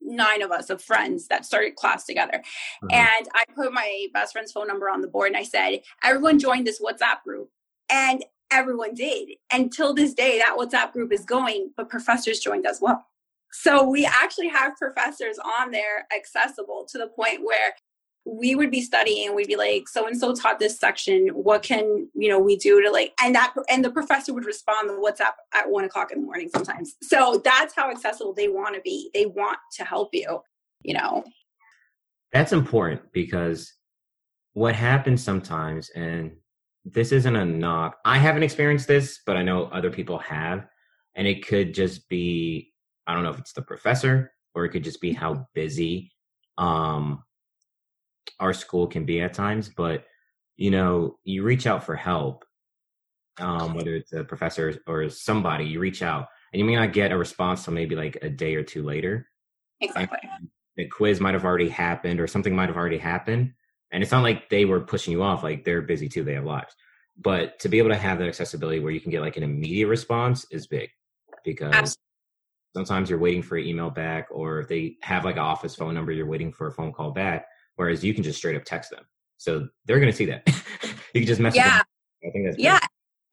nine 0.00 0.42
of 0.42 0.50
us 0.50 0.70
of 0.70 0.82
friends 0.82 1.26
that 1.28 1.44
started 1.44 1.76
class 1.76 2.04
together, 2.04 2.42
mm-hmm. 2.82 2.92
and 2.92 3.28
I 3.34 3.44
put 3.54 3.72
my 3.72 4.06
best 4.12 4.32
friend's 4.32 4.52
phone 4.52 4.68
number 4.68 4.88
on 4.88 5.00
the 5.00 5.08
board, 5.08 5.28
and 5.28 5.36
I 5.36 5.44
said, 5.44 5.80
"Everyone 6.02 6.38
join 6.38 6.64
this 6.64 6.80
WhatsApp 6.80 7.22
group," 7.24 7.50
and 7.90 8.24
everyone 8.50 8.94
did. 8.94 9.30
Until 9.52 9.94
this 9.94 10.14
day, 10.14 10.38
that 10.38 10.56
WhatsApp 10.58 10.92
group 10.92 11.12
is 11.12 11.24
going, 11.24 11.72
but 11.76 11.88
professors 11.88 12.40
joined 12.40 12.66
as 12.66 12.80
well. 12.80 13.06
So 13.50 13.88
we 13.88 14.04
actually 14.04 14.48
have 14.48 14.76
professors 14.76 15.38
on 15.38 15.70
there 15.70 16.06
accessible 16.14 16.86
to 16.90 16.98
the 16.98 17.08
point 17.08 17.40
where 17.42 17.74
we 18.30 18.54
would 18.54 18.70
be 18.70 18.82
studying 18.82 19.34
we'd 19.34 19.46
be 19.46 19.56
like 19.56 19.88
so 19.88 20.06
and 20.06 20.18
so 20.18 20.34
taught 20.34 20.58
this 20.58 20.78
section 20.78 21.28
what 21.28 21.62
can 21.62 22.08
you 22.14 22.28
know 22.28 22.38
we 22.38 22.56
do 22.56 22.82
to 22.82 22.90
like 22.90 23.12
and 23.22 23.34
that 23.34 23.54
and 23.70 23.84
the 23.84 23.90
professor 23.90 24.34
would 24.34 24.44
respond 24.44 24.88
to 24.88 24.94
whatsapp 24.94 25.32
at 25.54 25.70
one 25.70 25.84
o'clock 25.84 26.12
in 26.12 26.20
the 26.20 26.26
morning 26.26 26.50
sometimes. 26.54 26.96
So 27.02 27.40
that's 27.44 27.74
how 27.74 27.90
accessible 27.90 28.34
they 28.34 28.48
want 28.48 28.74
to 28.74 28.80
be. 28.82 29.10
They 29.14 29.26
want 29.26 29.58
to 29.76 29.84
help 29.84 30.10
you 30.12 30.40
you 30.82 30.94
know? 30.94 31.24
That's 32.32 32.52
important 32.52 33.00
because 33.12 33.72
what 34.52 34.74
happens 34.74 35.22
sometimes 35.22 35.90
and 35.90 36.32
this 36.84 37.12
isn't 37.12 37.36
a 37.36 37.44
knock 37.44 37.98
i 38.04 38.18
haven't 38.18 38.42
experienced 38.42 38.88
this 38.88 39.20
but 39.26 39.36
i 39.36 39.42
know 39.42 39.64
other 39.66 39.90
people 39.90 40.18
have 40.18 40.66
and 41.14 41.28
it 41.28 41.46
could 41.46 41.72
just 41.74 42.08
be 42.08 42.72
i 43.06 43.14
don't 43.14 43.22
know 43.22 43.30
if 43.30 43.38
it's 43.38 43.52
the 43.52 43.62
professor 43.62 44.32
or 44.54 44.64
it 44.64 44.70
could 44.70 44.82
just 44.82 45.00
be 45.00 45.12
how 45.12 45.46
busy 45.54 46.10
um 46.56 47.22
our 48.40 48.52
school 48.52 48.86
can 48.86 49.04
be 49.04 49.20
at 49.20 49.34
times, 49.34 49.68
but 49.68 50.04
you 50.56 50.70
know, 50.70 51.18
you 51.24 51.44
reach 51.44 51.66
out 51.66 51.84
for 51.84 51.94
help, 51.94 52.44
um, 53.38 53.74
whether 53.74 53.94
it's 53.94 54.12
a 54.12 54.24
professor 54.24 54.80
or 54.86 55.08
somebody, 55.08 55.64
you 55.64 55.78
reach 55.78 56.02
out 56.02 56.26
and 56.52 56.58
you 56.58 56.66
may 56.66 56.74
not 56.74 56.92
get 56.92 57.12
a 57.12 57.16
response 57.16 57.64
till 57.64 57.74
maybe 57.74 57.94
like 57.94 58.18
a 58.22 58.28
day 58.28 58.56
or 58.56 58.64
two 58.64 58.82
later. 58.82 59.28
Exactly. 59.80 60.18
And 60.22 60.48
the 60.76 60.86
quiz 60.86 61.20
might 61.20 61.34
have 61.34 61.44
already 61.44 61.68
happened 61.68 62.20
or 62.20 62.26
something 62.26 62.54
might 62.54 62.68
have 62.68 62.76
already 62.76 62.98
happened. 62.98 63.52
And 63.92 64.02
it's 64.02 64.12
not 64.12 64.24
like 64.24 64.50
they 64.50 64.64
were 64.64 64.80
pushing 64.80 65.12
you 65.12 65.22
off, 65.22 65.44
like 65.44 65.64
they're 65.64 65.80
busy 65.80 66.08
too, 66.08 66.24
they 66.24 66.34
have 66.34 66.44
lives. 66.44 66.74
But 67.16 67.58
to 67.60 67.68
be 67.68 67.78
able 67.78 67.90
to 67.90 67.96
have 67.96 68.18
that 68.18 68.28
accessibility 68.28 68.80
where 68.80 68.92
you 68.92 69.00
can 69.00 69.10
get 69.10 69.22
like 69.22 69.36
an 69.36 69.44
immediate 69.44 69.88
response 69.88 70.44
is 70.50 70.66
big 70.66 70.90
because 71.44 71.74
Absolutely. 71.74 72.02
sometimes 72.76 73.10
you're 73.10 73.18
waiting 73.18 73.42
for 73.42 73.56
an 73.56 73.64
email 73.64 73.90
back, 73.90 74.28
or 74.30 74.60
if 74.60 74.68
they 74.68 74.96
have 75.02 75.24
like 75.24 75.36
an 75.36 75.42
office 75.42 75.74
phone 75.74 75.94
number, 75.94 76.12
you're 76.12 76.26
waiting 76.26 76.52
for 76.52 76.66
a 76.66 76.72
phone 76.72 76.92
call 76.92 77.12
back 77.12 77.46
whereas 77.78 78.04
you 78.04 78.12
can 78.12 78.22
just 78.22 78.38
straight 78.38 78.56
up 78.56 78.64
text 78.64 78.90
them. 78.90 79.04
So 79.38 79.68
they're 79.86 80.00
going 80.00 80.10
to 80.10 80.16
see 80.16 80.26
that. 80.26 80.42
you 81.14 81.20
can 81.20 81.26
just 81.26 81.40
message 81.40 81.56
yeah. 81.56 81.78
them. 81.78 81.84
I 82.26 82.30
think 82.30 82.46
that's 82.46 82.58
yeah. 82.58 82.80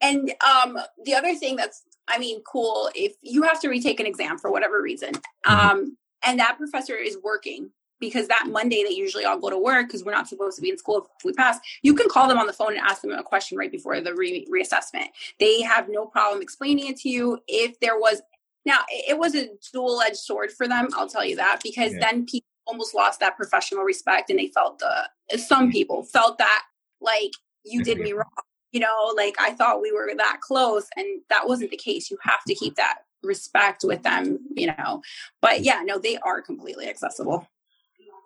And 0.02 0.32
um, 0.46 0.78
the 1.04 1.16
other 1.16 1.34
thing 1.36 1.56
that's, 1.56 1.82
I 2.08 2.20
mean, 2.20 2.42
cool 2.44 2.90
if 2.94 3.16
you 3.22 3.42
have 3.44 3.60
to 3.62 3.70
retake 3.70 4.00
an 4.00 4.06
exam 4.06 4.38
for 4.38 4.52
whatever 4.52 4.82
reason, 4.82 5.14
mm-hmm. 5.14 5.52
um, 5.52 5.98
and 6.24 6.40
that 6.40 6.58
professor 6.58 6.96
is 6.96 7.18
working 7.24 7.72
because 8.00 8.28
that 8.28 8.48
Monday 8.48 8.84
they 8.84 8.94
usually 8.94 9.26
all 9.26 9.40
go 9.40 9.50
to 9.50 9.58
work 9.58 9.88
because 9.88 10.04
we're 10.04 10.12
not 10.12 10.28
supposed 10.28 10.58
to 10.58 10.62
be 10.62 10.70
in 10.70 10.78
school 10.78 11.08
if 11.18 11.26
we 11.26 11.34
pass. 11.34 11.58
You 11.82 11.96
can 11.96 12.08
call 12.10 12.28
them 12.28 12.38
on 12.38 12.46
the 12.46 12.54
phone 12.54 12.74
and 12.74 12.80
ask 12.80 13.02
them 13.02 13.12
a 13.12 13.24
question 13.24 13.58
right 13.58 13.72
before 13.72 14.00
the 14.02 14.14
re- 14.14 14.46
reassessment. 14.52 15.08
They 15.40 15.62
have 15.62 15.90
no 15.90 16.06
problem 16.06 16.42
explaining 16.42 16.88
it 16.88 16.98
to 16.98 17.10
you. 17.10 17.40
If 17.48 17.80
there 17.80 17.98
was 17.98 18.22
now, 18.66 18.80
it 18.90 19.18
was 19.18 19.34
a 19.34 19.50
dual 19.72 20.02
edged 20.02 20.18
sword 20.18 20.52
for 20.52 20.68
them. 20.68 20.90
I'll 20.96 21.10
tell 21.10 21.26
you 21.26 21.38
that 21.38 21.62
because 21.64 21.94
yeah. 21.94 22.00
then 22.02 22.26
people 22.26 22.48
almost 22.68 22.96
lost 22.96 23.20
that 23.20 23.36
professional 23.36 23.84
respect 23.84 24.30
and 24.30 24.40
they 24.40 24.48
felt 24.48 24.80
the 24.80 25.38
some 25.38 25.64
mm-hmm. 25.64 25.72
people 25.72 26.04
felt 26.04 26.38
that 26.38 26.64
like 27.02 27.32
you 27.64 27.84
did 27.84 27.98
mm-hmm. 27.98 28.04
me 28.04 28.14
wrong 28.14 28.26
you 28.72 28.80
know 28.80 29.14
like 29.16 29.36
i 29.40 29.52
thought 29.52 29.82
we 29.82 29.92
were 29.92 30.12
that 30.16 30.40
close 30.42 30.88
and 30.98 31.22
that 31.30 31.48
wasn't 31.48 31.70
the 31.72 31.78
case. 31.78 32.10
You 32.10 32.18
have 32.22 32.44
to 32.48 32.56
keep 32.56 32.76
that 32.76 33.00
respect 33.24 33.84
with 33.84 34.04
them 34.04 34.40
you 34.56 34.68
know. 34.68 35.02
But 35.42 35.62
yeah 35.62 35.82
no 35.84 35.98
they 35.98 36.18
are 36.18 36.42
completely 36.42 36.88
accessible. 36.88 37.48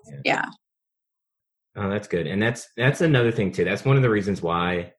Yeah, 0.05 0.21
yeah. 0.25 0.45
oh 1.75 1.89
that's 1.89 2.07
good. 2.07 2.27
And 2.27 2.41
that's 2.41 2.67
that's 2.75 3.01
another 3.01 3.31
thing 3.31 3.51
too. 3.51 3.63
That's 3.63 3.85
one 3.85 3.95
of 3.95 4.01
the 4.01 4.09
reasons 4.09 4.41
why 4.41 4.93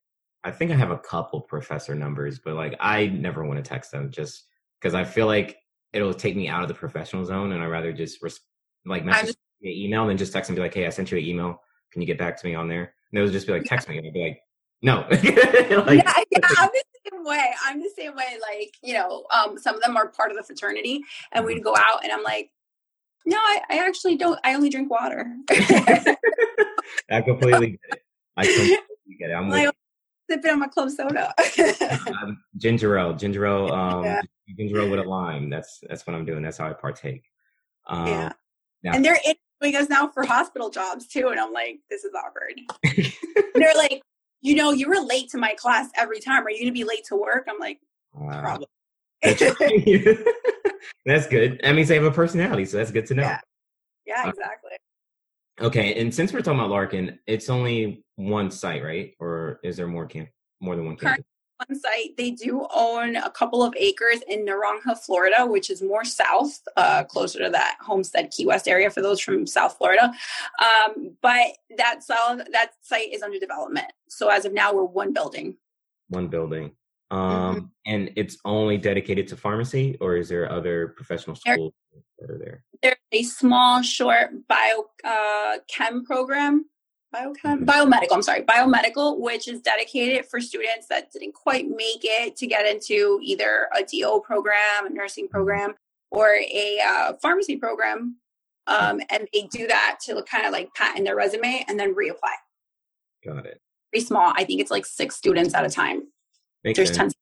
i 0.45 0.51
think 0.51 0.71
i 0.71 0.75
have 0.75 0.91
a 0.91 0.99
couple 0.99 1.41
professor 1.41 1.95
numbers 1.95 2.39
but 2.39 2.55
like 2.55 2.75
i 2.81 3.07
never 3.07 3.45
want 3.45 3.63
to 3.63 3.69
text 3.69 3.91
them 3.91 4.11
just 4.11 4.47
because 4.81 4.95
i 4.95 5.05
feel 5.05 5.27
like 5.27 5.59
it'll 5.93 6.15
take 6.15 6.37
me 6.37 6.49
out 6.49 6.63
of 6.63 6.69
the 6.69 6.75
professional 6.75 7.25
zone 7.25 7.53
and 7.53 7.63
i 7.63 7.67
rather 7.67 7.93
just 7.93 8.23
res- 8.23 8.41
like 8.87 9.05
message 9.05 9.37
me 9.61 9.85
email 9.85 10.03
and 10.03 10.11
then 10.11 10.17
just 10.17 10.33
text 10.33 10.51
and 10.51 10.57
be 10.57 10.63
like, 10.63 10.75
hey, 10.75 10.87
I 10.87 10.91
sent 10.91 11.11
you 11.11 11.19
an 11.19 11.25
email. 11.25 11.63
Can 11.93 12.01
you 12.01 12.07
get 12.07 12.19
back 12.19 12.41
to 12.41 12.47
me 12.47 12.55
on 12.55 12.69
there? 12.69 12.83
And 12.83 13.19
they 13.19 13.23
would 13.23 13.33
just 13.33 13.47
be 13.47 13.53
like, 13.53 13.65
text 13.65 13.89
me. 13.89 13.99
And 13.99 14.07
I'd 14.07 14.13
be 14.13 14.23
like, 14.23 14.43
no. 14.83 15.07
like, 15.11 15.23
yeah, 15.23 16.15
yeah, 16.31 16.39
I'm 16.59 16.71
the 16.73 16.85
same 17.11 17.25
way. 17.25 17.51
I'm 17.65 17.81
the 17.81 17.91
same 17.97 18.15
way. 18.17 18.39
Like, 18.41 18.75
you 18.83 18.95
know, 18.95 19.25
um, 19.35 19.59
some 19.59 19.75
of 19.75 19.83
them 19.83 19.97
are 19.97 20.09
part 20.09 20.31
of 20.31 20.37
the 20.37 20.43
fraternity 20.43 21.03
and 21.33 21.45
we'd 21.45 21.57
mm-hmm. 21.57 21.65
go 21.65 21.77
out 21.77 22.03
and 22.03 22.13
I'm 22.13 22.23
like, 22.23 22.51
no, 23.27 23.37
I, 23.37 23.61
I 23.71 23.87
actually 23.87 24.17
don't. 24.17 24.41
I 24.45 24.55
only 24.55 24.71
drink 24.71 24.91
water. 24.91 25.31
I 25.51 26.17
completely 27.25 27.73
get 27.73 27.81
it. 27.93 28.03
I 28.37 28.47
completely 28.47 29.17
get 29.19 29.31
it. 29.31 29.35
I'm 29.35 29.51
like, 29.51 29.71
sipping 30.31 30.51
on 30.51 30.59
my 30.61 30.69
club 30.69 30.91
soda. 30.91 31.35
um, 32.23 32.43
ginger 32.57 32.99
ale, 32.99 33.13
ginger 33.13 33.47
ale, 33.47 33.73
um, 33.73 34.05
yeah. 34.05 34.23
ginger 34.57 34.81
ale 34.81 34.91
with 34.91 35.01
a 35.01 35.03
lime. 35.03 35.51
That's 35.51 35.81
that's 35.87 36.07
what 36.07 36.17
I'm 36.17 36.25
doing. 36.25 36.43
That's 36.43 36.57
how 36.57 36.71
I 36.71 36.73
partake. 36.73 37.25
Um, 37.87 38.07
yeah. 38.07 38.33
Yeah. 38.83 38.95
And 38.95 39.05
they're 39.05 39.19
interviewing 39.25 39.83
us 39.83 39.89
now 39.89 40.09
for 40.09 40.25
hospital 40.25 40.71
jobs 40.71 41.07
too. 41.07 41.29
And 41.29 41.39
I'm 41.39 41.53
like, 41.53 41.81
this 41.91 42.05
is 42.05 42.13
awkward. 42.15 42.61
they're 43.55 43.75
like, 43.77 44.03
you 44.43 44.55
know, 44.55 44.73
you 44.73 44.89
were 44.89 45.01
late 45.01 45.31
to 45.31 45.39
my 45.39 45.55
class 45.55 45.91
every 45.97 46.21
time. 46.21 46.47
Are 46.47 46.51
you 46.51 46.59
going 46.59 46.69
to 46.69 46.73
be 46.73 46.85
late 46.85 47.05
to 47.07 47.17
work? 47.17 47.47
I'm 47.49 47.59
like, 47.59 47.79
wow. 48.15 48.41
probably. 48.41 48.67
that's 51.05 51.27
good. 51.27 51.61
That 51.63 51.75
means 51.75 51.89
they 51.89 51.97
have 51.97 52.05
a 52.05 52.11
personality, 52.11 52.65
so 52.65 52.79
that's 52.79 52.91
good 52.91 53.05
to 53.07 53.15
know. 53.15 53.23
Yeah, 53.23 53.41
yeah 54.07 54.29
exactly. 54.29 54.71
Uh, 55.61 55.67
okay, 55.67 56.01
and 56.01 56.15
since 56.15 56.33
we're 56.33 56.41
talking 56.41 56.59
about 56.59 56.71
Larkin, 56.71 57.19
it's 57.27 57.51
only 57.51 58.03
one 58.17 58.51
site, 58.51 58.83
right? 58.83 59.13
Or 59.21 59.61
is 59.63 59.77
there 59.77 59.87
more 59.87 60.07
camp, 60.07 60.31
more 60.61 60.75
than 60.75 60.87
one 60.87 60.97
campus? 60.97 61.25
One 61.69 61.79
site. 61.79 62.17
They 62.17 62.31
do 62.31 62.67
own 62.75 63.17
a 63.17 63.31
couple 63.31 63.63
of 63.63 63.75
acres 63.77 64.21
in 64.29 64.47
Naranja, 64.47 64.99
Florida, 64.99 65.45
which 65.45 65.69
is 65.69 65.83
more 65.83 66.05
south, 66.05 66.59
uh, 66.77 67.05
closer 67.05 67.39
to 67.41 67.51
that 67.51 67.77
Homestead 67.81 68.31
Key 68.31 68.47
West 68.47 68.67
area 68.67 68.89
for 68.91 69.03
those 69.03 69.21
from 69.21 69.47
South 69.47 69.77
Florida. 69.77 70.13
Um, 70.59 71.17
but 71.21 71.49
that 71.77 72.03
solid, 72.03 72.49
that 72.53 72.73
site 72.83 73.13
is 73.13 73.23
under 73.23 73.39
development. 73.39 73.93
So 74.09 74.29
as 74.29 74.45
of 74.45 74.55
now, 74.55 74.73
we're 74.73 74.85
one 74.85 75.13
building. 75.13 75.57
One 76.09 76.29
building. 76.29 76.73
Um, 77.11 77.21
mm-hmm. 77.21 77.67
and 77.87 78.11
it's 78.17 78.39
only 78.45 78.79
dedicated 78.79 79.27
to 79.29 79.37
pharmacy, 79.37 79.97
or 80.01 80.17
is 80.17 80.29
there 80.29 80.51
other 80.51 80.89
professional 80.97 81.35
schools 81.35 81.73
there, 81.93 82.03
that 82.29 82.35
are 82.35 82.39
there? 82.39 82.65
There's 82.83 82.97
a 83.13 83.23
small, 83.25 83.83
short 83.83 84.47
bio 84.49 84.87
uh, 85.05 85.59
chem 85.69 86.05
program 86.05 86.67
biochem 87.15 87.65
biomedical 87.65 88.13
i'm 88.13 88.23
sorry 88.23 88.43
biomedical 88.43 89.19
which 89.19 89.49
is 89.49 89.61
dedicated 89.61 90.25
for 90.27 90.41
students 90.41 90.87
that 90.89 91.11
didn't 91.11 91.35
quite 91.35 91.69
make 91.69 92.03
it 92.03 92.37
to 92.37 92.47
get 92.47 92.67
into 92.67 93.19
either 93.23 93.69
a 93.77 93.83
do 93.85 94.21
program 94.25 94.87
a 94.87 94.91
nursing 94.91 95.25
mm-hmm. 95.25 95.33
program 95.33 95.75
or 96.13 96.35
a 96.35 96.79
uh, 96.85 97.13
pharmacy 97.21 97.57
program 97.57 98.17
um, 98.71 99.01
and 99.11 99.27
they 99.33 99.43
do 99.51 99.67
that 99.67 99.99
to 100.07 100.23
kind 100.23 100.47
of 100.47 100.53
like 100.53 100.73
patent 100.75 101.05
their 101.05 101.17
resume 101.17 101.65
and 101.69 101.79
then 101.79 101.95
reapply. 101.95 102.15
Got 103.25 103.47
it. 103.47 103.61
Pretty 103.93 104.07
small. 104.07 104.33
I 104.37 104.45
think 104.45 104.61
it's 104.61 104.71
like 104.71 104.87
six 104.87 105.17
students 105.17 105.55
at 105.55 105.67
a 105.67 105.71
time. 105.71 106.05
Makes 106.63 106.77
there's 106.77 106.95
sense. 106.95 107.15
10 107.15 107.21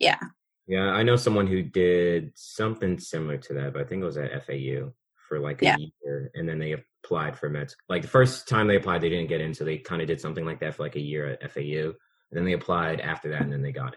yeah. 0.00 0.18
Yeah 0.66 0.90
i 0.92 1.02
know 1.02 1.16
someone 1.16 1.46
who 1.46 1.62
did 1.62 2.32
something 2.34 2.98
similar 2.98 3.36
to 3.36 3.52
that 3.54 3.72
but 3.72 3.82
i 3.82 3.84
think 3.84 4.02
it 4.02 4.06
was 4.06 4.16
at 4.16 4.46
fau 4.46 4.92
for 5.28 5.38
like 5.38 5.62
a 5.62 5.76
year 6.02 6.30
and 6.34 6.48
then 6.48 6.58
they 6.58 6.74
applied 7.04 7.38
for 7.38 7.48
med 7.48 7.70
school. 7.70 7.84
like 7.88 8.02
the 8.02 8.08
first 8.08 8.48
time 8.48 8.66
they 8.66 8.76
applied 8.76 9.00
they 9.00 9.08
didn't 9.08 9.28
get 9.28 9.40
in 9.40 9.52
so 9.52 9.64
they 9.64 9.78
kind 9.78 10.00
of 10.00 10.08
did 10.08 10.20
something 10.20 10.44
like 10.44 10.58
that 10.60 10.74
for 10.74 10.82
like 10.82 10.96
a 10.96 11.00
year 11.00 11.38
at 11.42 11.52
fau 11.52 11.60
and 11.60 11.94
then 12.32 12.44
they 12.44 12.52
applied 12.52 13.00
after 13.00 13.30
that 13.30 13.42
and 13.42 13.52
then 13.52 13.62
they 13.62 13.72
got 13.72 13.94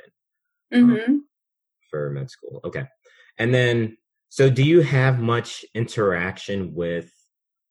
in 0.72 0.84
um, 0.84 0.90
mm-hmm. 0.90 1.12
um, 1.12 1.26
for 1.90 2.10
med 2.10 2.30
school 2.30 2.60
okay 2.64 2.86
and 3.38 3.54
then 3.54 3.98
so 4.30 4.50
do 4.50 4.64
you 4.64 4.82
have 4.82 5.20
much 5.20 5.66
interaction 5.74 6.74
with 6.74 7.12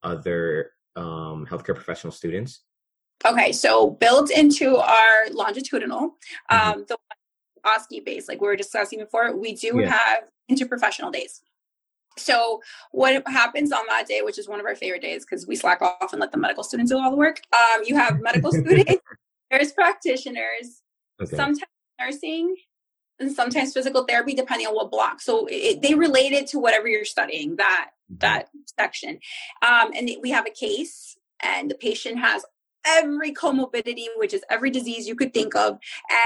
other 0.02 0.72
um, 0.96 1.46
healthcare 1.48 1.74
professional 1.74 2.12
students 2.12 2.62
okay 3.26 3.52
so 3.52 3.90
built 3.90 4.30
into 4.30 4.76
our 4.76 5.30
longitudinal 5.32 6.16
mm-hmm. 6.50 6.70
um, 6.70 6.84
the 6.88 6.96
OSCE 7.64 8.04
base 8.04 8.26
like 8.26 8.40
we 8.40 8.46
were 8.46 8.56
discussing 8.56 8.98
before 8.98 9.36
we 9.36 9.54
do 9.54 9.80
yeah. 9.80 9.90
have 9.90 10.22
interprofessional 10.50 11.12
days 11.12 11.42
so 12.20 12.62
what 12.90 13.26
happens 13.26 13.72
on 13.72 13.84
that 13.88 14.06
day, 14.06 14.22
which 14.22 14.38
is 14.38 14.48
one 14.48 14.60
of 14.60 14.66
our 14.66 14.76
favorite 14.76 15.02
days 15.02 15.24
because 15.24 15.46
we 15.46 15.56
slack 15.56 15.82
off 15.82 16.12
and 16.12 16.20
let 16.20 16.32
the 16.32 16.38
medical 16.38 16.62
students 16.62 16.90
do 16.90 16.98
all 16.98 17.10
the 17.10 17.16
work. 17.16 17.40
Um, 17.52 17.82
you 17.84 17.96
have 17.96 18.20
medical 18.20 18.52
students, 18.52 18.94
there's 19.50 19.72
practitioners, 19.72 20.82
okay. 21.20 21.36
sometimes 21.36 21.62
nursing, 22.00 22.56
and 23.18 23.30
sometimes 23.30 23.74
physical 23.74 24.04
therapy, 24.04 24.34
depending 24.34 24.66
on 24.66 24.74
what 24.74 24.90
block. 24.90 25.20
So 25.20 25.46
it, 25.50 25.82
they 25.82 25.94
relate 25.94 26.32
it 26.32 26.46
to 26.48 26.58
whatever 26.58 26.88
you're 26.88 27.04
studying 27.04 27.56
that 27.56 27.90
that 28.18 28.48
section. 28.78 29.20
Um, 29.62 29.90
and 29.94 30.10
we 30.22 30.30
have 30.30 30.46
a 30.46 30.50
case, 30.50 31.16
and 31.42 31.70
the 31.70 31.74
patient 31.74 32.18
has 32.18 32.44
every 32.86 33.32
comorbidity, 33.32 34.06
which 34.16 34.34
is 34.34 34.42
every 34.50 34.70
disease 34.70 35.06
you 35.06 35.14
could 35.14 35.34
think 35.34 35.54
of, 35.54 35.78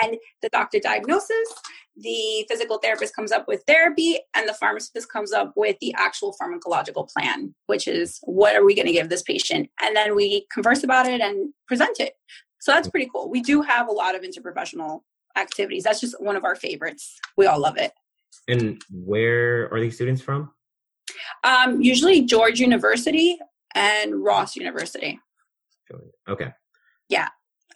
and 0.03 0.17
the 0.43 0.49
doctor 0.51 0.79
diagnosis. 0.79 1.49
The 1.97 2.45
physical 2.49 2.79
therapist 2.79 3.15
comes 3.15 3.31
up 3.31 3.47
with 3.47 3.63
therapy, 3.67 4.19
and 4.35 4.49
the 4.49 4.55
pharmacist 4.55 5.11
comes 5.13 5.33
up 5.33 5.53
with 5.57 5.77
the 5.81 5.95
actual 5.97 6.35
pharmacological 6.41 7.09
plan, 7.11 7.55
which 7.67 7.87
is 7.87 8.19
what 8.23 8.57
are 8.57 8.65
we 8.65 8.75
going 8.75 8.87
to 8.87 8.93
give 8.93 9.09
this 9.09 9.23
patient? 9.23 9.71
And 9.81 9.95
then 9.95 10.17
we 10.17 10.47
converse 10.53 10.83
about 10.83 11.07
it 11.07 11.21
and 11.21 11.53
present 11.69 12.01
it. 12.01 12.15
So 12.61 12.73
that's 12.73 12.89
pretty 12.89 13.11
cool. 13.15 13.31
We 13.31 13.43
do 13.43 13.63
have 13.63 13.89
a 13.89 13.93
lot 13.93 14.15
of 14.15 14.23
interprofessional 14.23 15.01
activities. 15.37 15.85
That's 15.85 16.01
just 16.01 16.21
one 16.21 16.37
of 16.37 16.45
our 16.45 16.57
favorites. 16.57 17.19
We 17.37 17.47
all 17.47 17.61
love 17.61 17.77
it. 17.77 17.93
And 18.49 18.83
where 18.91 19.73
are 19.73 19.81
these 19.81 19.95
students 19.95 20.23
from? 20.23 20.51
Um, 21.45 21.81
usually 21.81 22.23
George 22.23 22.61
University 22.61 23.39
and 23.75 24.23
Ross 24.23 24.57
University. 24.57 25.21
Okay. 26.29 26.53
Yeah. 27.09 27.29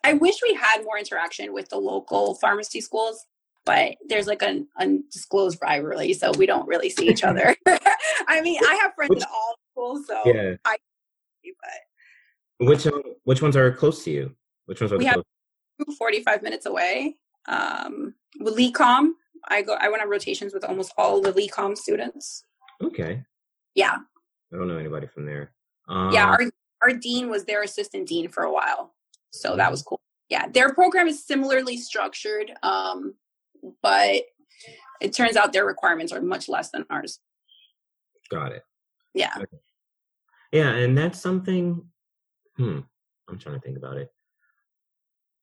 I 0.05 0.15
wish 0.15 0.37
we 0.43 0.55
had 0.55 0.85
more 0.85 0.99
interaction 0.99 1.53
with 1.53 1.69
the 1.69 1.77
local 1.77 2.35
pharmacy 2.37 2.81
schools, 2.81 3.27
but 3.65 3.97
there's 4.09 4.27
like 4.27 4.43
an 4.43 4.69
undisclosed 4.79 5.59
rivalry, 5.61 6.13
so 6.15 6.33
we 6.39 6.47
don't 6.47 6.67
really 6.67 6.89
see 6.89 7.09
each 7.09 7.25
other. 7.25 7.55
I 8.29 8.41
mean, 8.41 8.61
I 8.67 8.75
have 8.83 8.95
friends 8.95 9.11
which, 9.11 9.19
in 9.19 9.25
all 9.25 9.55
schools, 9.73 10.07
so 10.07 10.23
yeah. 10.25 10.55
I 10.65 10.77
but 12.59 12.67
which 12.67 12.87
um, 12.87 13.03
which 13.25 13.43
ones 13.43 13.57
are 13.57 13.73
close 13.73 14.05
to 14.05 14.11
you? 14.11 14.35
Which 14.67 14.81
ones 14.81 14.93
are 14.93 14.99
we 14.99 15.07
have 15.07 15.23
45 15.99 16.43
minutes 16.43 16.67
away. 16.67 17.17
Um 17.47 18.15
with 18.41 18.57
LECOM, 18.57 19.11
I 19.49 19.63
go 19.63 19.75
I 19.81 19.89
went 19.89 20.03
on 20.03 20.11
rotations 20.11 20.53
with 20.53 20.65
almost 20.65 20.93
all 20.99 21.21
the 21.21 21.33
LECOM 21.33 21.77
students. 21.77 22.45
Okay. 22.83 23.23
Yeah. 23.75 23.97
I 24.53 24.57
don't 24.57 24.69
know 24.69 24.77
anybody 24.77 25.07
from 25.07 25.27
there. 25.27 25.53
Um, 25.89 26.13
yeah, 26.13 26.27
our 26.27 26.41
our 26.83 26.93
dean 26.93 27.31
was 27.31 27.45
their 27.45 27.63
assistant 27.63 28.09
dean 28.09 28.29
for 28.29 28.45
a 28.45 28.53
while. 28.53 28.95
So 29.31 29.57
that 29.57 29.71
was 29.71 29.83
cool. 29.83 30.01
Yeah, 30.29 30.49
their 30.49 30.75
program 30.75 31.09
is 31.09 31.25
similarly 31.25 31.77
structured, 31.77 32.53
um, 32.63 33.15
but 33.83 34.23
it 35.01 35.13
turns 35.13 35.37
out 35.37 35.53
their 35.53 35.65
requirements 35.65 36.13
are 36.13 36.21
much 36.21 36.49
less 36.49 36.71
than 36.71 36.85
ours. 36.91 37.21
Got 38.31 38.53
it. 38.53 38.63
Yeah. 39.15 39.31
Okay. 39.37 39.57
Yeah, 40.53 40.71
and 40.71 40.97
that's 40.97 41.21
something. 41.21 41.83
Hmm. 42.57 42.81
I'm 43.29 43.39
trying 43.39 43.57
to 43.57 43.61
think 43.61 43.77
about 43.77 43.97
it. 43.97 44.11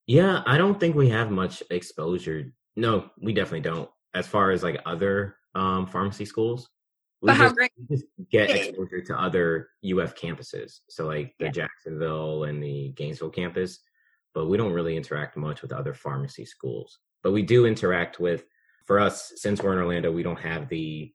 Yeah, 0.06 0.42
I 0.46 0.58
don't 0.58 0.78
think 0.78 0.94
we 0.94 1.08
have 1.08 1.30
much 1.30 1.62
exposure. 1.70 2.52
No, 2.76 3.10
we 3.20 3.32
definitely 3.32 3.60
don't. 3.60 3.88
As 4.14 4.26
far 4.26 4.50
as 4.50 4.62
like 4.62 4.80
other 4.86 5.36
um, 5.54 5.86
pharmacy 5.86 6.24
schools, 6.24 6.68
we 7.22 7.32
just, 7.32 7.54
great. 7.54 7.72
we 7.78 7.96
just 7.96 8.06
get 8.30 8.50
exposure 8.50 9.00
to 9.00 9.18
other 9.18 9.70
UF 9.84 10.14
campuses. 10.14 10.80
So 10.88 11.06
like 11.06 11.34
the 11.38 11.46
yeah. 11.46 11.50
Jacksonville 11.50 12.44
and 12.44 12.62
the 12.62 12.92
Gainesville 12.96 13.30
campus, 13.30 13.80
but 14.34 14.46
we 14.46 14.56
don't 14.56 14.72
really 14.72 14.96
interact 14.96 15.36
much 15.36 15.62
with 15.62 15.72
other 15.72 15.94
pharmacy 15.94 16.44
schools. 16.44 16.98
But 17.22 17.32
we 17.32 17.42
do 17.42 17.66
interact 17.66 18.20
with 18.20 18.44
for 18.84 19.00
us 19.00 19.32
since 19.36 19.62
we're 19.62 19.72
in 19.72 19.78
Orlando, 19.78 20.12
we 20.12 20.22
don't 20.22 20.38
have 20.38 20.68
the 20.68 21.12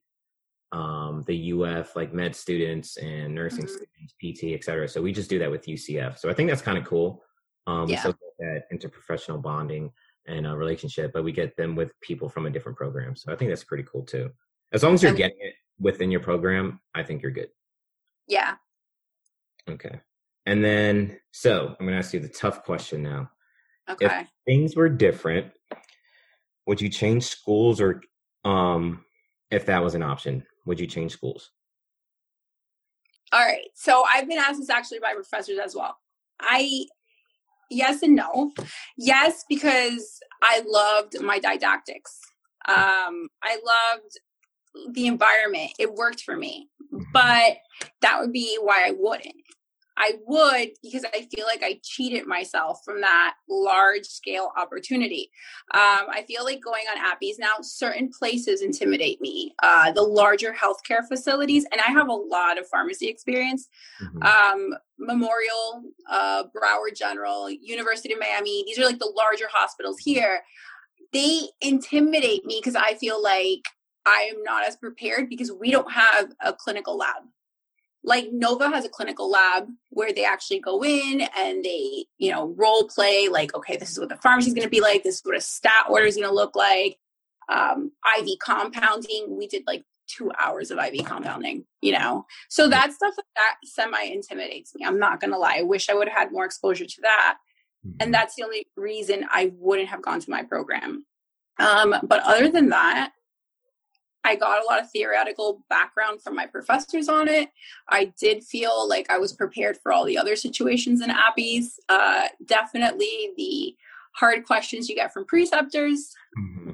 um 0.72 1.24
the 1.28 1.52
UF 1.52 1.96
like 1.96 2.14
med 2.14 2.36
students 2.36 2.98
and 2.98 3.36
nursing 3.36 3.66
mm-hmm. 3.66 3.84
students, 4.14 4.42
PT, 4.42 4.54
et 4.54 4.64
cetera. 4.64 4.88
So 4.88 5.02
we 5.02 5.12
just 5.12 5.30
do 5.30 5.40
that 5.40 5.52
with 5.52 5.66
UCF. 5.66 6.18
So 6.18 6.30
I 6.30 6.34
think 6.34 6.50
that's 6.50 6.62
kind 6.62 6.78
of 6.78 6.86
cool. 6.86 7.24
Um 7.68 7.88
yeah. 7.88 7.96
we 7.96 7.98
still 7.98 8.14
get 8.14 8.38
that 8.40 8.64
interprofessional 8.74 9.42
bonding 9.42 9.92
and 10.28 10.48
a 10.48 10.56
relationship, 10.56 11.12
but 11.14 11.24
we 11.24 11.32
get 11.32 11.56
them 11.58 11.76
with 11.76 12.00
people 12.02 12.30
from 12.30 12.46
a 12.46 12.50
different 12.50 12.78
program. 12.78 13.16
So 13.16 13.32
I 13.32 13.36
think 13.36 13.50
that's 13.52 13.64
pretty 13.64 13.84
cool 13.84 14.04
too. 14.04 14.32
As 14.72 14.84
long 14.84 14.94
as 14.94 15.04
you're 15.04 15.14
getting 15.14 15.38
it 15.42 15.56
within 15.82 16.12
your 16.12 16.22
program, 16.22 16.80
I 16.96 17.04
think 17.04 17.22
you're 17.22 17.32
good. 17.32 17.50
Yeah. 18.28 18.56
Okay. 19.70 20.00
And 20.46 20.64
then, 20.64 21.20
so 21.32 21.76
I'm 21.80 21.86
going 21.86 21.92
to 21.92 21.98
ask 21.98 22.14
you 22.14 22.20
the 22.20 22.30
tough 22.30 22.64
question 22.64 23.04
now. 23.04 23.30
Okay. 23.90 24.06
If 24.06 24.28
things 24.46 24.76
were 24.76 24.90
different, 24.90 25.52
would 26.68 26.80
you 26.80 26.90
change 26.90 27.24
schools 27.24 27.82
or, 27.82 28.02
um, 28.46 29.04
if 29.50 29.66
that 29.66 29.84
was 29.84 29.96
an 29.96 30.04
option, 30.04 30.46
would 30.66 30.80
you 30.80 30.88
change 30.88 31.12
schools? 31.12 31.52
All 33.34 33.46
right. 33.46 33.68
So 33.76 34.04
I've 34.14 34.28
been 34.28 34.38
asked 34.38 34.60
this 34.60 34.70
actually 34.70 35.00
by 35.00 35.14
professors 35.14 35.60
as 35.64 35.76
well. 35.76 35.98
I, 36.40 36.86
yes 37.70 38.04
and 38.04 38.16
no. 38.16 38.52
Yes, 38.98 39.46
because 39.48 40.20
I 40.42 40.64
loved 40.66 41.22
my 41.22 41.40
didactics. 41.40 42.20
Um, 42.68 43.30
I 43.44 43.60
loved 43.64 44.20
the 44.92 45.08
environment. 45.08 45.72
It 45.80 45.94
worked 45.94 46.22
for 46.22 46.36
me. 46.36 46.70
Mm-hmm. 46.94 47.04
But 47.14 47.58
that 48.02 48.20
would 48.20 48.32
be 48.32 48.58
why 48.62 48.86
I 48.88 48.94
wouldn't. 48.98 49.36
I 49.98 50.14
would 50.26 50.70
because 50.82 51.06
I 51.14 51.28
feel 51.34 51.46
like 51.46 51.62
I 51.64 51.80
cheated 51.84 52.26
myself 52.26 52.80
from 52.84 53.02
that 53.02 53.36
large 53.50 54.06
scale 54.06 54.52
opportunity. 54.58 55.30
Um, 55.74 56.08
I 56.10 56.24
feel 56.28 56.44
like 56.44 56.62
going 56.62 56.86
on 56.90 56.98
APPEs 56.98 57.38
now, 57.38 57.56
certain 57.62 58.10
places 58.10 58.62
intimidate 58.62 59.22
me. 59.22 59.54
Uh, 59.62 59.92
the 59.92 60.02
larger 60.02 60.54
healthcare 60.54 61.08
facilities, 61.08 61.66
and 61.72 61.82
I 61.82 61.92
have 61.92 62.08
a 62.08 62.14
lot 62.14 62.58
of 62.58 62.68
pharmacy 62.68 63.08
experience. 63.08 63.68
Mm-hmm. 64.02 64.24
Um, 64.24 64.74
Memorial, 64.98 65.84
uh, 66.10 66.44
Broward 66.56 66.96
General, 66.96 67.50
University 67.50 68.14
of 68.14 68.20
Miami, 68.20 68.64
these 68.66 68.80
are 68.80 68.86
like 68.86 69.00
the 69.00 69.12
larger 69.16 69.48
hospitals 69.52 69.98
here. 70.00 70.42
They 71.12 71.42
intimidate 71.60 72.46
me 72.46 72.60
because 72.60 72.76
I 72.76 72.94
feel 72.96 73.22
like 73.22 73.62
I 74.06 74.32
am 74.34 74.44
not 74.44 74.66
as 74.66 74.76
prepared 74.76 75.30
because 75.30 75.52
we 75.52 75.72
don't 75.72 75.92
have 75.92 76.32
a 76.40 76.54
clinical 76.54 76.98
lab. 76.98 77.24
Like 78.04 78.30
Nova 78.32 78.70
has 78.70 78.84
a 78.84 78.90
clinical 78.90 79.30
lab 79.30 79.68
where 79.90 80.12
they 80.12 80.26
actually 80.26 80.60
go 80.60 80.84
in 80.84 81.22
and 81.38 81.64
they, 81.64 82.06
you 82.18 82.32
know, 82.32 82.48
role 82.58 82.88
play 82.88 83.28
like, 83.30 83.54
okay, 83.54 83.78
this 83.78 83.92
is 83.92 84.00
what 84.00 84.10
the 84.10 84.18
pharmacy 84.18 84.50
is 84.50 84.54
going 84.56 84.66
to 84.66 84.72
be 84.72 84.82
like. 84.82 85.04
This 85.04 85.18
is 85.18 85.22
what 85.24 85.38
a 85.38 85.42
stat 85.42 85.86
order 85.88 86.06
is 86.06 86.16
going 86.16 86.28
to 86.28 86.34
look 86.34 86.56
like. 86.56 86.98
Um, 87.48 87.92
IV 88.18 88.40
compounding, 88.44 89.38
we 89.38 89.48
did 89.48 89.64
like 89.68 89.84
two 90.08 90.32
hours 90.40 90.72
of 90.72 90.80
IV 90.80 91.06
compounding, 91.06 91.66
you 91.82 91.92
know? 91.92 92.26
So 92.50 92.68
that 92.70 92.92
stuff 92.92 93.14
that 93.16 93.56
semi 93.64 94.02
intimidates 94.02 94.74
me. 94.76 94.84
I'm 94.86 95.00
not 95.00 95.20
going 95.20 95.32
to 95.32 95.38
lie. 95.38 95.58
I 95.60 95.64
wish 95.64 95.90
I 95.90 95.94
would 95.94 96.08
have 96.08 96.18
had 96.18 96.32
more 96.32 96.46
exposure 96.46 96.86
to 96.86 97.02
that. 97.02 97.38
And 97.84 97.94
mm-hmm. 98.00 98.12
that's 98.12 98.36
the 98.36 98.44
only 98.44 98.68
reason 98.76 99.26
I 99.30 99.52
wouldn't 99.58 99.90
have 99.90 100.02
gone 100.02 100.20
to 100.20 100.30
my 100.30 100.44
program. 100.44 101.06
Um, 101.60 101.96
but 102.04 102.24
other 102.24 102.50
than 102.50 102.70
that, 102.70 103.12
I 104.24 104.36
got 104.36 104.62
a 104.62 104.66
lot 104.66 104.82
of 104.82 104.92
theoretical 104.92 105.64
background 105.70 106.22
from 106.22 106.36
my 106.36 106.46
professors 106.46 107.10
on 107.10 107.28
it. 107.28 107.50
I 107.90 108.14
did 108.20 108.44
feel 108.44 108.88
like 108.88 109.10
I 109.10 109.18
was 109.18 109.34
prepared 109.34 109.78
for 109.78 109.92
all 109.92 110.06
the 110.06 110.18
other 110.18 110.36
situations 110.36 111.02
in 111.02 111.10
APPEs. 111.10 111.80
Uh, 111.90 112.28
definitely 112.46 113.32
the 113.38 113.76
hard 114.14 114.46
questions 114.46 114.90
you 114.90 114.96
get 114.96 115.14
from 115.14 115.26
preceptors. 115.26 116.14
Mm-hmm. 116.38 116.72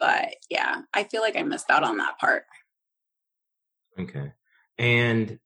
But 0.00 0.36
yeah, 0.50 0.82
I 0.94 1.04
feel 1.04 1.22
like 1.22 1.36
I 1.36 1.42
missed 1.42 1.70
out 1.70 1.84
on 1.84 1.98
that 1.98 2.18
part. 2.18 2.44
Okay. 3.98 4.32
And 4.78 5.38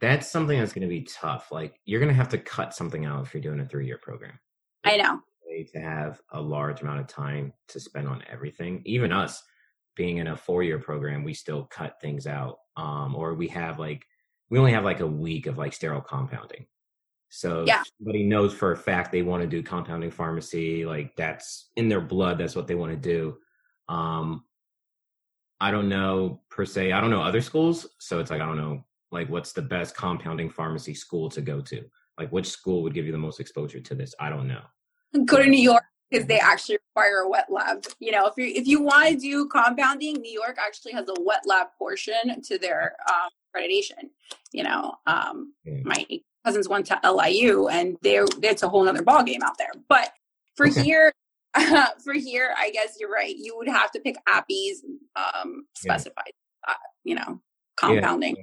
that's 0.00 0.28
something 0.28 0.58
that's 0.58 0.72
going 0.72 0.82
to 0.82 0.88
be 0.88 1.02
tough. 1.02 1.52
Like 1.52 1.78
you're 1.84 2.00
going 2.00 2.08
to 2.08 2.14
have 2.14 2.30
to 2.30 2.38
cut 2.38 2.74
something 2.74 3.04
out 3.04 3.24
if 3.24 3.34
you're 3.34 3.42
doing 3.42 3.60
a 3.60 3.66
three 3.66 3.86
year 3.86 3.98
program. 3.98 4.38
I 4.84 4.96
know. 4.96 5.20
To 5.72 5.80
have 5.80 6.20
a 6.30 6.40
large 6.40 6.80
amount 6.80 7.00
of 7.00 7.08
time 7.08 7.52
to 7.68 7.80
spend 7.80 8.06
on 8.06 8.22
everything, 8.30 8.82
even 8.84 9.12
us 9.12 9.42
being 9.96 10.18
in 10.18 10.28
a 10.28 10.36
four 10.36 10.62
year 10.62 10.78
program, 10.78 11.24
we 11.24 11.34
still 11.34 11.64
cut 11.64 12.00
things 12.00 12.26
out. 12.26 12.58
Um, 12.76 13.14
or 13.14 13.34
we 13.34 13.48
have 13.48 13.78
like, 13.78 14.06
we 14.48 14.58
only 14.58 14.72
have 14.72 14.84
like 14.84 15.00
a 15.00 15.06
week 15.06 15.46
of 15.46 15.58
like 15.58 15.72
sterile 15.72 16.00
compounding. 16.00 16.66
So 17.28 17.64
yeah. 17.66 17.82
somebody 17.98 18.24
knows 18.24 18.52
for 18.52 18.72
a 18.72 18.76
fact 18.76 19.12
they 19.12 19.22
want 19.22 19.42
to 19.42 19.48
do 19.48 19.62
compounding 19.62 20.10
pharmacy, 20.10 20.84
like 20.84 21.14
that's 21.16 21.70
in 21.76 21.88
their 21.88 22.00
blood, 22.00 22.38
that's 22.38 22.56
what 22.56 22.66
they 22.66 22.74
want 22.74 22.90
to 22.90 22.96
do. 22.96 23.36
Um, 23.88 24.44
I 25.60 25.70
don't 25.70 25.88
know 25.88 26.40
per 26.50 26.64
se, 26.64 26.92
I 26.92 27.00
don't 27.00 27.10
know 27.10 27.22
other 27.22 27.40
schools. 27.40 27.86
So 27.98 28.18
it's 28.18 28.30
like, 28.30 28.40
I 28.40 28.46
don't 28.46 28.56
know, 28.56 28.84
like 29.12 29.28
what's 29.28 29.52
the 29.52 29.62
best 29.62 29.96
compounding 29.96 30.50
pharmacy 30.50 30.94
school 30.94 31.28
to 31.30 31.40
go 31.40 31.60
to? 31.60 31.84
Like 32.18 32.30
which 32.32 32.48
school 32.48 32.82
would 32.82 32.94
give 32.94 33.06
you 33.06 33.12
the 33.12 33.18
most 33.18 33.38
exposure 33.38 33.80
to 33.80 33.94
this? 33.94 34.14
I 34.18 34.28
don't 34.28 34.48
know. 34.48 34.62
Go 35.24 35.38
to 35.38 35.46
New 35.46 35.60
York 35.60 35.79
because 36.10 36.26
they 36.26 36.38
actually 36.38 36.78
require 36.88 37.20
a 37.20 37.28
wet 37.28 37.46
lab. 37.50 37.84
You 37.98 38.12
know, 38.12 38.26
if 38.26 38.34
you 38.36 38.46
if 38.46 38.66
you 38.66 38.82
want 38.82 39.08
to 39.08 39.16
do 39.16 39.48
compounding, 39.48 40.14
New 40.14 40.32
York 40.32 40.56
actually 40.64 40.92
has 40.92 41.08
a 41.08 41.20
wet 41.20 41.42
lab 41.46 41.68
portion 41.78 42.42
to 42.42 42.58
their 42.58 42.96
um, 43.08 43.30
accreditation. 43.54 44.10
You 44.52 44.64
know, 44.64 44.94
um, 45.06 45.54
yeah. 45.64 45.80
my 45.84 46.06
cousins 46.44 46.68
went 46.68 46.86
to 46.86 47.00
LIU, 47.04 47.68
and 47.68 47.96
they're 48.02 48.26
it's 48.42 48.62
a 48.62 48.68
whole 48.68 48.88
other 48.88 49.02
ball 49.02 49.22
game 49.22 49.42
out 49.42 49.58
there. 49.58 49.72
But 49.88 50.12
for 50.56 50.68
okay. 50.68 50.82
here, 50.82 51.12
uh, 51.54 51.86
for 52.04 52.14
here, 52.14 52.54
I 52.58 52.70
guess 52.70 52.96
you're 52.98 53.10
right. 53.10 53.34
You 53.36 53.56
would 53.56 53.68
have 53.68 53.90
to 53.92 54.00
pick 54.00 54.16
APPEs 54.28 54.78
um, 55.16 55.66
specified. 55.74 56.32
Yeah. 56.66 56.72
Uh, 56.72 56.78
you 57.04 57.14
know, 57.14 57.40
compounding. 57.76 58.36
Yeah. 58.36 58.42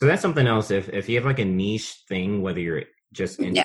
So 0.00 0.06
that's 0.06 0.22
something 0.22 0.46
else. 0.46 0.70
If 0.70 0.88
if 0.88 1.08
you 1.08 1.16
have 1.16 1.26
like 1.26 1.40
a 1.40 1.44
niche 1.44 2.04
thing, 2.08 2.40
whether 2.40 2.60
you're 2.60 2.84
just 3.12 3.40
in 3.40 3.62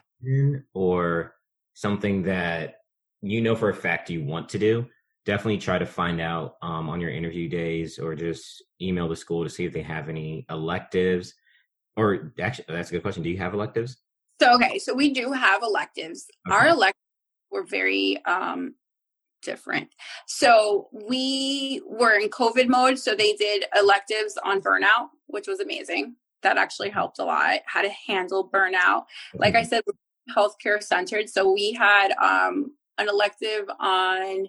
or 0.74 1.36
something 1.76 2.24
that 2.24 2.76
you 3.26 3.42
know 3.42 3.56
for 3.56 3.70
a 3.70 3.76
fact 3.76 4.10
you 4.10 4.24
want 4.24 4.48
to 4.50 4.60
do, 4.60 4.86
definitely 5.26 5.58
try 5.58 5.78
to 5.78 5.86
find 5.86 6.22
out 6.22 6.56
um, 6.62 6.90
on 6.90 7.02
your 7.02 7.10
interview 7.10 7.50
days 7.50 7.98
or 8.00 8.16
just 8.16 8.64
email 8.82 9.08
the 9.08 9.16
school 9.16 9.44
to 9.44 9.50
see 9.50 9.66
if 9.66 9.74
they 9.74 9.82
have 9.82 10.10
any 10.10 10.46
electives 10.50 11.34
or 11.98 12.34
actually, 12.40 12.66
that's 12.68 12.90
a 12.90 12.94
good 12.94 13.02
question. 13.02 13.24
Do 13.24 13.30
you 13.30 13.38
have 13.38 13.54
electives? 13.54 13.98
So 14.42 14.54
okay, 14.56 14.80
so 14.80 14.94
we 14.94 15.12
do 15.12 15.32
have 15.32 15.64
electives. 15.64 16.28
Okay. 16.48 16.56
Our 16.56 16.68
electives 16.68 17.00
were 17.52 17.64
very 17.64 18.24
um 18.26 18.76
different. 19.42 19.90
So 20.28 20.90
we 20.92 21.82
were 21.88 22.20
in 22.20 22.30
COVID 22.30 22.68
mode, 22.68 23.00
so 23.00 23.16
they 23.16 23.34
did 23.34 23.66
electives 23.80 24.38
on 24.44 24.62
burnout, 24.62 25.10
which 25.28 25.48
was 25.48 25.60
amazing. 25.60 26.16
That 26.42 26.58
actually 26.58 26.90
helped 26.90 27.20
a 27.20 27.26
lot. 27.26 27.60
How 27.66 27.82
to 27.82 27.90
handle 28.08 28.50
burnout. 28.50 29.06
Like 29.36 29.56
I 29.56 29.64
said, 29.64 29.84
healthcare 30.36 30.82
centered. 30.84 31.30
So 31.30 31.52
we 31.52 31.74
had 31.74 32.12
um 32.22 32.74
an 32.98 33.10
elective 33.10 33.66
on 33.80 34.48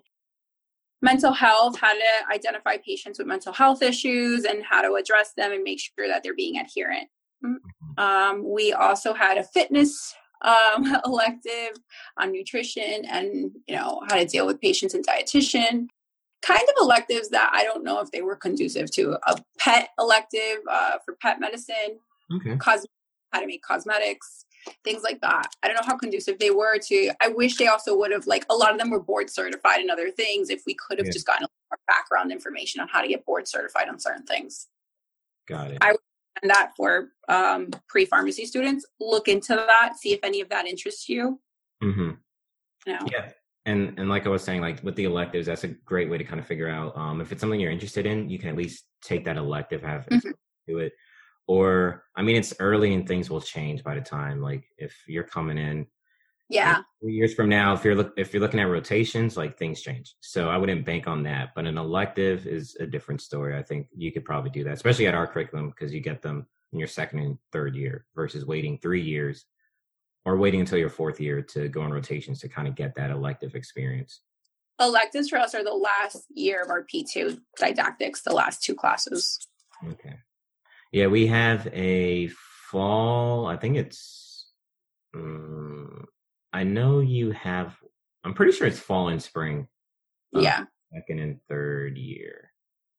mental 1.03 1.33
health, 1.33 1.79
how 1.79 1.93
to 1.93 2.05
identify 2.33 2.77
patients 2.79 3.19
with 3.19 3.29
mental 3.29 3.53
health 3.53 3.83
issues 3.83 4.45
and 4.45 4.65
how 4.65 4.83
to 4.83 4.95
address 4.95 5.33
them 5.37 5.53
and 5.53 5.63
make 5.63 5.81
sure 5.81 6.09
that 6.09 6.23
they're 6.23 6.35
being 6.35 6.59
adherent. 6.59 7.09
Mm-hmm. 7.45 8.03
Um, 8.03 8.45
we 8.51 8.73
also 8.73 9.13
had 9.15 9.39
a 9.39 9.45
fitness 9.45 10.15
um, 10.43 10.97
elective 11.05 11.77
on 12.19 12.33
nutrition 12.33 13.05
and 13.11 13.53
you 13.67 13.75
know 13.75 14.03
how 14.09 14.17
to 14.17 14.25
deal 14.25 14.47
with 14.47 14.61
patients 14.61 14.95
and 14.95 15.07
dietitian. 15.07 15.87
Kind 16.43 16.69
of 16.69 16.75
electives 16.81 17.31
that 17.31 17.51
I 17.53 17.65
don't 17.65 17.83
know 17.83 18.01
if 18.01 18.11
they 18.11 18.23
were 18.23 18.37
conducive 18.37 18.91
to 18.93 19.17
a 19.27 19.37
pet 19.59 19.89
elective 19.99 20.59
uh, 20.71 20.99
for 21.05 21.17
pet 21.21 21.41
medicine, 21.41 21.99
okay. 22.37 22.57
cos- 22.57 22.87
how 23.37 23.41
to 23.41 23.47
make 23.47 23.63
cosmetics, 23.63 24.47
things 24.83 25.03
like 25.03 25.21
that. 25.21 25.55
I 25.63 25.69
don't 25.69 25.77
know 25.77 25.87
how 25.87 25.97
conducive 25.97 26.39
they 26.39 26.51
were 26.51 26.79
to. 26.79 27.11
I 27.21 27.29
wish 27.29 27.57
they 27.57 27.69
also 27.69 27.97
would 27.99 28.13
have 28.13 28.27
like 28.27 28.47
a 28.51 28.55
lot 28.55 28.73
of 28.73 28.79
them 28.79 28.91
were 28.91 29.03
board 29.03 29.31
certified 29.31 29.81
in 29.81 29.91
other 29.91 30.11
things. 30.11 30.51
If 30.51 30.63
we 30.67 30.75
could 30.75 30.99
have 30.99 31.07
yeah. 31.07 31.13
just 31.13 31.27
gotten 31.27 31.47
more 31.71 31.79
background 31.87 32.33
information 32.33 32.81
on 32.81 32.89
how 32.89 33.03
to 33.03 33.09
get 33.09 33.25
board 33.25 33.47
certified 33.47 33.89
on 33.89 33.99
certain 33.99 34.25
things. 34.25 34.69
Got 35.47 35.73
it. 35.73 35.79
I 35.81 35.93
would 35.93 36.01
and 36.43 36.51
that 36.51 36.73
for 36.77 37.13
um, 37.29 37.71
pre-pharmacy 37.89 38.45
students. 38.45 38.85
Look 39.01 39.29
into 39.29 39.55
that. 39.55 39.97
See 39.97 40.13
if 40.13 40.21
any 40.23 40.41
of 40.41 40.49
that 40.51 40.67
interests 40.67 41.09
you. 41.09 41.41
Mm-hmm. 41.83 42.11
Yeah. 42.87 43.31
And 43.65 43.99
and 43.99 44.09
like 44.09 44.27
I 44.27 44.29
was 44.29 44.45
saying, 44.45 44.61
like 44.61 44.83
with 44.85 44.95
the 44.95 45.05
electives, 45.05 45.47
that's 45.47 45.65
a 45.65 45.69
great 45.69 46.09
way 46.09 46.19
to 46.19 46.25
kind 46.25 46.39
of 46.39 46.47
figure 46.47 46.69
out 46.69 46.97
um, 46.97 47.21
if 47.21 47.33
it's 47.33 47.41
something 47.41 47.59
you're 47.59 47.73
interested 47.73 48.07
in. 48.07 48.29
You 48.29 48.39
can 48.39 48.51
at 48.51 48.57
least 48.57 48.85
take 49.03 49.25
that 49.25 49.37
elective, 49.37 49.83
have 49.83 50.07
mm-hmm. 50.07 50.31
do 50.69 50.79
it. 50.79 50.93
Or 51.47 52.05
I 52.17 52.23
mean, 52.23 52.37
it's 52.37 52.55
early 52.59 52.95
and 52.95 53.07
things 53.07 53.31
will 53.31 53.41
change 53.41 53.85
by 53.85 53.95
the 53.95 54.01
time. 54.01 54.41
Like 54.41 54.65
if 54.79 54.95
you're 55.07 55.25
coming 55.25 55.59
in 55.59 55.87
yeah. 56.49 56.83
three 57.01 57.15
years 57.15 57.35
from 57.35 57.49
now 57.49 57.75
if 57.75 57.85
you're 57.85 57.95
look 57.95 58.13
if 58.17 58.33
you're 58.33 58.41
looking 58.41 58.61
at 58.61 58.69
rotations 58.69 59.37
like 59.37 59.59
things 59.59 59.81
change. 59.81 60.15
So 60.21 60.49
i 60.49 60.57
wouldn't 60.57 60.87
bank 60.87 61.07
on 61.07 61.23
that 61.25 61.51
but 61.55 61.67
an 61.67 61.79
elective 61.79 62.47
is 62.47 62.77
a 62.81 62.87
different 62.87 63.21
story. 63.21 63.57
I 63.57 63.63
think 63.63 63.89
you 63.97 64.13
could 64.13 64.25
probably 64.25 64.51
do 64.51 64.65
that 64.65 64.75
especially 64.75 65.07
at 65.07 65.15
our 65.15 65.27
curriculum 65.27 65.71
because 65.71 65.93
you 65.93 66.01
get 66.01 66.23
them 66.23 66.47
in 66.73 66.79
your 66.79 66.89
second 66.89 67.21
and 67.21 67.39
third 67.53 67.75
year 67.75 68.07
versus 68.15 68.45
waiting 68.45 68.79
three 68.79 69.03
years 69.03 69.45
or 70.25 70.37
waiting 70.37 70.61
until 70.61 70.79
your 70.79 70.91
fourth 70.91 71.21
year 71.21 71.41
to 71.41 71.69
go 71.69 71.83
on 71.83 71.93
rotations 71.93 72.41
to 72.41 72.49
kind 72.49 72.67
of 72.67 72.75
get 72.75 72.95
that 72.97 73.11
elective 73.11 73.55
experience. 73.55 74.23
Electives 74.81 75.29
for 75.29 75.39
us 75.39 75.55
are 75.55 75.65
the 75.65 75.73
last 75.73 76.25
year 76.29 76.63
of 76.63 76.69
our 76.69 76.85
p2 76.85 77.41
didactics 77.57 78.23
the 78.23 78.35
last 78.35 78.63
two 78.63 78.75
classes. 78.75 79.49
Okay 79.93 80.17
yeah 80.93 81.07
we 81.07 81.27
have 81.27 81.67
a 81.73 82.29
fall 82.71 83.47
i 83.47 83.57
think 83.57 83.77
it's 83.77 84.27
um, 85.15 86.07
I 86.53 86.65
know 86.65 87.01
you 87.01 87.33
have. 87.33 87.77
I'm 88.25 88.35
pretty 88.35 88.53
sure 88.53 88.67
it's 88.67 88.79
fall 88.79 89.09
and 89.09 89.23
spring. 89.23 89.69
Um, 90.35 90.43
yeah. 90.43 90.65
Second 90.93 91.21
and 91.21 91.39
third 91.49 91.97
year. 91.97 92.51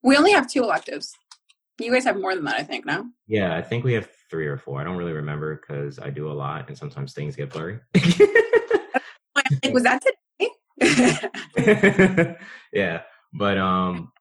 We 0.03 0.15
only 0.15 0.31
have 0.31 0.47
two 0.47 0.63
electives. 0.63 1.13
You 1.79 1.91
guys 1.91 2.05
have 2.05 2.19
more 2.19 2.35
than 2.35 2.45
that, 2.45 2.55
I 2.55 2.63
think. 2.63 2.85
No. 2.85 3.05
Yeah, 3.27 3.55
I 3.55 3.61
think 3.61 3.83
we 3.83 3.93
have 3.93 4.09
three 4.29 4.47
or 4.47 4.57
four. 4.57 4.79
I 4.79 4.83
don't 4.83 4.97
really 4.97 5.11
remember 5.11 5.55
because 5.55 5.99
I 5.99 6.09
do 6.09 6.31
a 6.31 6.33
lot, 6.33 6.67
and 6.67 6.77
sometimes 6.77 7.13
things 7.13 7.35
get 7.35 7.49
blurry. 7.49 7.79
was 9.71 9.83
that 9.83 10.03
today? 10.79 12.35
yeah, 12.73 13.01
but 13.33 13.57
um, 13.57 14.11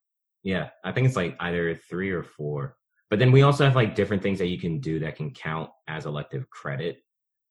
yeah, 0.43 0.71
I 0.85 0.93
think 0.93 1.07
it's 1.07 1.17
like 1.17 1.37
either 1.41 1.75
three 1.75 2.11
or 2.11 2.23
four. 2.23 2.77
But 3.11 3.19
then 3.19 3.31
we 3.33 3.43
also 3.43 3.65
have 3.65 3.77
like 3.77 3.95
different 3.95 4.23
things 4.23 4.39
that 4.39 4.49
you 4.49 4.59
can 4.59 4.81
do 4.81 4.99
that 5.01 5.17
can 5.17 5.31
count 5.31 5.71
as 5.89 6.07
elective 6.07 6.51
credit. 6.51 7.03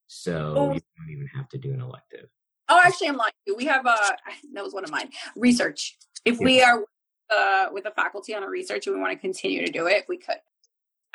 So 0.07 0.53
oh. 0.57 0.73
you 0.73 0.81
don't 0.97 1.09
even 1.09 1.27
have 1.35 1.49
to 1.49 1.57
do 1.57 1.73
an 1.73 1.81
elective. 1.81 2.29
Oh, 2.67 2.81
actually, 2.83 3.07
I'm 3.09 3.17
lying. 3.17 3.31
We 3.55 3.65
have 3.65 3.85
uh 3.85 3.95
that 4.53 4.63
was 4.63 4.73
one 4.73 4.83
of 4.83 4.91
mine. 4.91 5.09
Research. 5.35 5.97
If 6.25 6.39
yeah. 6.39 6.45
we 6.45 6.61
are 6.61 6.83
uh, 7.29 7.67
with 7.71 7.85
a 7.85 7.91
faculty 7.91 8.35
on 8.35 8.43
a 8.43 8.49
research 8.49 8.87
and 8.87 8.95
we 8.95 9.01
want 9.01 9.13
to 9.13 9.19
continue 9.19 9.65
to 9.65 9.71
do 9.71 9.87
it, 9.87 10.05
we 10.07 10.17
could 10.17 10.37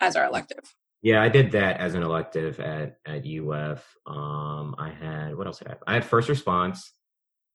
as 0.01 0.17
our 0.17 0.27
elective. 0.27 0.75
Yeah, 1.03 1.23
I 1.23 1.29
did 1.29 1.53
that 1.53 1.79
as 1.79 1.95
an 1.95 2.03
elective 2.03 2.61
at 2.61 2.99
at 3.07 3.25
UF. 3.27 3.97
Um, 4.07 4.75
I 4.79 4.91
had 4.91 5.37
what 5.37 5.47
else 5.47 5.59
did 5.59 5.69
I 5.69 5.71
have? 5.71 5.83
I 5.87 5.95
had 5.95 6.05
first 6.05 6.29
response, 6.29 6.93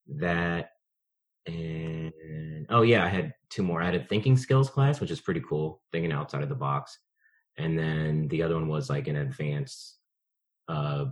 that, 0.08 0.72
and 1.48 2.66
oh 2.70 2.82
yeah, 2.82 3.06
I 3.06 3.10
had 3.10 3.34
two 3.50 3.64
more. 3.64 3.82
I 3.82 3.86
had 3.86 3.96
a 3.96 4.04
thinking 4.06 4.38
skills 4.38 4.70
class, 4.70 5.00
which 5.00 5.12
is 5.12 5.22
pretty 5.22 5.42
cool, 5.42 5.82
thinking 5.92 6.12
outside 6.12 6.44
of 6.44 6.50
the 6.50 6.56
box, 6.56 6.98
and 7.58 7.78
then 7.78 8.28
the 8.30 8.42
other 8.42 8.56
one 8.56 8.68
was 8.68 8.90
like 8.90 9.08
an 9.08 9.18
advanced 9.18 9.98
uh, 10.68 11.06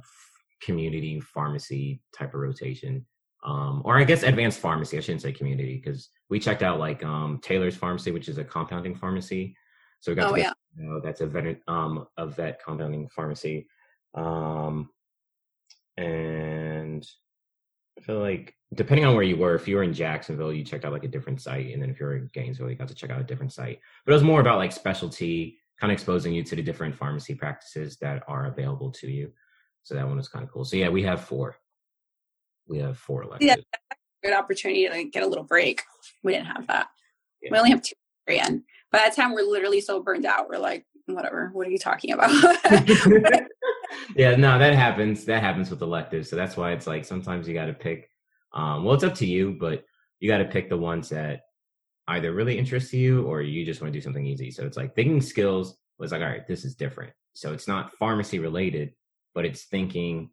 community 0.62 1.20
pharmacy 1.20 2.02
type 2.16 2.34
of 2.34 2.42
rotation. 2.42 3.06
Um, 3.46 3.82
or 3.84 3.98
I 3.98 4.06
guess 4.06 4.24
advanced 4.24 4.60
pharmacy. 4.60 4.98
I 4.98 5.02
shouldn't 5.02 5.22
say 5.22 5.34
community 5.34 5.82
because 5.84 6.10
we 6.30 6.40
checked 6.40 6.64
out 6.64 6.80
like 6.80 7.04
um, 7.04 7.40
Taylor's 7.44 7.76
Pharmacy, 7.76 8.12
which 8.12 8.30
is 8.30 8.38
a 8.38 8.44
compounding 8.44 8.96
pharmacy. 8.96 9.56
So 10.00 10.12
we 10.12 10.16
got 10.16 10.32
oh, 10.32 10.36
to 10.36 10.42
yeah. 10.42 10.54
you 10.78 10.86
know, 10.86 11.02
that's 11.02 11.22
a 11.22 11.28
vet 11.28 11.58
um, 11.68 12.08
a 12.18 12.26
vet 12.26 12.62
compounding 12.64 13.10
pharmacy. 13.10 13.68
Um, 14.16 14.90
and 15.98 17.06
I 17.98 18.02
feel 18.02 18.20
like 18.20 18.56
depending 18.74 19.06
on 19.06 19.16
where 19.16 19.24
you 19.24 19.38
were, 19.38 19.56
if 19.56 19.68
you 19.68 19.76
were 19.76 19.84
in 19.84 19.94
Jacksonville, 19.94 20.54
you 20.54 20.64
checked 20.64 20.86
out 20.86 20.92
like 20.92 21.04
a 21.04 21.08
different 21.08 21.42
site, 21.42 21.74
and 21.74 21.82
then 21.82 21.90
if 21.90 22.00
you 22.00 22.06
were 22.06 22.18
in 22.18 22.30
Gainesville, 22.34 22.70
you 22.70 22.76
got 22.76 22.88
to 22.88 22.96
check 22.96 23.10
out 23.10 23.22
a 23.22 23.24
different 23.24 23.54
site. 23.54 23.80
But 24.06 24.12
it 24.12 24.16
was 24.16 24.24
more 24.24 24.42
about 24.42 24.58
like 24.58 24.72
specialty, 24.72 25.60
kind 25.80 25.92
of 25.92 25.96
exposing 25.96 26.34
you 26.34 26.44
to 26.44 26.56
the 26.56 26.62
different 26.62 26.96
pharmacy 26.96 27.36
practices 27.36 27.98
that 27.98 28.24
are 28.28 28.48
available 28.48 28.92
to 28.92 29.10
you. 29.10 29.32
So 29.84 29.96
that 29.96 30.08
one 30.08 30.18
was 30.18 30.30
kind 30.30 30.44
of 30.44 30.52
cool. 30.52 30.66
So 30.66 30.78
yeah, 30.78 30.90
we 30.90 31.04
have 31.04 31.24
four. 31.24 31.56
We 32.68 32.80
have 32.80 32.98
four 32.98 33.24
electives. 33.24 33.48
Yeah, 33.48 33.56
good 34.24 34.34
opportunity 34.34 34.88
to 34.88 34.94
like, 34.94 35.12
get 35.12 35.24
a 35.24 35.28
little 35.28 35.44
break. 35.44 35.82
We 36.24 36.34
didn't 36.34 36.48
have 36.48 36.68
that. 36.68 36.88
Yeah. 37.42 37.50
We 37.52 37.58
only 37.58 37.72
have 37.72 37.82
two 37.82 37.94
in. 38.28 38.64
By 38.92 39.00
that 39.00 39.16
time, 39.16 39.34
we're 39.34 39.44
literally 39.44 39.82
so 39.82 40.02
burned 40.02 40.26
out. 40.26 40.48
We're 40.50 40.58
like, 40.58 40.86
whatever. 41.08 41.50
What 41.54 41.68
are 41.68 41.72
you 41.72 41.78
talking 41.78 42.14
about? 42.14 42.30
yeah, 44.16 44.36
no, 44.36 44.58
that 44.60 44.74
happens. 44.74 45.26
That 45.26 45.42
happens 45.42 45.70
with 45.70 45.82
electives. 45.82 46.30
So 46.30 46.36
that's 46.36 46.58
why 46.58 46.72
it's 46.72 46.88
like 46.88 47.06
sometimes 47.06 47.48
you 47.48 47.54
got 47.54 47.66
to 47.66 47.74
pick. 47.74 48.10
Um, 48.54 48.84
well, 48.84 48.94
it's 48.94 49.04
up 49.04 49.16
to 49.16 49.26
you, 49.26 49.58
but 49.60 49.84
you 50.20 50.30
got 50.30 50.38
to 50.38 50.46
pick 50.46 50.70
the 50.70 50.78
ones 50.78 51.10
that 51.10 51.42
either 52.08 52.34
really 52.34 52.58
interest 52.58 52.94
you 52.94 53.26
or 53.26 53.42
you 53.42 53.66
just 53.66 53.82
want 53.82 53.94
to 53.94 53.98
do 53.98 54.04
something 54.04 54.26
easy. 54.26 54.52
So 54.52 54.66
it's 54.66 54.78
like 54.78 54.96
thinking 54.96 55.22
skills 55.22 55.78
was 55.98 56.12
like, 56.12 56.22
all 56.22 56.28
right, 56.28 56.48
this 56.48 56.66
is 56.66 56.76
different. 56.76 57.14
So 57.34 57.54
it's 57.54 57.68
not 57.68 57.94
pharmacy 57.94 58.40
related, 58.40 58.94
but 59.34 59.46
it's 59.46 59.64
thinking 59.64 60.30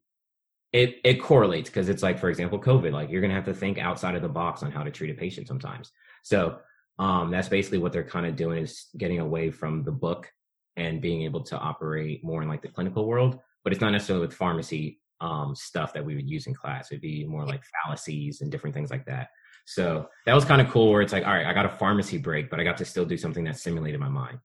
it 0.72 0.96
it 1.04 1.14
correlates 1.14 1.68
because 1.68 1.88
it's 1.88 2.02
like, 2.02 2.18
for 2.18 2.28
example, 2.30 2.60
COVID, 2.60 2.92
like 2.92 3.10
you're 3.10 3.22
gonna 3.22 3.34
have 3.34 3.44
to 3.46 3.54
think 3.54 3.78
outside 3.78 4.14
of 4.14 4.22
the 4.22 4.28
box 4.28 4.62
on 4.62 4.70
how 4.70 4.82
to 4.82 4.90
treat 4.90 5.10
a 5.10 5.14
patient 5.14 5.48
sometimes. 5.48 5.90
So 6.22 6.58
um, 6.98 7.30
that's 7.30 7.48
basically 7.48 7.78
what 7.78 7.92
they're 7.92 8.04
kind 8.04 8.26
of 8.26 8.36
doing 8.36 8.62
is 8.62 8.86
getting 8.96 9.20
away 9.20 9.50
from 9.50 9.82
the 9.82 9.92
book 9.92 10.30
and 10.76 11.00
being 11.00 11.22
able 11.22 11.42
to 11.44 11.58
operate 11.58 12.22
more 12.22 12.42
in 12.42 12.48
like 12.48 12.62
the 12.62 12.68
clinical 12.68 13.06
world. 13.06 13.40
But 13.64 13.72
it's 13.72 13.80
not 13.80 13.90
necessarily 13.90 14.26
with 14.26 14.34
pharmacy 14.34 15.00
um, 15.20 15.54
stuff 15.54 15.92
that 15.92 16.04
we 16.04 16.14
would 16.14 16.28
use 16.28 16.46
in 16.46 16.54
class. 16.54 16.90
It'd 16.90 17.02
be 17.02 17.24
more 17.24 17.44
like 17.46 17.62
fallacies 17.84 18.40
and 18.40 18.50
different 18.50 18.74
things 18.74 18.90
like 18.90 19.04
that. 19.06 19.28
So 19.66 20.08
that 20.26 20.34
was 20.34 20.44
kind 20.44 20.60
of 20.60 20.68
cool 20.70 20.90
where 20.90 21.02
it's 21.02 21.12
like, 21.12 21.26
all 21.26 21.32
right, 21.32 21.46
I 21.46 21.52
got 21.52 21.66
a 21.66 21.76
pharmacy 21.76 22.18
break, 22.18 22.50
but 22.50 22.58
I 22.58 22.64
got 22.64 22.78
to 22.78 22.84
still 22.84 23.04
do 23.04 23.16
something 23.16 23.44
that 23.44 23.58
simulated 23.58 24.00
my 24.00 24.08
mind. 24.08 24.38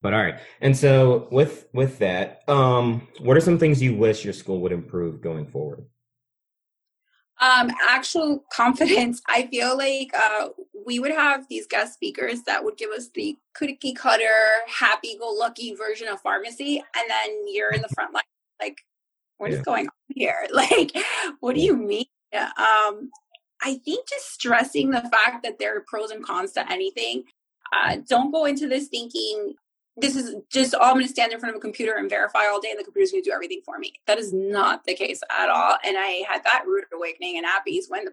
But 0.00 0.14
all 0.14 0.22
right. 0.22 0.38
And 0.60 0.76
so 0.76 1.28
with 1.32 1.66
with 1.74 1.98
that, 1.98 2.48
um, 2.48 3.08
what 3.18 3.36
are 3.36 3.40
some 3.40 3.58
things 3.58 3.82
you 3.82 3.96
wish 3.96 4.24
your 4.24 4.32
school 4.32 4.60
would 4.60 4.72
improve 4.72 5.20
going 5.20 5.46
forward? 5.46 5.84
Um, 7.40 7.70
actual 7.88 8.44
confidence. 8.52 9.22
I 9.28 9.46
feel 9.46 9.76
like 9.76 10.10
uh, 10.14 10.48
we 10.84 10.98
would 10.98 11.12
have 11.12 11.46
these 11.48 11.66
guest 11.66 11.94
speakers 11.94 12.42
that 12.42 12.64
would 12.64 12.76
give 12.76 12.90
us 12.90 13.08
the 13.14 13.36
cookie 13.54 13.92
cutter, 13.92 14.24
happy 14.66 15.16
go 15.18 15.28
lucky 15.28 15.74
version 15.74 16.08
of 16.08 16.20
pharmacy, 16.20 16.78
and 16.78 17.10
then 17.10 17.44
you're 17.46 17.72
in 17.72 17.82
the 17.82 17.88
front 17.94 18.12
line, 18.12 18.22
like, 18.60 18.78
what 19.36 19.50
yeah. 19.50 19.58
is 19.58 19.62
going 19.62 19.86
on 19.86 19.92
here? 20.14 20.46
Like, 20.52 20.92
what 21.40 21.54
do 21.54 21.60
you 21.60 21.76
mean? 21.76 22.06
Um, 22.34 23.10
I 23.62 23.80
think 23.84 24.08
just 24.08 24.32
stressing 24.32 24.90
the 24.90 25.00
fact 25.00 25.42
that 25.44 25.58
there 25.58 25.76
are 25.76 25.84
pros 25.86 26.10
and 26.10 26.24
cons 26.24 26.52
to 26.52 26.70
anything. 26.70 27.24
Uh, 27.72 27.98
don't 28.08 28.32
go 28.32 28.46
into 28.46 28.68
this 28.68 28.88
thinking 28.88 29.54
this 30.00 30.16
is 30.16 30.34
just 30.50 30.74
all 30.74 30.90
I'm 30.90 30.94
going 30.94 31.06
to 31.06 31.10
stand 31.10 31.32
in 31.32 31.40
front 31.40 31.54
of 31.54 31.58
a 31.58 31.60
computer 31.60 31.94
and 31.94 32.08
verify 32.08 32.46
all 32.46 32.60
day, 32.60 32.70
and 32.70 32.78
the 32.78 32.84
computer's 32.84 33.10
going 33.10 33.22
to 33.22 33.30
do 33.30 33.34
everything 33.34 33.60
for 33.64 33.78
me. 33.78 33.94
That 34.06 34.18
is 34.18 34.32
not 34.32 34.84
the 34.84 34.94
case 34.94 35.20
at 35.30 35.48
all. 35.48 35.76
And 35.84 35.96
I 35.98 36.24
had 36.28 36.44
that 36.44 36.64
rude 36.66 36.84
awakening 36.94 37.36
in 37.36 37.44
APPEs 37.44 37.84
when 37.88 38.04
the 38.04 38.12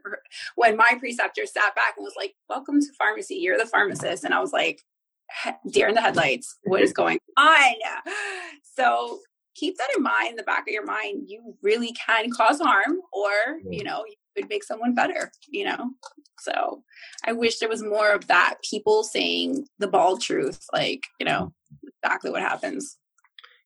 when 0.56 0.78
my 0.78 0.96
preceptor 1.00 1.46
sat 1.46 1.76
back 1.76 1.96
and 1.98 2.04
was 2.04 2.16
like, 2.18 2.36
"Welcome 2.50 2.82
to 2.82 2.88
pharmacy. 2.98 3.36
You're 3.36 3.58
the 3.58 3.66
pharmacist," 3.66 4.24
and 4.24 4.34
I 4.34 4.40
was 4.40 4.54
like, 4.54 4.82
"Deer 5.70 5.88
in 5.88 5.96
the 5.96 6.02
headlights. 6.02 6.58
What 6.64 6.82
is 6.82 6.94
going 6.94 7.20
on?" 7.38 7.74
So 8.78 9.22
keep 9.56 9.78
that 9.78 9.88
in 9.96 10.04
mind 10.04 10.32
in 10.32 10.36
the 10.36 10.44
back 10.44 10.68
of 10.68 10.74
your 10.74 10.86
mind. 10.86 11.24
You 11.28 11.56
really 11.62 11.94
can 11.94 12.30
cause 12.30 12.60
harm, 12.60 13.00
or 13.14 13.32
you 13.70 13.84
know, 13.84 14.04
you 14.06 14.16
could 14.36 14.50
make 14.50 14.64
someone 14.64 14.94
better. 14.94 15.32
You 15.48 15.66
know, 15.66 15.92
so 16.40 16.84
I 17.26 17.34
wish 17.34 17.60
there 17.60 17.70
was 17.70 17.84
more 17.84 18.12
of 18.12 18.28
that. 18.28 18.56
People 18.70 19.04
saying 19.04 19.68
the 19.80 19.88
bald 19.88 20.22
truth, 20.22 20.66
like 20.74 21.04
you 21.20 21.26
know 21.26 21.54
exactly 22.04 22.32
what 22.32 22.42
happens. 22.42 22.98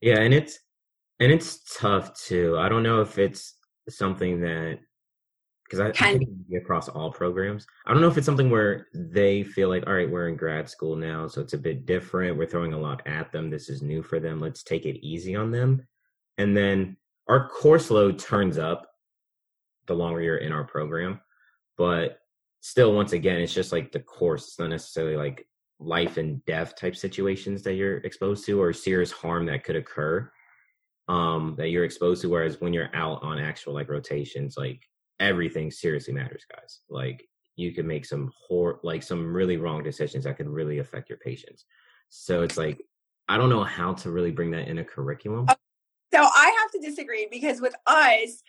Yeah, 0.01 0.19
and 0.19 0.33
it's 0.33 0.59
and 1.19 1.31
it's 1.31 1.77
tough 1.77 2.13
too. 2.19 2.57
I 2.57 2.69
don't 2.69 2.83
know 2.83 3.01
if 3.01 3.17
it's 3.17 3.55
something 3.89 4.41
that 4.41 4.79
because 5.69 5.79
I, 5.79 5.91
Can, 5.91 6.15
I 6.15 6.17
think 6.17 6.29
across 6.57 6.89
all 6.89 7.11
programs. 7.11 7.67
I 7.85 7.91
don't 7.91 8.01
know 8.01 8.07
if 8.07 8.17
it's 8.17 8.25
something 8.25 8.49
where 8.49 8.87
they 8.93 9.43
feel 9.43 9.69
like, 9.69 9.85
all 9.85 9.93
right, 9.93 10.09
we're 10.09 10.27
in 10.27 10.35
grad 10.35 10.67
school 10.67 10.95
now, 10.95 11.27
so 11.27 11.41
it's 11.41 11.53
a 11.53 11.59
bit 11.59 11.85
different. 11.85 12.37
We're 12.37 12.47
throwing 12.47 12.73
a 12.73 12.79
lot 12.79 13.05
at 13.05 13.31
them. 13.31 13.51
This 13.51 13.69
is 13.69 13.83
new 13.83 14.01
for 14.01 14.19
them. 14.19 14.41
Let's 14.41 14.63
take 14.63 14.85
it 14.85 15.05
easy 15.05 15.35
on 15.35 15.51
them. 15.51 15.85
And 16.39 16.57
then 16.57 16.97
our 17.27 17.47
course 17.49 17.91
load 17.91 18.17
turns 18.17 18.57
up 18.57 18.88
the 19.89 19.95
longer 19.95 20.21
you're 20.21 20.37
in 20.37 20.53
our 20.53 20.63
program. 20.63 21.19
But 21.77 22.19
still, 22.61 22.93
once 22.93 23.11
again, 23.11 23.41
it's 23.41 23.53
just 23.53 23.73
like 23.73 23.91
the 23.91 23.99
course. 23.99 24.47
It's 24.47 24.59
not 24.59 24.69
necessarily 24.69 25.17
like 25.17 25.45
life 25.79 26.17
and 26.17 26.43
death 26.45 26.75
type 26.75 26.95
situations 26.95 27.63
that 27.63 27.75
you're 27.75 27.97
exposed 27.97 28.45
to 28.45 28.61
or 28.61 28.71
serious 28.73 29.11
harm 29.11 29.45
that 29.45 29.63
could 29.63 29.75
occur 29.75 30.29
um 31.07 31.55
that 31.57 31.69
you're 31.69 31.85
exposed 31.85 32.21
to 32.21 32.29
whereas 32.29 32.61
when 32.61 32.73
you're 32.73 32.93
out 32.93 33.23
on 33.23 33.39
actual 33.39 33.73
like 33.73 33.89
rotations 33.89 34.57
like 34.57 34.81
everything 35.19 35.71
seriously 35.71 36.13
matters 36.13 36.45
guys 36.53 36.81
like 36.89 37.27
you 37.55 37.73
can 37.73 37.87
make 37.87 38.05
some 38.05 38.31
hor- 38.37 38.79
like 38.83 39.01
some 39.01 39.33
really 39.33 39.57
wrong 39.57 39.81
decisions 39.81 40.23
that 40.23 40.37
could 40.37 40.47
really 40.47 40.79
affect 40.79 41.09
your 41.09 41.17
patients 41.17 41.65
so 42.09 42.43
it's 42.43 42.57
like 42.57 42.81
i 43.27 43.37
don't 43.37 43.49
know 43.49 43.63
how 43.63 43.93
to 43.93 44.11
really 44.11 44.31
bring 44.31 44.51
that 44.51 44.67
in 44.67 44.79
a 44.79 44.83
curriculum 44.83 45.47
so 46.13 46.19
i 46.21 46.55
have 46.59 46.71
to 46.71 46.79
disagree 46.87 47.27
because 47.31 47.59
with 47.59 47.75
us 47.87 48.43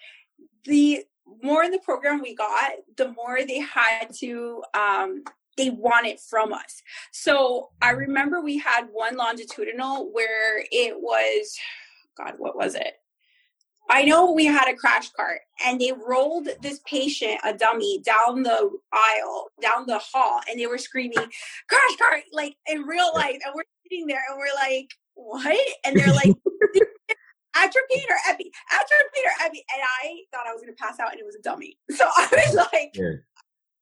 the 0.65 1.05
more 1.43 1.65
in 1.65 1.71
the 1.71 1.79
program 1.79 2.21
we 2.21 2.35
got 2.35 2.73
the 2.97 3.13
more 3.13 3.39
they 3.47 3.61
had 3.61 4.07
to 4.13 4.63
um 4.75 5.23
they 5.57 5.71
want 5.71 6.07
it 6.07 6.21
from 6.21 6.53
us. 6.53 6.83
So 7.13 7.71
I 7.83 7.91
remember 7.91 8.41
we 8.41 8.59
had 8.59 8.87
one 8.93 9.17
longitudinal 9.17 10.11
where 10.13 10.65
it 10.71 10.95
was, 10.99 11.59
God, 12.17 12.35
what 12.39 12.57
was 12.57 12.75
it? 12.75 12.95
I 13.91 14.05
know 14.05 14.31
we 14.31 14.47
had 14.47 14.69
a 14.69 14.77
crash 14.77 15.11
cart 15.11 15.41
and 15.67 15.81
they 15.81 15.93
rolled 15.93 16.49
this 16.63 16.81
patient, 16.87 17.41
a 17.45 17.53
dummy, 17.53 18.01
down 18.05 18.45
the 18.45 18.71
aisle, 18.93 19.49
down 19.61 19.87
the 19.87 19.99
hall, 19.99 20.41
and 20.49 20.59
they 20.61 20.69
were 20.69 20.79
screaming, 20.79 21.19
crash 21.69 21.97
cart, 21.99 22.23
like 22.33 22.57
in 22.69 22.83
real 22.83 23.11
life. 23.15 23.39
And 23.45 23.53
we're 23.55 23.65
sitting 23.83 24.07
there 24.07 24.23
and 24.31 24.39
we're 24.39 24.55
like, 24.55 24.91
what? 25.15 25.59
And 25.85 25.99
they're 25.99 26.15
like, 26.15 26.37
atropine 27.57 28.07
or 28.09 28.19
epi, 28.29 28.51
atropine 28.73 29.25
or 29.27 29.47
epi. 29.47 29.65
And 29.75 29.83
I 30.03 30.23
thought 30.33 30.47
I 30.47 30.53
was 30.53 30.63
going 30.63 30.75
to 30.75 30.83
pass 30.83 31.01
out 31.01 31.13
and 31.13 31.21
it 31.21 31.27
was 31.27 31.37
a 31.37 31.43
dummy. 31.43 31.79
So 31.91 32.05
I 32.05 32.29
was 32.31 32.55
like, 32.73 32.93
yeah 32.95 33.17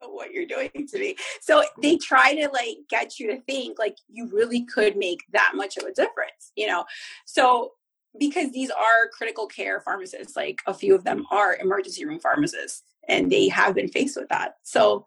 what 0.06 0.32
you're 0.32 0.46
doing 0.46 0.70
to 0.88 0.98
me. 0.98 1.16
So 1.40 1.62
they 1.82 1.96
try 1.96 2.34
to 2.34 2.48
like 2.52 2.78
get 2.88 3.18
you 3.18 3.28
to 3.28 3.40
think 3.42 3.78
like 3.78 3.96
you 4.08 4.28
really 4.28 4.64
could 4.64 4.96
make 4.96 5.20
that 5.32 5.52
much 5.54 5.76
of 5.76 5.84
a 5.84 5.92
difference, 5.92 6.52
you 6.56 6.66
know? 6.66 6.84
So 7.24 7.72
because 8.18 8.50
these 8.52 8.70
are 8.70 9.08
critical 9.12 9.46
care 9.46 9.80
pharmacists, 9.80 10.36
like 10.36 10.60
a 10.66 10.74
few 10.74 10.94
of 10.94 11.04
them 11.04 11.24
are 11.30 11.56
emergency 11.56 12.04
room 12.04 12.20
pharmacists 12.20 12.82
and 13.08 13.30
they 13.30 13.48
have 13.48 13.74
been 13.74 13.88
faced 13.88 14.16
with 14.16 14.28
that. 14.28 14.54
So 14.62 15.06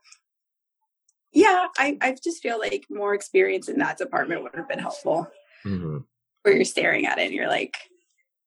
yeah, 1.34 1.68
I, 1.78 1.97
I 2.01 2.16
just 2.22 2.41
feel 2.41 2.59
like 2.59 2.86
more 2.89 3.14
experience 3.14 3.70
in 3.70 3.80
that 3.80 3.97
department 3.97 4.43
would 4.43 4.55
have 4.55 4.68
been 4.68 4.80
helpful. 4.80 5.28
Mm-hmm. 5.66 5.99
Where 6.43 6.55
you're 6.55 6.66
staring 6.66 7.05
at 7.05 7.20
it 7.20 7.26
and 7.26 7.34
you're 7.34 7.47
like, 7.47 7.76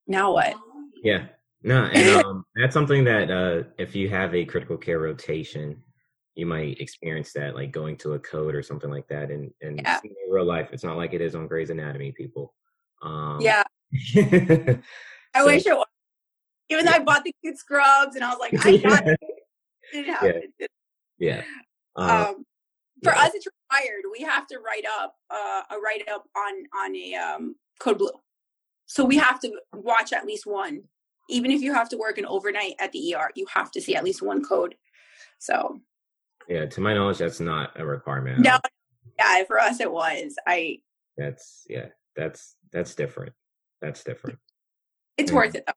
now 0.07 0.33
what? 0.33 0.55
Yeah. 1.03 1.25
No, 1.63 1.85
and 1.85 2.23
um, 2.23 2.45
that's 2.55 2.73
something 2.73 3.03
that 3.05 3.31
uh, 3.31 3.63
if 3.77 3.95
you 3.95 4.09
have 4.09 4.35
a 4.35 4.45
critical 4.45 4.77
care 4.77 4.99
rotation, 4.99 5.81
you 6.35 6.45
might 6.45 6.79
experience 6.79 7.31
that 7.33 7.55
like 7.55 7.71
going 7.71 7.97
to 7.97 8.13
a 8.13 8.19
code 8.19 8.53
or 8.53 8.61
something 8.61 8.89
like 8.89 9.07
that 9.07 9.31
and 9.31 9.51
and 9.61 9.79
yeah. 9.81 9.99
in 10.03 10.11
real 10.29 10.45
life 10.45 10.69
it's 10.71 10.83
not 10.83 10.97
like 10.97 11.13
it 11.13 11.21
is 11.21 11.33
on 11.33 11.47
Grey's 11.47 11.69
Anatomy 11.69 12.11
people 12.11 12.53
um 13.01 13.39
yeah 13.41 13.63
I 14.15 14.79
so, 15.35 15.45
wish 15.45 15.65
it 15.65 15.75
was 15.75 15.87
even 16.69 16.85
though 16.85 16.91
I 16.91 16.99
bought 16.99 17.23
the 17.23 17.33
cute 17.41 17.57
scrubs 17.57 18.15
and 18.15 18.23
I 18.23 18.29
was 18.29 18.39
like 18.39 18.53
I 18.65 18.77
got 18.77 19.07
it. 19.07 19.19
it 19.93 20.05
happen. 20.05 20.41
yeah, 20.59 20.67
yeah. 21.19 21.43
Um, 21.95 22.09
um 22.09 22.45
for 23.03 23.13
yeah. 23.13 23.23
us 23.23 23.31
it's 23.33 23.47
required 23.47 24.03
we 24.11 24.23
have 24.23 24.45
to 24.47 24.59
write 24.59 24.85
up 24.99 25.15
uh, 25.29 25.61
a 25.71 25.79
write 25.79 26.07
up 26.09 26.25
on 26.35 26.53
on 26.83 26.95
a 26.95 27.15
um 27.15 27.55
code 27.79 27.97
blue 27.97 28.09
so 28.85 29.03
we 29.03 29.17
have 29.17 29.39
to 29.39 29.51
watch 29.73 30.13
at 30.13 30.25
least 30.25 30.45
one 30.45 30.81
even 31.29 31.49
if 31.49 31.61
you 31.61 31.73
have 31.73 31.89
to 31.89 31.97
work 31.97 32.17
an 32.17 32.25
overnight 32.25 32.73
at 32.79 32.91
the 32.91 33.15
ER 33.15 33.31
you 33.35 33.45
have 33.53 33.71
to 33.71 33.81
see 33.81 33.95
at 33.95 34.03
least 34.03 34.21
one 34.21 34.43
code 34.43 34.75
so 35.39 35.79
yeah, 36.47 36.65
to 36.65 36.81
my 36.81 36.93
knowledge, 36.93 37.17
that's 37.17 37.39
not 37.39 37.71
a 37.75 37.85
requirement. 37.85 38.39
No, 38.39 38.59
yeah, 39.17 39.43
for 39.45 39.59
us 39.59 39.79
it 39.79 39.91
was. 39.91 40.35
I. 40.47 40.79
That's 41.17 41.65
yeah. 41.69 41.87
That's 42.15 42.55
that's 42.71 42.95
different. 42.95 43.33
That's 43.81 44.03
different. 44.03 44.39
It's 45.17 45.31
yeah. 45.31 45.35
worth 45.35 45.55
it 45.55 45.63
though. 45.65 45.73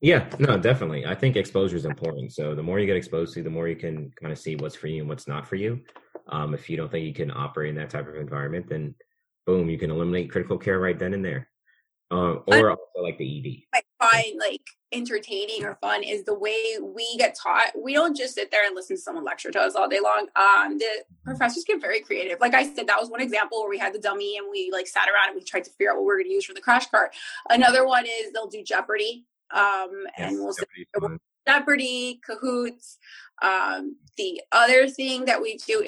Yeah, 0.00 0.28
no, 0.38 0.58
definitely. 0.58 1.06
I 1.06 1.14
think 1.14 1.36
exposure 1.36 1.76
is 1.76 1.86
important. 1.86 2.32
So 2.32 2.54
the 2.54 2.62
more 2.62 2.78
you 2.78 2.86
get 2.86 2.96
exposed 2.96 3.32
to, 3.34 3.42
the 3.42 3.50
more 3.50 3.66
you 3.66 3.76
can 3.76 4.12
kind 4.20 4.32
of 4.32 4.38
see 4.38 4.54
what's 4.56 4.76
for 4.76 4.88
you 4.88 5.00
and 5.00 5.08
what's 5.08 5.26
not 5.26 5.48
for 5.48 5.56
you. 5.56 5.80
Um, 6.28 6.52
if 6.52 6.68
you 6.68 6.76
don't 6.76 6.90
think 6.90 7.06
you 7.06 7.14
can 7.14 7.30
operate 7.30 7.70
in 7.70 7.76
that 7.76 7.90
type 7.90 8.06
of 8.06 8.16
environment, 8.16 8.68
then 8.68 8.94
boom, 9.46 9.70
you 9.70 9.78
can 9.78 9.90
eliminate 9.90 10.30
critical 10.30 10.58
care 10.58 10.78
right 10.78 10.98
then 10.98 11.14
and 11.14 11.24
there. 11.24 11.48
Uh, 12.10 12.36
or 12.46 12.70
also 12.70 12.82
like 13.02 13.18
the 13.18 13.66
ED. 13.74 13.80
I 14.00 14.12
find 14.12 14.38
like 14.38 14.62
entertaining 14.92 15.64
or 15.64 15.76
fun 15.80 16.04
is 16.04 16.24
the 16.24 16.38
way 16.38 16.76
we 16.80 17.16
get 17.18 17.36
taught. 17.36 17.72
We 17.76 17.94
don't 17.94 18.16
just 18.16 18.34
sit 18.34 18.52
there 18.52 18.64
and 18.64 18.76
listen 18.76 18.96
to 18.96 19.02
someone 19.02 19.24
lecture 19.24 19.50
to 19.50 19.60
us 19.60 19.74
all 19.74 19.88
day 19.88 19.98
long. 20.00 20.28
Um, 20.36 20.78
the 20.78 20.84
mm-hmm. 20.84 21.30
professors 21.30 21.64
get 21.66 21.80
very 21.80 22.00
creative. 22.00 22.38
Like 22.40 22.54
I 22.54 22.72
said, 22.72 22.86
that 22.86 23.00
was 23.00 23.10
one 23.10 23.20
example 23.20 23.60
where 23.60 23.68
we 23.70 23.78
had 23.78 23.92
the 23.92 23.98
dummy 23.98 24.38
and 24.38 24.46
we 24.50 24.70
like 24.72 24.86
sat 24.86 25.08
around 25.08 25.30
and 25.30 25.36
we 25.36 25.42
tried 25.42 25.64
to 25.64 25.70
figure 25.70 25.90
out 25.90 25.96
what 25.96 26.06
we 26.06 26.12
are 26.12 26.18
going 26.18 26.28
to 26.28 26.32
use 26.32 26.44
for 26.44 26.54
the 26.54 26.60
crash 26.60 26.86
cart. 26.86 27.14
Another 27.50 27.84
one 27.84 28.06
is 28.06 28.32
they'll 28.32 28.46
do 28.46 28.62
Jeopardy. 28.62 29.24
Um, 29.52 30.04
yes, 30.18 30.32
and 30.32 30.38
we'll 30.38 30.52
sit, 30.52 30.68
Jeopardy, 31.46 32.20
Kahoots. 32.28 32.98
Um, 33.42 33.96
the 34.16 34.40
other 34.52 34.88
thing 34.88 35.24
that 35.26 35.42
we 35.42 35.58
do 35.58 35.86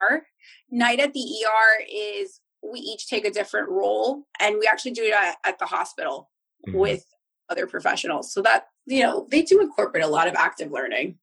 our 0.00 0.22
night 0.70 1.00
at 1.00 1.12
the 1.12 1.20
ER 1.20 1.84
is 1.92 2.40
we 2.62 2.80
each 2.80 3.06
take 3.06 3.24
a 3.24 3.30
different 3.30 3.68
role 3.68 4.24
and 4.40 4.56
we 4.58 4.68
actually 4.70 4.92
do 4.92 5.04
it 5.04 5.14
at, 5.14 5.36
at 5.44 5.58
the 5.58 5.66
hospital 5.66 6.30
mm-hmm. 6.66 6.78
with 6.78 7.04
other 7.48 7.66
professionals. 7.66 8.32
So 8.32 8.42
that, 8.42 8.66
you 8.86 9.02
know, 9.02 9.26
they 9.30 9.42
do 9.42 9.60
incorporate 9.60 10.04
a 10.04 10.08
lot 10.08 10.28
of 10.28 10.34
active 10.34 10.70
learning. 10.70 11.18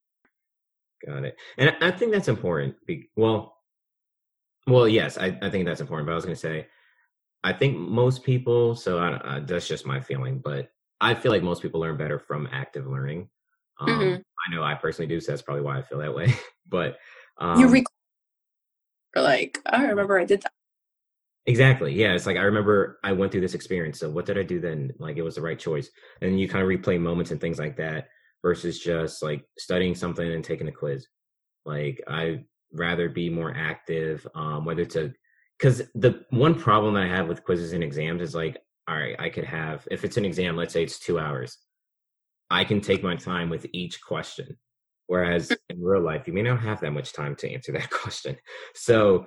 Got 1.06 1.26
it. 1.26 1.38
And 1.58 1.76
I 1.82 1.92
think 1.92 2.12
that's 2.12 2.28
important. 2.28 2.76
Well, 3.16 3.58
well, 4.68 4.88
yes, 4.88 5.18
I, 5.18 5.38
I 5.42 5.50
think 5.50 5.66
that's 5.66 5.82
important. 5.82 6.08
But 6.08 6.14
I 6.14 6.16
was 6.16 6.26
going 6.26 6.36
to 6.36 6.42
say, 6.42 6.68
I 7.44 7.54
think 7.54 7.78
most 7.78 8.24
people. 8.24 8.76
So 8.76 8.98
I, 8.98 9.14
uh, 9.14 9.40
that's 9.42 9.68
just 9.68 9.86
my 9.86 10.00
feeling, 10.00 10.40
but 10.44 10.72
I 11.02 11.14
feel 11.14 11.32
like 11.32 11.44
most 11.44 11.62
people 11.62 11.80
learn 11.80 11.98
better 11.98 12.18
from 12.18 12.50
active 12.52 12.88
learning. 12.88 13.30
Um, 13.80 13.90
mm-hmm. 13.90 14.16
I 14.16 14.56
know 14.56 14.64
I 14.64 14.74
personally 14.74 15.08
do, 15.08 15.20
so 15.20 15.32
that's 15.32 15.42
probably 15.42 15.64
why 15.64 15.78
I 15.78 15.82
feel 15.82 16.00
that 16.00 16.16
way. 16.16 16.34
but 16.68 16.98
um, 17.38 17.60
you 17.60 17.68
rec- 17.68 17.84
like, 19.16 19.60
I 19.66 19.86
remember 19.86 20.20
I 20.20 20.26
did 20.26 20.42
that. 20.42 20.54
Exactly. 21.48 21.94
Yeah. 21.94 22.14
It's 22.14 22.26
like 22.26 22.38
I 22.38 22.42
remember 22.42 23.00
I 23.04 23.12
went 23.12 23.32
through 23.32 23.42
this 23.42 23.54
experience. 23.54 24.00
So 24.00 24.10
what 24.10 24.26
did 24.26 24.38
I 24.38 24.44
do 24.44 24.60
then? 24.60 24.92
Like 24.98 25.18
it 25.18 25.22
was 25.22 25.36
the 25.36 25.42
right 25.42 25.60
choice. 25.60 25.90
And 26.22 26.40
you 26.40 26.48
kind 26.50 26.64
of 26.64 26.70
replay 26.70 27.00
moments 27.00 27.32
and 27.32 27.40
things 27.40 27.60
like 27.60 27.78
that 27.78 28.08
versus 28.42 28.80
just 28.80 29.22
like 29.22 29.44
studying 29.58 29.94
something 29.94 30.32
and 30.32 30.44
taking 30.44 30.68
a 30.68 30.72
quiz. 30.72 31.08
Like 31.66 32.02
I 32.08 32.46
rather 32.74 33.10
be 33.10 33.30
more 33.30 33.54
active, 33.56 34.26
um, 34.36 34.66
whether 34.66 34.82
it's 34.82 34.96
a 34.96 35.14
because 35.60 35.84
the 35.94 36.26
one 36.32 36.56
problem 36.56 36.96
that 36.96 37.04
I 37.04 37.08
have 37.08 37.28
with 37.28 37.44
quizzes 37.44 37.74
and 37.74 37.84
exams 37.84 38.22
is 38.22 38.36
like, 38.36 38.58
all 38.88 38.98
right, 38.98 39.16
I 39.20 39.30
could 39.30 39.46
have 39.46 39.88
if 39.92 40.04
it's 40.04 40.18
an 40.18 40.26
exam, 40.26 40.56
let's 40.56 40.74
say 40.74 40.84
it's 40.84 41.00
two 41.00 41.20
hours, 41.20 41.58
I 42.50 42.64
can 42.66 42.82
take 42.82 43.04
my 43.04 43.16
time 43.16 43.50
with 43.50 43.68
each 43.72 44.02
question. 44.02 44.58
Whereas 45.08 45.50
mm. 45.50 45.58
in 45.70 45.82
real 45.82 46.02
life, 46.02 46.28
you 46.28 46.34
may 46.34 46.42
not 46.42 46.62
have 46.62 46.82
that 46.82 46.92
much 46.92 47.14
time 47.14 47.36
to 47.38 47.52
answer 47.52 47.72
that 47.74 47.90
question. 47.92 48.36
So 48.74 49.26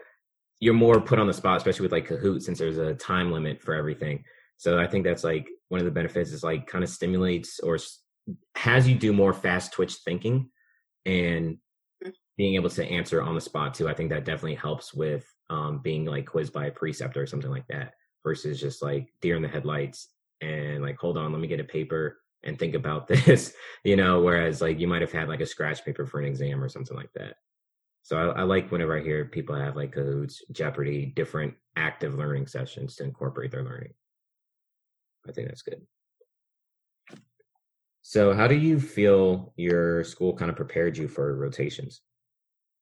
you're 0.60 0.74
more 0.74 1.00
put 1.00 1.18
on 1.18 1.26
the 1.26 1.32
spot, 1.32 1.56
especially 1.56 1.84
with 1.84 1.92
like 1.92 2.08
Kahoot, 2.08 2.42
since 2.42 2.58
there's 2.58 2.78
a 2.78 2.94
time 2.94 3.32
limit 3.32 3.62
for 3.62 3.74
everything. 3.74 4.24
So 4.56 4.78
I 4.78 4.86
think 4.86 5.04
that's 5.04 5.24
like 5.24 5.48
one 5.68 5.80
of 5.80 5.84
the 5.84 5.92
benefits 5.92 6.32
is 6.32 6.42
like 6.42 6.66
kind 6.66 6.82
of 6.82 6.90
stimulates 6.90 7.60
or 7.60 7.78
has 8.56 8.88
you 8.88 8.94
do 8.94 9.12
more 9.12 9.32
fast 9.32 9.72
twitch 9.72 9.94
thinking 10.04 10.50
and 11.06 11.58
mm. 12.04 12.12
being 12.36 12.56
able 12.56 12.70
to 12.70 12.84
answer 12.84 13.22
on 13.22 13.34
the 13.34 13.40
spot 13.40 13.74
too. 13.74 13.88
I 13.88 13.94
think 13.94 14.10
that 14.10 14.24
definitely 14.24 14.56
helps 14.56 14.92
with 14.92 15.24
um, 15.48 15.80
being 15.82 16.04
like 16.04 16.26
quizzed 16.26 16.52
by 16.52 16.66
a 16.66 16.72
preceptor 16.72 17.22
or 17.22 17.26
something 17.26 17.50
like 17.50 17.66
that 17.68 17.94
versus 18.24 18.60
just 18.60 18.82
like 18.82 19.08
deer 19.20 19.36
in 19.36 19.42
the 19.42 19.48
headlights 19.48 20.08
and 20.40 20.82
like, 20.82 20.98
hold 20.98 21.16
on, 21.16 21.32
let 21.32 21.40
me 21.40 21.48
get 21.48 21.60
a 21.60 21.64
paper 21.64 22.18
and 22.42 22.58
think 22.58 22.74
about 22.74 23.06
this, 23.08 23.54
you 23.84 23.96
know, 23.96 24.20
whereas 24.20 24.60
like 24.60 24.80
you 24.80 24.88
might 24.88 25.02
have 25.02 25.12
had 25.12 25.28
like 25.28 25.40
a 25.40 25.46
scratch 25.46 25.84
paper 25.84 26.04
for 26.04 26.20
an 26.20 26.26
exam 26.26 26.62
or 26.62 26.68
something 26.68 26.96
like 26.96 27.12
that. 27.14 27.36
So 28.08 28.16
I, 28.16 28.40
I, 28.40 28.42
like 28.44 28.72
whenever 28.72 28.96
I 28.96 29.02
hear 29.02 29.26
people 29.26 29.54
have 29.54 29.76
like 29.76 29.94
Kahoots, 29.94 30.40
Jeopardy, 30.50 31.12
different 31.14 31.52
active 31.76 32.14
learning 32.14 32.46
sessions 32.46 32.96
to 32.96 33.04
incorporate 33.04 33.50
their 33.50 33.62
learning. 33.62 33.92
I 35.28 35.32
think 35.32 35.48
that's 35.48 35.60
good. 35.60 35.82
So, 38.00 38.32
how 38.32 38.46
do 38.46 38.54
you 38.54 38.80
feel 38.80 39.52
your 39.56 40.04
school 40.04 40.34
kind 40.34 40.50
of 40.50 40.56
prepared 40.56 40.96
you 40.96 41.06
for 41.06 41.36
rotations? 41.36 42.00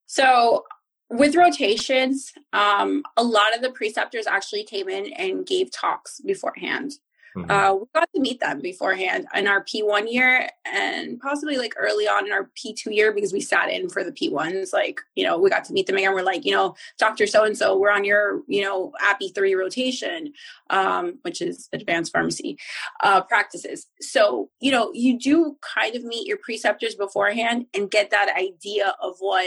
So, 0.06 0.62
with 1.10 1.34
rotations, 1.34 2.32
um, 2.52 3.02
a 3.16 3.24
lot 3.24 3.52
of 3.52 3.62
the 3.62 3.72
preceptors 3.72 4.28
actually 4.28 4.62
came 4.62 4.88
in 4.88 5.12
and 5.14 5.44
gave 5.44 5.72
talks 5.72 6.20
beforehand. 6.20 6.92
Mm-hmm. 7.36 7.50
Uh, 7.50 7.74
we 7.74 7.86
got 7.94 8.08
to 8.14 8.20
meet 8.20 8.40
them 8.40 8.60
beforehand 8.60 9.26
in 9.34 9.46
our 9.46 9.62
P1 9.62 10.10
year 10.10 10.48
and 10.64 11.20
possibly 11.20 11.58
like 11.58 11.74
early 11.76 12.08
on 12.08 12.26
in 12.26 12.32
our 12.32 12.50
P2 12.56 12.94
year 12.94 13.12
because 13.12 13.32
we 13.32 13.42
sat 13.42 13.70
in 13.70 13.90
for 13.90 14.02
the 14.02 14.10
P1s. 14.10 14.72
Like, 14.72 15.00
you 15.14 15.24
know, 15.24 15.38
we 15.38 15.50
got 15.50 15.64
to 15.64 15.74
meet 15.74 15.86
them 15.86 15.96
again. 15.96 16.14
We're 16.14 16.22
like, 16.22 16.46
you 16.46 16.52
know, 16.52 16.74
Dr. 16.98 17.26
So 17.26 17.44
and 17.44 17.56
so, 17.56 17.76
we're 17.78 17.90
on 17.90 18.04
your, 18.04 18.42
you 18.46 18.62
know, 18.62 18.92
APPE 19.02 19.34
3 19.34 19.54
rotation, 19.54 20.32
um, 20.70 21.18
which 21.22 21.42
is 21.42 21.68
advanced 21.74 22.12
pharmacy 22.12 22.56
uh, 23.02 23.20
practices. 23.22 23.86
So, 24.00 24.48
you 24.60 24.72
know, 24.72 24.90
you 24.94 25.18
do 25.18 25.56
kind 25.60 25.94
of 25.94 26.04
meet 26.04 26.26
your 26.26 26.38
preceptors 26.38 26.94
beforehand 26.94 27.66
and 27.74 27.90
get 27.90 28.10
that 28.10 28.34
idea 28.34 28.94
of 29.02 29.16
what 29.18 29.46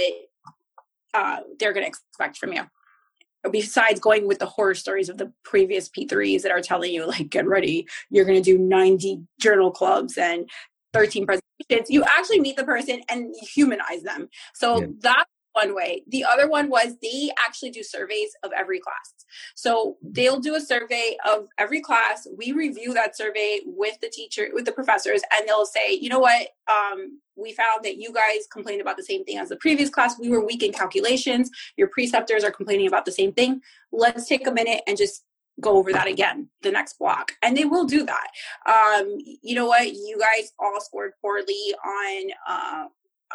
uh, 1.16 1.38
they're 1.58 1.74
going 1.74 1.86
to 1.86 1.88
expect 1.88 2.38
from 2.38 2.54
you 2.54 2.64
besides 3.52 4.00
going 4.00 4.28
with 4.28 4.40
the 4.40 4.46
horror 4.46 4.76
stories 4.76 5.10
of 5.10 5.18
the 5.18 5.32
previous 5.44 5.90
P3s 5.90 6.42
that 6.44 6.52
are 6.52 6.62
telling 6.62 6.94
you, 6.94 7.06
like, 7.08 7.30
get 7.30 7.48
ready, 7.48 7.88
you're 8.10 8.26
going 8.26 8.42
to 8.42 8.52
do 8.52 8.58
90 8.58 9.22
journal 9.40 9.72
clubs 9.72 10.18
and 10.18 10.50
13 10.94 11.26
presentations, 11.26 11.90
you 11.90 12.04
actually 12.04 12.40
meet 12.40 12.58
the 12.58 12.64
person 12.64 13.02
and 13.10 13.36
humanize 13.54 14.04
them. 14.04 14.30
So 14.56 14.82
yeah. 14.82 14.88
that's 15.00 15.32
one 15.60 15.76
way. 15.76 16.04
The 16.08 16.24
other 16.24 16.50
one 16.50 16.70
was 16.70 16.96
they 17.02 17.32
actually 17.46 17.72
do 17.72 17.84
surveys 17.84 18.32
of 18.44 18.52
every 18.58 18.80
class. 18.80 19.14
So 19.56 19.98
they'll 20.02 20.40
do 20.40 20.56
a 20.56 20.62
survey 20.62 21.18
of 21.28 21.48
every 21.58 21.82
class. 21.82 22.28
We 22.38 22.52
review 22.52 22.94
that 22.94 23.16
survey 23.16 23.60
with 23.66 24.00
the 24.02 24.10
teacher, 24.10 24.50
with 24.54 24.66
the 24.66 24.72
professors, 24.72 25.22
and 25.34 25.48
they'll 25.48 25.66
say, 25.66 25.94
you 25.94 26.10
know 26.10 26.20
what, 26.20 26.50
um, 26.72 27.20
we 27.36 27.54
found 27.54 27.84
that 27.84 27.98
you 27.98 28.14
guys 28.14 28.48
complained 28.52 28.82
about 28.82 28.98
the 28.98 29.04
same 29.04 29.24
thing 29.24 29.38
as 29.38 29.50
the 29.50 29.56
previous 29.58 29.90
class. 29.90 30.20
We 30.20 30.30
were 30.30 30.46
weak 30.46 30.64
in 30.64 30.74
calculations. 30.74 31.50
Your 31.78 31.88
preceptors 31.88 32.44
are 32.44 32.52
complaining 32.52 32.88
about 32.88 33.06
the 33.06 33.12
same 33.12 33.34
thing. 33.34 33.62
Let's 33.92 34.28
take 34.28 34.48
a 34.48 34.52
minute 34.52 34.82
and 34.88 34.98
just 34.98 35.24
go 35.62 35.78
over 35.78 35.92
that 35.92 36.08
again 36.08 36.48
the 36.62 36.72
next 36.72 36.98
block 36.98 37.34
and 37.44 37.56
they 37.58 37.66
will 37.66 37.84
do 37.84 38.06
that 38.06 38.28
um 38.66 39.18
you 39.42 39.56
know 39.56 39.66
what 39.68 39.92
you 39.92 40.18
guys 40.18 40.54
all 40.58 40.80
scored 40.80 41.12
poorly 41.22 41.74
on 41.86 42.24
uh 42.48 42.86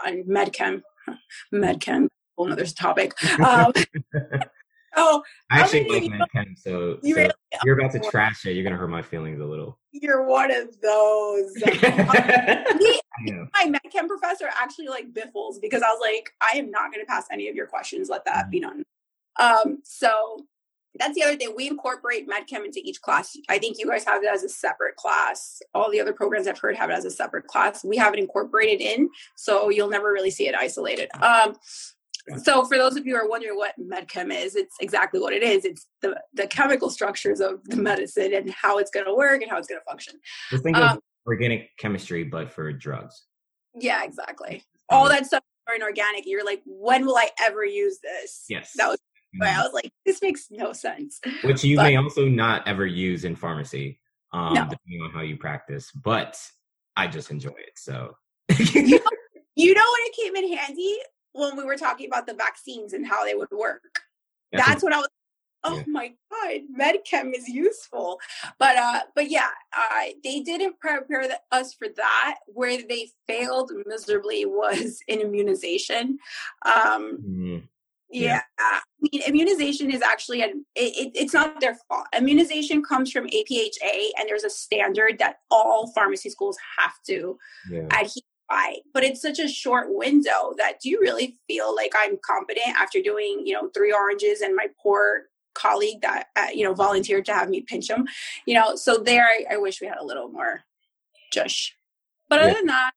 on 0.07 0.25
medchem 0.25 0.83
medchem 1.55 2.09
whole 2.37 2.55
topic 2.77 3.13
um 3.41 3.73
Oh, 4.97 5.23
I 5.51 5.61
actually 5.61 5.89
like 5.89 6.05
Medchem, 6.05 6.57
so, 6.57 6.99
you 7.03 7.15
so 7.15 7.21
really, 7.21 7.35
you're 7.65 7.79
about 7.79 7.93
to 7.93 8.01
trash 8.11 8.47
it. 8.47 8.53
You're 8.53 8.65
gonna 8.65 8.77
hurt 8.77 8.91
my 8.91 9.03
feelings 9.03 9.41
a 9.41 9.45
little. 9.45 9.79
You're 9.93 10.25
one 10.25 10.51
of 10.51 10.81
those. 10.81 11.55
me, 11.57 13.01
my 13.25 13.67
Medchem 13.67 14.07
professor 14.07 14.49
actually 14.61 14.89
like 14.89 15.13
biffles 15.13 15.59
because 15.59 15.83
I 15.83 15.89
was 15.89 16.01
like, 16.01 16.33
I 16.41 16.59
am 16.59 16.71
not 16.71 16.93
gonna 16.93 17.07
pass 17.07 17.27
any 17.31 17.49
of 17.49 17.57
your 17.57 17.67
questions. 17.67 18.09
Let 18.09 18.25
that 18.27 18.45
mm-hmm. 18.45 18.51
be 18.51 18.61
known. 18.61 18.85
Um, 19.41 19.79
so 19.83 20.47
that's 20.97 21.15
the 21.15 21.25
other 21.25 21.37
thing. 21.37 21.55
We 21.57 21.67
incorporate 21.67 22.29
Medchem 22.29 22.65
into 22.65 22.81
each 22.85 23.03
class. 23.03 23.37
I 23.49 23.59
think 23.59 23.79
you 23.79 23.89
guys 23.89 24.05
have 24.05 24.23
it 24.23 24.31
as 24.33 24.45
a 24.45 24.49
separate 24.49 24.95
class. 24.95 25.61
All 25.75 25.91
the 25.91 26.01
other 26.01 26.13
programs 26.13 26.47
I've 26.47 26.59
heard 26.59 26.77
have 26.77 26.91
it 26.91 26.95
as 26.95 27.05
a 27.05 27.11
separate 27.11 27.49
class. 27.49 27.85
We 27.85 27.97
have 27.97 28.15
it 28.15 28.21
incorporated 28.21 28.81
in, 28.81 29.11
so 29.35 29.71
you'll 29.71 29.91
never 29.91 30.13
really 30.13 30.31
see 30.31 30.47
it 30.47 30.55
isolated. 30.55 31.09
Um, 31.21 31.57
so 32.43 32.65
for 32.65 32.77
those 32.77 32.97
of 32.97 33.07
you 33.07 33.15
who 33.15 33.21
are 33.21 33.29
wondering 33.29 33.57
what 33.57 33.75
medchem 33.79 34.33
is 34.33 34.57
it's 34.57 34.77
exactly 34.81 35.21
what 35.21 35.33
it 35.33 35.43
is 35.43 35.65
it's 35.65 35.87
the, 36.03 36.19
the 36.35 36.47
chemical 36.47 36.91
structures 36.91 37.41
of 37.41 37.63
the 37.65 37.77
medicine 37.77 38.33
and 38.35 38.51
how 38.51 38.79
it's 38.79 38.91
going 38.91 39.07
to 39.07 39.15
work 39.15 39.43
and 39.43 39.51
how 39.51 39.59
it's 39.59 39.69
going 39.69 39.81
to 39.81 39.85
function 39.91 40.15
Just 40.51 40.65
think 40.65 40.77
um, 40.77 40.97
of 40.97 41.03
organic 41.27 41.77
chemistry 41.79 42.25
but 42.25 42.51
for 42.51 42.73
drugs 42.73 43.25
yeah 43.75 44.05
exactly 44.05 44.65
all 44.89 45.09
that 45.09 45.27
stuff 45.27 45.43
are 45.69 45.77
organic 45.83 46.27
you're 46.27 46.45
like 46.45 46.63
when 46.67 47.07
will 47.07 47.17
i 47.17 47.29
ever 47.41 47.65
use 47.65 47.99
this 48.03 48.45
yes 48.49 48.73
that 48.77 48.89
was 48.89 48.99
I 49.43 49.47
mm-hmm. 49.47 49.63
was 49.63 49.73
like, 49.73 49.93
this 50.07 50.23
makes 50.23 50.47
no 50.51 50.73
sense. 50.73 51.21
Which 51.43 51.65
you 51.65 51.77
but, 51.77 51.85
may 51.85 51.97
also 51.97 52.29
not 52.29 52.67
ever 52.69 52.87
use 52.87 53.25
in 53.25 53.35
pharmacy, 53.35 54.01
um, 54.33 54.55
no. 54.55 54.63
depending 54.63 55.03
on 55.03 55.11
how 55.11 55.23
you 55.23 55.37
practice. 55.37 55.91
But 55.91 56.41
I 56.97 57.09
just 57.09 57.31
enjoy 57.31 57.51
it. 57.51 57.77
So 57.77 58.15
you, 58.59 58.83
know, 58.91 59.01
you 59.57 59.75
know 59.75 59.83
when 59.83 60.03
it 60.03 60.17
came 60.17 60.37
in 60.37 60.57
handy? 60.57 60.99
When 61.35 61.57
we 61.57 61.65
were 61.65 61.77
talking 61.77 62.07
about 62.07 62.27
the 62.27 62.35
vaccines 62.35 62.93
and 62.93 63.07
how 63.07 63.25
they 63.25 63.35
would 63.35 63.51
work. 63.51 64.01
That's, 64.53 64.67
That's 64.67 64.83
what 64.83 64.93
I 64.93 64.99
was 64.99 65.09
oh 65.65 65.77
yeah. 65.77 65.83
my 65.87 66.13
god 66.31 66.61
medchem 66.79 67.35
is 67.35 67.49
useful 67.49 68.21
but 68.59 68.77
uh 68.77 69.01
but 69.15 69.31
yeah 69.31 69.49
uh 69.77 70.05
they 70.23 70.41
didn't 70.41 70.79
prepare 70.79 71.27
the, 71.27 71.39
us 71.53 71.75
for 71.75 71.89
that 71.97 72.37
where 72.47 72.79
they 72.89 73.09
failed 73.27 73.73
miserably 73.87 74.45
was 74.45 75.01
in 75.09 75.21
immunization 75.21 76.19
um 76.67 77.19
mm. 77.27 77.63
yeah. 78.11 78.29
yeah. 78.29 78.41
I 78.59 78.81
mean, 79.01 79.23
immunization 79.27 79.91
is 79.91 80.03
actually 80.03 80.43
an 80.43 80.65
it, 80.75 80.97
it, 81.07 81.13
it's 81.15 81.35
not 81.35 81.61
their 81.61 81.77
fault 81.89 82.07
immunization 82.17 82.83
comes 82.83 83.11
from 83.11 83.27
apha 83.27 84.09
and 84.19 84.29
there's 84.29 84.45
a 84.45 84.51
standard 84.51 85.19
that 85.19 85.37
all 85.51 85.91
pharmacy 85.95 86.31
schools 86.31 86.59
have 86.79 86.95
to 87.07 87.39
yeah. 87.71 87.87
adhere 87.87 88.23
by 88.49 88.77
but 88.93 89.05
it's 89.05 89.23
such 89.23 89.39
a 89.39 89.49
short 89.49 89.87
window 89.91 90.55
that 90.59 90.75
do 90.83 90.89
you 90.89 91.01
really 91.01 91.39
feel 91.47 91.75
like 91.75 91.93
i'm 91.97 92.19
competent 92.25 92.77
after 92.77 93.01
doing 93.01 93.43
you 93.45 93.53
know 93.53 93.71
three 93.75 93.93
oranges 93.93 94.41
and 94.41 94.55
my 94.55 94.67
poor 94.83 95.25
colleague 95.55 96.01
that 96.03 96.27
uh, 96.37 96.49
you 96.53 96.65
know 96.65 96.75
volunteered 96.75 97.25
to 97.25 97.33
have 97.33 97.49
me 97.49 97.61
pinch 97.61 97.89
them 97.89 98.05
you 98.47 98.55
know 98.55 98.75
so 98.75 98.99
there 98.99 99.25
I, 99.25 99.55
I 99.55 99.57
wish 99.57 99.81
we 99.81 99.87
had 99.87 99.99
a 99.99 100.05
little 100.05 100.29
more 100.29 100.63
jush 101.33 101.73
but 102.29 102.41
other 102.41 102.49
yeah. 102.49 102.55
than 102.55 102.67
that 102.67 102.93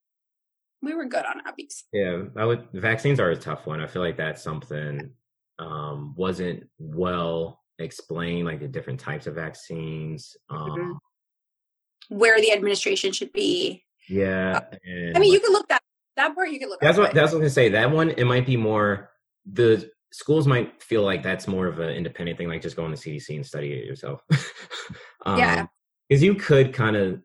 we 0.81 0.93
were 0.93 1.05
good 1.05 1.25
on 1.25 1.41
APPEs. 1.45 1.83
Yeah, 1.91 2.23
I 2.35 2.45
would. 2.45 2.67
Vaccines 2.73 3.19
are 3.19 3.31
a 3.31 3.35
tough 3.35 3.65
one. 3.65 3.81
I 3.81 3.87
feel 3.87 4.01
like 4.01 4.17
that's 4.17 4.43
something 4.43 5.11
um, 5.59 6.13
wasn't 6.15 6.67
well 6.77 7.63
explained, 7.79 8.45
like 8.45 8.59
the 8.59 8.67
different 8.67 8.99
types 8.99 9.27
of 9.27 9.35
vaccines, 9.35 10.35
um, 10.49 10.69
mm-hmm. 10.69 12.17
where 12.17 12.39
the 12.39 12.53
administration 12.53 13.11
should 13.11 13.33
be, 13.33 13.83
Yeah. 14.09 14.61
Uh, 14.71 15.15
I 15.15 15.19
mean, 15.19 15.31
you 15.31 15.39
can 15.39 15.51
look 15.51 15.67
that 15.69 15.81
that 16.15 16.35
part. 16.35 16.49
You 16.49 16.59
can 16.59 16.69
look. 16.69 16.79
That's 16.81 16.97
what 16.97 17.13
that's 17.13 17.31
what 17.33 17.41
I 17.41 17.43
was 17.45 17.53
gonna 17.55 17.67
say. 17.67 17.69
That 17.69 17.91
one, 17.91 18.11
it 18.11 18.25
might 18.25 18.45
be 18.45 18.57
more 18.57 19.11
the 19.45 19.89
schools 20.11 20.47
might 20.47 20.81
feel 20.81 21.03
like 21.03 21.23
that's 21.23 21.47
more 21.47 21.67
of 21.67 21.79
an 21.79 21.89
independent 21.89 22.37
thing, 22.37 22.47
like 22.47 22.61
just 22.61 22.75
go 22.75 22.83
on 22.83 22.91
the 22.91 22.97
CDC 22.97 23.35
and 23.35 23.45
study 23.45 23.73
it 23.73 23.85
yourself. 23.85 24.21
um, 25.25 25.37
yeah. 25.37 25.65
Because 26.07 26.23
you 26.23 26.35
could 26.35 26.73
kind 26.73 26.95
of 26.95 27.21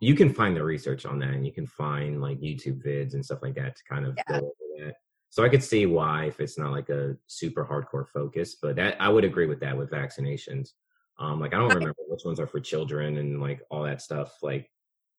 you 0.00 0.14
can 0.14 0.32
find 0.32 0.56
the 0.56 0.64
research 0.64 1.04
on 1.04 1.18
that, 1.18 1.30
and 1.30 1.44
you 1.44 1.52
can 1.52 1.66
find 1.66 2.20
like 2.20 2.40
YouTube 2.40 2.84
vids 2.84 3.14
and 3.14 3.24
stuff 3.24 3.40
like 3.42 3.54
that 3.56 3.76
to 3.76 3.82
kind 3.88 4.06
of 4.06 4.14
yeah. 4.16 4.38
go 4.38 4.46
over 4.46 4.84
that. 4.84 4.94
So 5.30 5.44
I 5.44 5.48
could 5.48 5.62
see 5.62 5.86
why 5.86 6.24
if 6.24 6.40
it's 6.40 6.58
not 6.58 6.72
like 6.72 6.88
a 6.88 7.16
super 7.26 7.64
hardcore 7.64 8.08
focus, 8.08 8.56
but 8.60 8.76
that 8.76 8.96
I 9.00 9.08
would 9.08 9.24
agree 9.24 9.46
with 9.46 9.60
that 9.60 9.76
with 9.76 9.90
vaccinations. 9.90 10.70
Um, 11.18 11.38
like 11.40 11.52
I 11.54 11.58
don't 11.58 11.68
remember 11.74 11.94
which 12.08 12.24
ones 12.24 12.40
are 12.40 12.46
for 12.46 12.60
children 12.60 13.18
and 13.18 13.40
like 13.40 13.60
all 13.70 13.82
that 13.84 14.00
stuff, 14.00 14.32
like 14.42 14.70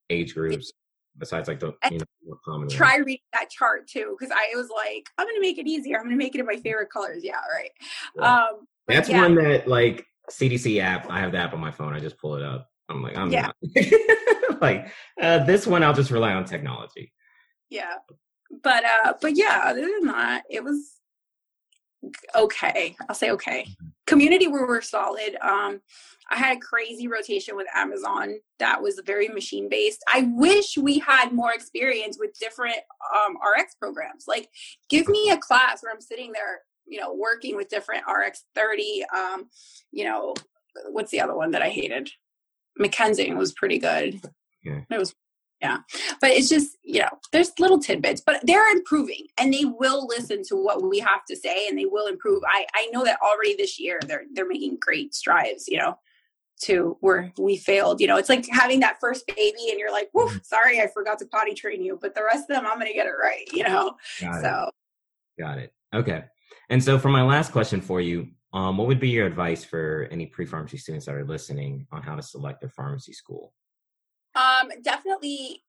age 0.10 0.34
groups. 0.34 0.72
Besides, 1.18 1.48
like 1.48 1.60
the 1.60 1.74
you 1.90 2.00
know 2.00 2.06
more 2.26 2.38
common. 2.44 2.70
Try 2.70 2.98
reading 2.98 3.20
that 3.34 3.50
chart 3.50 3.88
too, 3.88 4.16
because 4.18 4.34
I 4.36 4.56
was 4.56 4.70
like, 4.70 5.10
I'm 5.18 5.28
gonna 5.28 5.42
make 5.42 5.58
it 5.58 5.68
easier. 5.68 5.98
I'm 5.98 6.06
gonna 6.06 6.16
make 6.16 6.36
it 6.36 6.40
in 6.40 6.46
my 6.46 6.58
favorite 6.58 6.90
colors. 6.92 7.24
Yeah, 7.24 7.40
right. 7.54 7.72
Yeah. 8.16 8.36
Um, 8.36 8.68
That's 8.88 9.10
yeah. 9.10 9.22
one 9.22 9.36
that 9.36 9.68
like 9.68 10.06
CDC 10.30 10.82
app. 10.82 11.10
I 11.10 11.20
have 11.20 11.32
the 11.32 11.38
app 11.38 11.54
on 11.54 11.60
my 11.60 11.72
phone. 11.72 11.94
I 11.94 12.00
just 12.00 12.18
pull 12.18 12.36
it 12.36 12.44
up. 12.44 12.70
I'm 12.90 13.02
like, 13.02 13.18
I'm 13.18 13.32
yeah. 13.32 13.52
like 14.62 14.88
uh, 15.22 15.44
this 15.44 15.68
one. 15.68 15.84
I'll 15.84 15.94
just 15.94 16.12
rely 16.12 16.34
on 16.34 16.46
technology. 16.46 17.12
Yeah, 17.70 17.96
but 18.64 18.84
uh, 18.86 19.14
but 19.22 19.36
yeah. 19.36 19.64
Other 19.66 19.82
than 19.82 20.08
that, 20.08 20.44
it 20.50 20.64
was 20.64 21.01
okay. 22.36 22.96
I'll 23.10 23.16
say 23.16 23.32
okay. 23.32 23.64
Mm-hmm. 23.64 23.88
Community 24.08 24.48
we 24.48 24.60
were 24.60 24.82
solid. 24.82 25.38
Um, 25.42 25.82
I 26.30 26.38
had 26.38 26.58
a 26.58 26.60
crazy 26.60 27.08
rotation 27.08 27.56
with 27.56 27.68
Amazon 27.76 28.36
that 28.60 28.82
was 28.82 29.02
very 29.06 29.28
machine 29.28 29.68
based. 29.70 30.04
I 30.12 30.30
wish 30.34 30.78
we 30.78 31.00
had 31.00 31.34
more 31.34 31.54
experience 31.54 32.18
with 32.20 32.38
different 32.40 32.78
um, 33.14 33.36
RX 33.36 33.76
programs. 33.76 34.26
Like, 34.28 34.50
give 34.90 35.08
me 35.10 35.30
a 35.30 35.38
class 35.38 35.84
where 35.84 35.94
I'm 35.94 36.02
sitting 36.02 36.32
there, 36.32 36.62
you 36.88 37.00
know, 37.00 37.14
working 37.14 37.58
with 37.58 37.70
different 37.70 38.04
RX 38.08 38.46
30. 38.56 39.06
Um, 39.14 39.50
you 39.92 40.06
know, 40.06 40.34
what's 40.90 41.12
the 41.12 41.20
other 41.20 41.36
one 41.36 41.52
that 41.52 41.62
I 41.62 41.70
hated? 41.70 42.10
McKenzie 42.80 43.36
was 43.36 43.52
pretty 43.52 43.78
good. 43.78 44.22
Yeah. 44.64 44.82
It 44.90 44.98
was 44.98 45.14
yeah 45.62 45.78
but 46.20 46.32
it's 46.32 46.50
just 46.50 46.78
you 46.84 47.00
know 47.00 47.10
there's 47.32 47.52
little 47.60 47.80
tidbits 47.80 48.22
but 48.26 48.40
they're 48.44 48.72
improving 48.72 49.28
and 49.38 49.54
they 49.54 49.66
will 49.66 50.08
listen 50.08 50.44
to 50.44 50.56
what 50.56 50.84
we 50.84 51.00
have 51.00 51.24
to 51.28 51.36
say 51.36 51.68
and 51.68 51.78
they 51.78 51.86
will 51.86 52.08
improve 52.08 52.42
i 52.48 52.66
i 52.76 52.88
know 52.92 53.04
that 53.04 53.20
already 53.22 53.56
this 53.56 53.80
year 53.80 54.00
they're 54.08 54.26
they're 54.34 54.48
making 54.48 54.78
great 54.80 55.14
strides 55.14 55.68
you 55.68 55.78
know 55.78 55.98
to 56.60 56.96
where 57.00 57.34
we 57.40 57.58
failed 57.58 58.00
you 58.00 58.06
know 58.06 58.18
it's 58.18 58.30
like 58.30 58.46
having 58.52 58.82
that 58.82 58.98
first 59.02 59.26
baby 59.28 59.70
and 59.70 59.80
you're 59.80 59.92
like 59.92 60.10
Whoa, 60.12 60.28
mm-hmm. 60.28 60.38
sorry 60.44 60.80
i 60.80 60.88
forgot 60.94 61.18
to 61.20 61.26
potty 61.26 61.54
train 61.54 61.84
you 61.84 61.98
but 62.00 62.14
the 62.14 62.24
rest 62.24 62.50
of 62.50 62.56
them 62.56 62.68
i'm 62.68 62.78
gonna 62.78 62.94
get 62.94 63.08
it 63.08 63.16
right 63.20 63.48
you 63.52 63.64
know 63.64 63.96
Got 64.20 64.42
so 64.42 64.64
it. 64.68 64.74
Got 65.42 65.58
it. 65.58 65.74
Okay. 65.94 66.24
And 66.70 66.84
so 66.84 67.00
for 67.00 67.10
my 67.10 67.24
last 67.24 67.52
question 67.52 67.82
for 67.82 68.00
you, 68.00 68.28
um, 68.54 68.78
what 68.78 68.88
would 68.88 69.00
be 69.00 69.10
your 69.10 69.26
advice 69.26 69.64
for 69.64 70.08
any 70.12 70.26
pre-pharmacy 70.26 70.78
students 70.78 71.06
that 71.06 71.16
are 71.16 71.26
listening 71.26 71.88
on 71.92 72.02
how 72.04 72.16
to 72.16 72.22
select 72.22 72.62
their 72.62 72.70
pharmacy 72.70 73.14
school? 73.14 73.54
Um, 74.42 74.70
definitely 74.82 75.64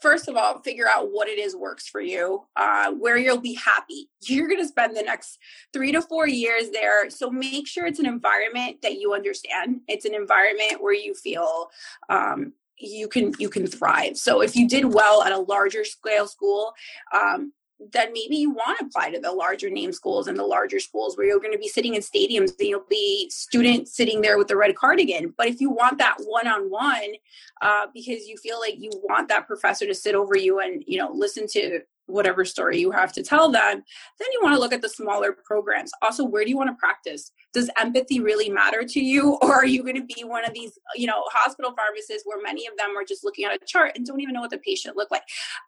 first 0.00 0.28
of 0.28 0.36
all 0.36 0.60
figure 0.60 0.88
out 0.88 1.10
what 1.10 1.28
it 1.28 1.38
is 1.38 1.56
works 1.56 1.88
for 1.88 2.00
you 2.00 2.44
uh, 2.56 2.92
where 2.92 3.16
you'll 3.16 3.40
be 3.40 3.54
happy. 3.54 4.08
You're 4.22 4.48
going 4.48 4.60
to 4.60 4.68
spend 4.68 4.96
the 4.96 5.02
next 5.02 5.38
three 5.72 5.92
to 5.92 6.02
four 6.02 6.28
years 6.28 6.70
there 6.70 7.10
so 7.10 7.30
make 7.30 7.66
sure 7.66 7.86
it's 7.86 7.98
an 7.98 8.06
environment 8.06 8.82
that 8.82 8.98
you 8.98 9.14
understand. 9.14 9.80
It's 9.88 10.04
an 10.04 10.14
environment 10.14 10.82
where 10.82 10.94
you 10.94 11.14
feel 11.14 11.70
um, 12.08 12.52
you 12.80 13.08
can 13.08 13.34
you 13.38 13.48
can 13.48 13.66
thrive. 13.66 14.16
So 14.16 14.40
if 14.40 14.54
you 14.54 14.68
did 14.68 14.84
well 14.92 15.22
at 15.22 15.32
a 15.32 15.38
larger 15.38 15.84
scale 15.84 16.28
school 16.28 16.72
um, 17.12 17.52
then 17.92 18.12
maybe 18.12 18.36
you 18.36 18.50
want 18.50 18.78
to 18.78 18.86
apply 18.86 19.10
to 19.10 19.20
the 19.20 19.30
larger 19.30 19.70
name 19.70 19.92
schools 19.92 20.26
and 20.26 20.38
the 20.38 20.44
larger 20.44 20.80
schools 20.80 21.16
where 21.16 21.26
you're 21.26 21.38
going 21.38 21.52
to 21.52 21.58
be 21.58 21.68
sitting 21.68 21.94
in 21.94 22.02
stadiums 22.02 22.50
and 22.58 22.68
you'll 22.68 22.84
be 22.88 23.30
students 23.30 23.96
sitting 23.96 24.20
there 24.20 24.36
with 24.36 24.48
the 24.48 24.56
red 24.56 24.74
cardigan. 24.74 25.32
But 25.36 25.46
if 25.46 25.60
you 25.60 25.70
want 25.70 25.98
that 25.98 26.16
one-on-one, 26.18 27.14
uh, 27.62 27.86
because 27.94 28.26
you 28.26 28.36
feel 28.36 28.58
like 28.58 28.74
you 28.78 28.90
want 29.04 29.28
that 29.28 29.46
professor 29.46 29.86
to 29.86 29.94
sit 29.94 30.14
over 30.14 30.36
you 30.36 30.58
and 30.60 30.82
you 30.86 30.98
know 30.98 31.10
listen 31.12 31.46
to 31.48 31.80
whatever 32.08 32.44
story 32.44 32.78
you 32.78 32.90
have 32.90 33.12
to 33.12 33.22
tell 33.22 33.50
them, 33.50 33.82
then 34.18 34.28
you 34.32 34.40
want 34.42 34.54
to 34.54 34.60
look 34.60 34.72
at 34.72 34.82
the 34.82 34.88
smaller 34.88 35.36
programs. 35.44 35.92
Also, 36.02 36.24
where 36.24 36.42
do 36.42 36.50
you 36.50 36.56
want 36.56 36.70
to 36.70 36.76
practice? 36.76 37.32
Does 37.52 37.70
empathy 37.78 38.18
really 38.20 38.50
matter 38.50 38.82
to 38.82 39.00
you? 39.00 39.38
Or 39.48 39.54
are 39.54 39.66
you 39.66 39.82
going 39.82 39.96
to 39.96 40.04
be 40.04 40.24
one 40.24 40.44
of 40.44 40.52
these, 40.52 40.78
you 40.94 41.06
know, 41.06 41.22
hospital 41.32 41.72
pharmacists 41.74 42.24
where 42.26 42.42
many 42.42 42.66
of 42.66 42.76
them 42.76 42.96
are 42.96 43.04
just 43.04 43.24
looking 43.24 43.44
at 43.44 43.54
a 43.54 43.58
chart 43.66 43.92
and 43.96 44.04
don't 44.04 44.20
even 44.20 44.34
know 44.34 44.42
what 44.42 44.50
the 44.50 44.58
patient 44.58 44.96
looked 44.96 45.10
like? 45.10 45.22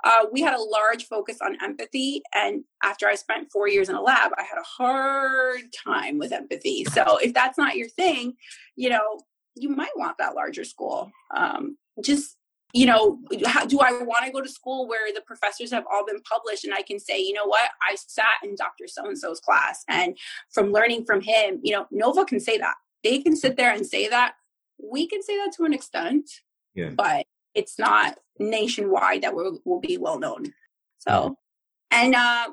Uh, 0.04 0.26
we 0.30 0.42
had 0.42 0.54
a 0.54 0.60
large 0.60 1.06
focus 1.06 1.38
on 1.42 1.56
empathy. 1.62 2.20
And 2.34 2.64
after 2.82 3.06
I 3.06 3.14
spent 3.14 3.50
four 3.50 3.68
years 3.68 3.88
in 3.88 3.94
a 3.94 4.02
lab, 4.02 4.32
I 4.36 4.42
had 4.42 4.58
a 4.58 4.82
hard 4.82 5.62
time 5.86 6.18
with 6.18 6.32
empathy. 6.32 6.84
So 6.86 7.18
if 7.18 7.32
that's 7.32 7.56
not 7.56 7.76
your 7.76 7.88
thing, 7.88 8.34
you 8.76 8.90
know, 8.90 9.20
you 9.54 9.70
might 9.70 9.96
want 9.96 10.18
that 10.18 10.34
larger 10.34 10.64
school. 10.64 11.10
Um, 11.34 11.76
just 12.02 12.36
you 12.72 12.86
know, 12.86 13.18
how, 13.46 13.66
do 13.66 13.80
I 13.80 14.02
want 14.02 14.24
to 14.26 14.32
go 14.32 14.40
to 14.40 14.48
school 14.48 14.86
where 14.86 15.12
the 15.12 15.22
professors 15.22 15.70
have 15.72 15.84
all 15.92 16.04
been 16.06 16.20
published 16.22 16.64
and 16.64 16.74
I 16.74 16.82
can 16.82 16.98
say, 16.98 17.20
you 17.20 17.32
know 17.32 17.46
what, 17.46 17.70
I 17.82 17.96
sat 17.96 18.38
in 18.44 18.54
Dr. 18.54 18.86
So 18.86 19.06
and 19.06 19.18
so's 19.18 19.40
class 19.40 19.84
and 19.88 20.16
from 20.52 20.72
learning 20.72 21.04
from 21.04 21.20
him, 21.20 21.60
you 21.62 21.72
know, 21.72 21.86
Nova 21.90 22.24
can 22.24 22.40
say 22.40 22.58
that. 22.58 22.74
They 23.02 23.20
can 23.22 23.34
sit 23.34 23.56
there 23.56 23.72
and 23.72 23.86
say 23.86 24.08
that. 24.08 24.34
We 24.78 25.06
can 25.06 25.22
say 25.22 25.36
that 25.38 25.52
to 25.56 25.64
an 25.64 25.72
extent, 25.72 26.30
yeah. 26.74 26.90
but 26.90 27.26
it's 27.54 27.78
not 27.78 28.18
nationwide 28.38 29.22
that 29.22 29.34
we'll, 29.34 29.58
will 29.64 29.80
be 29.80 29.98
well 29.98 30.18
known. 30.18 30.52
So, 30.98 31.36
and 31.90 32.14
uh, 32.14 32.48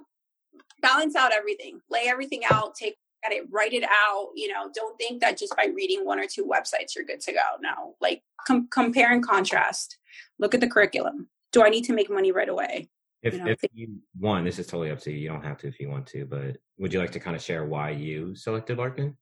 balance 0.81 1.15
out 1.15 1.31
everything, 1.31 1.81
lay 1.89 2.05
everything 2.07 2.41
out, 2.49 2.75
take 2.75 2.97
at 3.27 3.33
it, 3.33 3.43
write 3.51 3.73
it 3.73 3.83
out. 3.83 4.29
You 4.35 4.47
know, 4.47 4.69
don't 4.73 4.97
think 4.97 5.21
that 5.21 5.37
just 5.37 5.55
by 5.55 5.67
reading 5.75 6.05
one 6.05 6.19
or 6.19 6.27
two 6.27 6.45
websites 6.45 6.95
you're 6.95 7.05
good 7.05 7.19
to 7.21 7.33
go. 7.33 7.39
No, 7.61 7.95
like 8.01 8.23
com- 8.45 8.67
compare 8.71 9.11
and 9.11 9.23
contrast. 9.23 9.97
Look 10.39 10.53
at 10.53 10.61
the 10.61 10.67
curriculum. 10.67 11.27
Do 11.51 11.63
I 11.63 11.69
need 11.69 11.83
to 11.85 11.93
make 11.93 12.09
money 12.09 12.31
right 12.31 12.49
away? 12.49 12.89
If 13.23 13.33
you, 13.33 13.43
know, 13.43 13.51
if 13.51 13.59
you 13.73 13.97
want, 14.19 14.45
this 14.45 14.59
is 14.59 14.67
totally 14.67 14.91
up 14.91 14.99
to 15.01 15.11
you. 15.11 15.17
You 15.17 15.29
don't 15.29 15.43
have 15.43 15.57
to 15.59 15.67
if 15.67 15.79
you 15.79 15.89
want 15.89 16.05
to, 16.07 16.25
but 16.25 16.57
would 16.77 16.93
you 16.93 16.99
like 16.99 17.11
to 17.11 17.19
kind 17.19 17.35
of 17.35 17.41
share 17.41 17.65
why 17.65 17.89
you 17.89 18.35
selected 18.35 18.77
Larkin? 18.77 19.17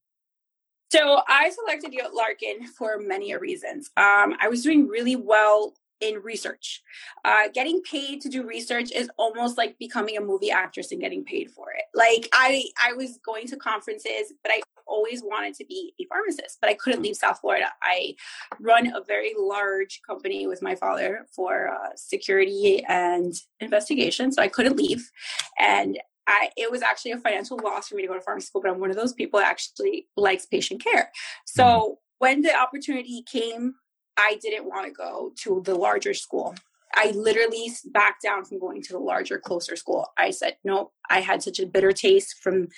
So 0.92 1.22
I 1.28 1.50
selected 1.50 1.94
Larkin 2.14 2.68
for 2.68 3.00
many 3.00 3.36
reasons. 3.36 3.90
Um, 3.98 4.36
I 4.40 4.48
was 4.50 4.64
doing 4.64 4.88
really 4.88 5.16
well 5.16 5.74
in 6.02 6.22
research. 6.22 6.82
Uh, 7.24 7.44
getting 7.54 7.82
paid 7.82 8.22
to 8.22 8.30
do 8.30 8.46
research 8.46 8.92
is 8.92 9.10
almost 9.18 9.58
like 9.58 9.78
becoming 9.80 10.18
a 10.18 10.22
movie 10.22 10.52
actress 10.52 10.92
and 10.92 11.02
getting 11.02 11.24
paid 11.24 11.50
for 11.52 11.72
it. 11.72 11.86
Like 11.94 12.30
I, 12.34 12.66
I 12.84 12.94
was 12.94 13.20
going 13.26 13.48
to 13.48 13.58
conferences, 13.58 14.34
but 14.44 14.52
I 14.52 14.62
always 14.88 15.24
wanted 15.24 15.56
to 15.56 15.66
be 15.66 15.94
a 16.00 16.06
pharmacist, 16.06 16.60
but 16.62 16.70
I 16.70 16.74
couldn't 16.76 17.02
leave 17.02 17.16
South 17.16 17.40
Florida. 17.40 17.68
I 17.82 18.16
run 18.60 18.88
a 18.88 19.02
very 19.04 19.34
large 19.38 20.02
company 20.08 20.48
with 20.48 20.62
my 20.62 20.76
father 20.76 21.26
for 21.36 21.70
uh, 21.70 21.90
security 21.96 22.84
and 22.88 23.34
investigation, 23.60 24.32
so 24.32 24.42
I 24.42 24.48
couldn't 24.48 24.78
leave, 24.78 25.10
and 25.58 25.98
I, 26.28 26.50
it 26.58 26.72
was 26.72 26.82
actually 26.82 27.12
a 27.12 27.20
financial 27.20 27.60
loss 27.64 27.88
for 27.88 27.96
me 27.96 28.02
to 28.02 28.08
go 28.08 28.16
to 28.16 28.22
pharmacy 28.22 28.48
school, 28.48 28.62
but 28.62 28.72
I'm 28.72 28.80
one 28.80 28.90
of 28.90 28.96
those 28.96 29.14
people 29.14 29.40
that 29.40 29.50
actually 29.50 30.08
likes 30.18 30.46
patient 30.46 30.84
care. 30.84 31.12
So 31.46 31.64
mm-hmm. 31.64 31.94
when 32.20 32.42
the 32.42 32.56
opportunity 32.56 33.24
came 33.32 33.76
I 34.18 34.40
didn't 34.42 34.66
want 34.66 34.86
to 34.88 34.92
go 34.92 35.34
to 35.44 35.62
the 35.66 35.76
larger 35.76 36.14
school. 36.14 36.56
I 36.94 37.12
literally 37.12 37.72
backed 37.86 38.24
down 38.24 38.46
from 38.46 38.60
going 38.60 38.82
to 38.84 38.94
the 38.94 39.00
larger, 39.00 39.38
closer 39.38 39.76
school. 39.76 40.08
I 40.18 40.32
said, 40.32 40.58
no, 40.64 40.92
I 41.10 41.20
had 41.20 41.44
such 41.44 41.60
a 41.60 41.66
bitter 41.66 41.92
taste 41.92 42.38
from 42.42 42.70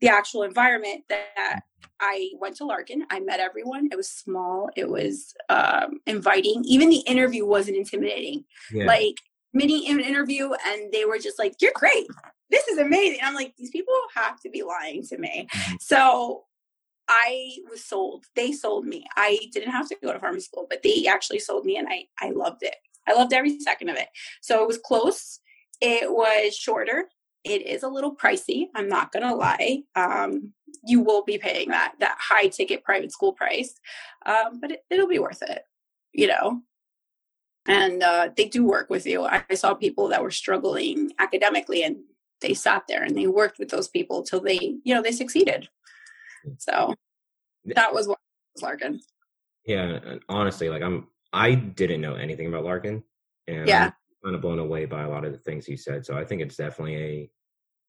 the 0.00 0.08
actual 0.08 0.42
environment 0.42 1.04
that 1.08 1.60
I 2.00 2.30
went 2.40 2.56
to 2.56 2.64
Larkin. 2.64 3.04
I 3.10 3.20
met 3.20 3.40
everyone. 3.40 3.88
It 3.92 3.96
was 3.96 4.08
small. 4.08 4.70
It 4.76 4.88
was 4.88 5.34
um, 5.48 6.00
inviting. 6.06 6.64
Even 6.66 6.88
the 6.88 7.00
interview 7.00 7.44
wasn't 7.46 7.76
intimidating. 7.76 8.44
Yeah. 8.72 8.86
Like 8.86 9.16
mini 9.52 9.86
interview, 9.86 10.50
and 10.66 10.92
they 10.92 11.04
were 11.04 11.18
just 11.18 11.38
like, 11.38 11.54
"You're 11.60 11.72
great. 11.74 12.06
This 12.50 12.66
is 12.68 12.78
amazing." 12.78 13.18
I'm 13.22 13.34
like, 13.34 13.54
these 13.58 13.70
people 13.70 13.94
have 14.14 14.40
to 14.40 14.50
be 14.50 14.62
lying 14.62 15.04
to 15.08 15.18
me. 15.18 15.46
Mm-hmm. 15.52 15.74
So 15.80 16.44
I 17.12 17.56
was 17.68 17.84
sold. 17.84 18.26
They 18.36 18.52
sold 18.52 18.86
me. 18.86 19.04
I 19.16 19.40
didn't 19.52 19.72
have 19.72 19.88
to 19.88 19.96
go 20.00 20.12
to 20.12 20.20
pharmacy 20.20 20.44
school, 20.44 20.66
but 20.70 20.82
they 20.84 21.06
actually 21.08 21.40
sold 21.40 21.64
me 21.64 21.76
and 21.76 21.88
I, 21.90 22.04
I 22.20 22.30
loved 22.30 22.62
it. 22.62 22.76
I 23.08 23.14
loved 23.14 23.32
every 23.32 23.58
second 23.58 23.88
of 23.88 23.96
it. 23.96 24.06
So 24.40 24.62
it 24.62 24.68
was 24.68 24.78
close. 24.78 25.40
It 25.80 26.10
was 26.10 26.54
shorter. 26.54 27.06
It 27.42 27.66
is 27.66 27.82
a 27.82 27.88
little 27.88 28.14
pricey. 28.14 28.66
I'm 28.76 28.88
not 28.88 29.10
going 29.10 29.26
to 29.26 29.34
lie. 29.34 29.82
Um, 29.96 30.52
you 30.86 31.00
will 31.00 31.24
be 31.24 31.36
paying 31.36 31.70
that, 31.70 31.94
that 31.98 32.16
high 32.20 32.46
ticket 32.46 32.84
private 32.84 33.10
school 33.10 33.32
price. 33.32 33.74
Um, 34.24 34.60
but 34.60 34.70
it, 34.70 34.84
it'll 34.88 35.08
be 35.08 35.18
worth 35.18 35.42
it, 35.42 35.62
you 36.12 36.28
know? 36.28 36.60
And 37.66 38.02
uh, 38.04 38.28
they 38.36 38.46
do 38.46 38.64
work 38.64 38.88
with 38.88 39.04
you. 39.04 39.24
I 39.24 39.42
saw 39.54 39.74
people 39.74 40.08
that 40.08 40.22
were 40.22 40.30
struggling 40.30 41.10
academically 41.18 41.82
and 41.82 41.96
they 42.40 42.54
sat 42.54 42.84
there 42.88 43.02
and 43.02 43.16
they 43.16 43.26
worked 43.26 43.58
with 43.58 43.70
those 43.70 43.88
people 43.88 44.22
till 44.22 44.40
they, 44.40 44.76
you 44.84 44.94
know, 44.94 45.02
they 45.02 45.12
succeeded. 45.12 45.68
So 46.58 46.94
that 47.66 47.92
was 47.92 48.08
what 48.08 48.18
was 48.54 48.62
Larkin. 48.62 49.00
Yeah, 49.66 50.16
honestly, 50.28 50.68
like 50.68 50.82
I'm 50.82 51.08
I 51.32 51.54
didn't 51.54 52.00
know 52.00 52.14
anything 52.14 52.46
about 52.46 52.64
Larkin. 52.64 53.02
And 53.46 53.66
yeah. 53.66 53.90
kind 54.22 54.36
of 54.36 54.42
blown 54.42 54.58
away 54.60 54.84
by 54.84 55.02
a 55.02 55.08
lot 55.08 55.24
of 55.24 55.32
the 55.32 55.38
things 55.38 55.68
you 55.68 55.76
said. 55.76 56.06
So 56.06 56.16
I 56.16 56.24
think 56.24 56.40
it's 56.40 56.56
definitely 56.56 56.96
a, 56.96 57.30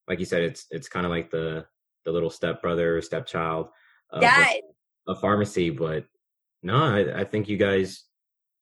like 0.08 0.20
you 0.20 0.26
said, 0.26 0.42
it's 0.42 0.66
it's 0.72 0.90
kind 0.90 1.06
of 1.06 1.12
like 1.12 1.30
the 1.30 1.66
the 2.06 2.12
little 2.12 2.30
stepbrother, 2.32 3.00
stepchild 3.02 3.70
of 4.10 4.24
Yeah. 4.24 4.50
a, 5.08 5.12
a 5.12 5.16
pharmacy. 5.16 5.70
But 5.70 6.06
no, 6.64 6.76
I, 6.76 7.22
I 7.22 7.24
think 7.26 7.48
you 7.48 7.58
guys, 7.58 8.06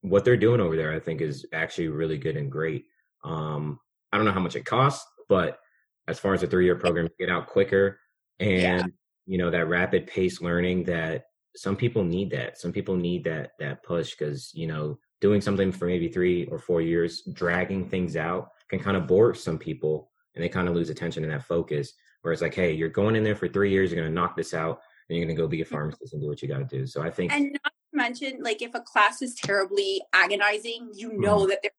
what 0.02 0.24
they're 0.24 0.36
doing 0.36 0.60
over 0.60 0.76
there, 0.76 0.92
I 0.92 1.00
think 1.00 1.20
is 1.22 1.46
actually 1.54 1.88
really 1.88 2.18
good 2.18 2.36
and 2.36 2.50
great. 2.52 2.84
Um, 3.24 3.80
I 4.12 4.16
don't 4.16 4.26
know 4.26 4.32
how 4.32 4.40
much 4.40 4.56
it 4.56 4.66
costs, 4.66 5.06
but 5.28 5.58
as 6.06 6.18
far 6.18 6.34
as 6.34 6.42
a 6.42 6.46
three 6.46 6.64
year 6.66 6.76
program, 6.76 7.08
get 7.18 7.30
out 7.30 7.46
quicker 7.46 7.98
and 8.40 8.60
Yeah. 8.60 8.82
You 9.30 9.38
know 9.38 9.48
that 9.48 9.68
rapid 9.68 10.08
pace 10.08 10.40
learning 10.42 10.82
that 10.82 11.26
some 11.54 11.76
people 11.76 12.02
need 12.02 12.30
that. 12.30 12.58
Some 12.58 12.72
people 12.72 12.96
need 12.96 13.22
that 13.24 13.52
that 13.60 13.84
push 13.84 14.10
because 14.16 14.50
you 14.54 14.66
know 14.66 14.98
doing 15.20 15.40
something 15.40 15.70
for 15.70 15.86
maybe 15.86 16.08
three 16.08 16.46
or 16.46 16.58
four 16.58 16.80
years, 16.82 17.22
dragging 17.32 17.88
things 17.88 18.16
out 18.16 18.48
can 18.68 18.80
kind 18.80 18.96
of 18.96 19.06
bore 19.06 19.32
some 19.34 19.56
people, 19.56 20.10
and 20.34 20.42
they 20.42 20.48
kind 20.48 20.66
of 20.68 20.74
lose 20.74 20.90
attention 20.90 21.22
and 21.22 21.32
that 21.32 21.44
focus. 21.46 21.92
Whereas 22.22 22.42
like, 22.42 22.54
hey, 22.54 22.72
you're 22.72 22.88
going 22.88 23.14
in 23.14 23.22
there 23.22 23.36
for 23.36 23.46
three 23.48 23.70
years, 23.70 23.92
you're 23.92 24.02
gonna 24.02 24.12
knock 24.12 24.34
this 24.36 24.52
out, 24.52 24.80
and 25.08 25.16
you're 25.16 25.24
gonna 25.24 25.36
go 25.36 25.46
be 25.46 25.60
a 25.62 25.64
pharmacist 25.64 26.12
and 26.12 26.20
do 26.20 26.26
what 26.28 26.42
you 26.42 26.48
got 26.48 26.58
to 26.58 26.64
do. 26.78 26.84
So 26.84 27.00
I 27.00 27.10
think 27.10 27.32
And 27.32 27.52
not 27.52 27.72
to 27.92 27.96
mention, 27.96 28.42
like 28.42 28.62
if 28.62 28.74
a 28.74 28.80
class 28.80 29.22
is 29.22 29.36
terribly 29.36 30.02
agonizing, 30.12 30.90
you 30.92 31.10
Mm-hmm. 31.10 31.20
know 31.20 31.46
that 31.46 31.60
there's 31.62 31.72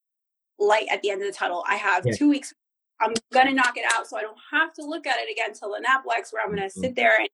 light 0.57 0.87
at 0.89 1.01
the 1.01 1.09
end 1.09 1.21
of 1.21 1.27
the 1.27 1.33
tunnel. 1.33 1.65
I 1.67 1.75
have 1.75 2.05
Yeah. 2.07 2.15
two 2.15 2.29
weeks. 2.29 2.53
I'm 3.01 3.13
gonna 3.33 3.51
knock 3.53 3.75
it 3.75 3.85
out, 3.93 4.07
so 4.07 4.15
I 4.15 4.21
don't 4.21 4.37
have 4.51 4.73
to 4.75 4.83
look 4.85 5.05
at 5.05 5.17
it 5.19 5.29
again 5.29 5.53
till 5.53 5.71
the 5.71 5.81
NAPLEX, 5.85 6.31
where 6.31 6.43
I'm 6.43 6.49
gonna 6.49 6.67
Mhm. 6.67 6.71
sit 6.71 6.95
there 6.95 7.19
and 7.19 7.27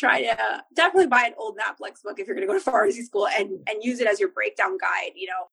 try 0.00 0.22
to 0.22 0.64
definitely 0.74 1.06
buy 1.06 1.24
an 1.26 1.34
old 1.36 1.58
NAPLEX 1.58 2.02
book 2.02 2.18
if 2.18 2.26
you're 2.26 2.34
gonna 2.34 2.46
go 2.46 2.54
to 2.54 2.60
pharmacy 2.72 3.02
school 3.02 3.28
and 3.28 3.50
and 3.68 3.82
use 3.82 4.00
it 4.00 4.06
as 4.06 4.18
your 4.18 4.30
breakdown 4.30 4.78
guide. 4.78 5.12
You 5.14 5.28
know, 5.28 5.48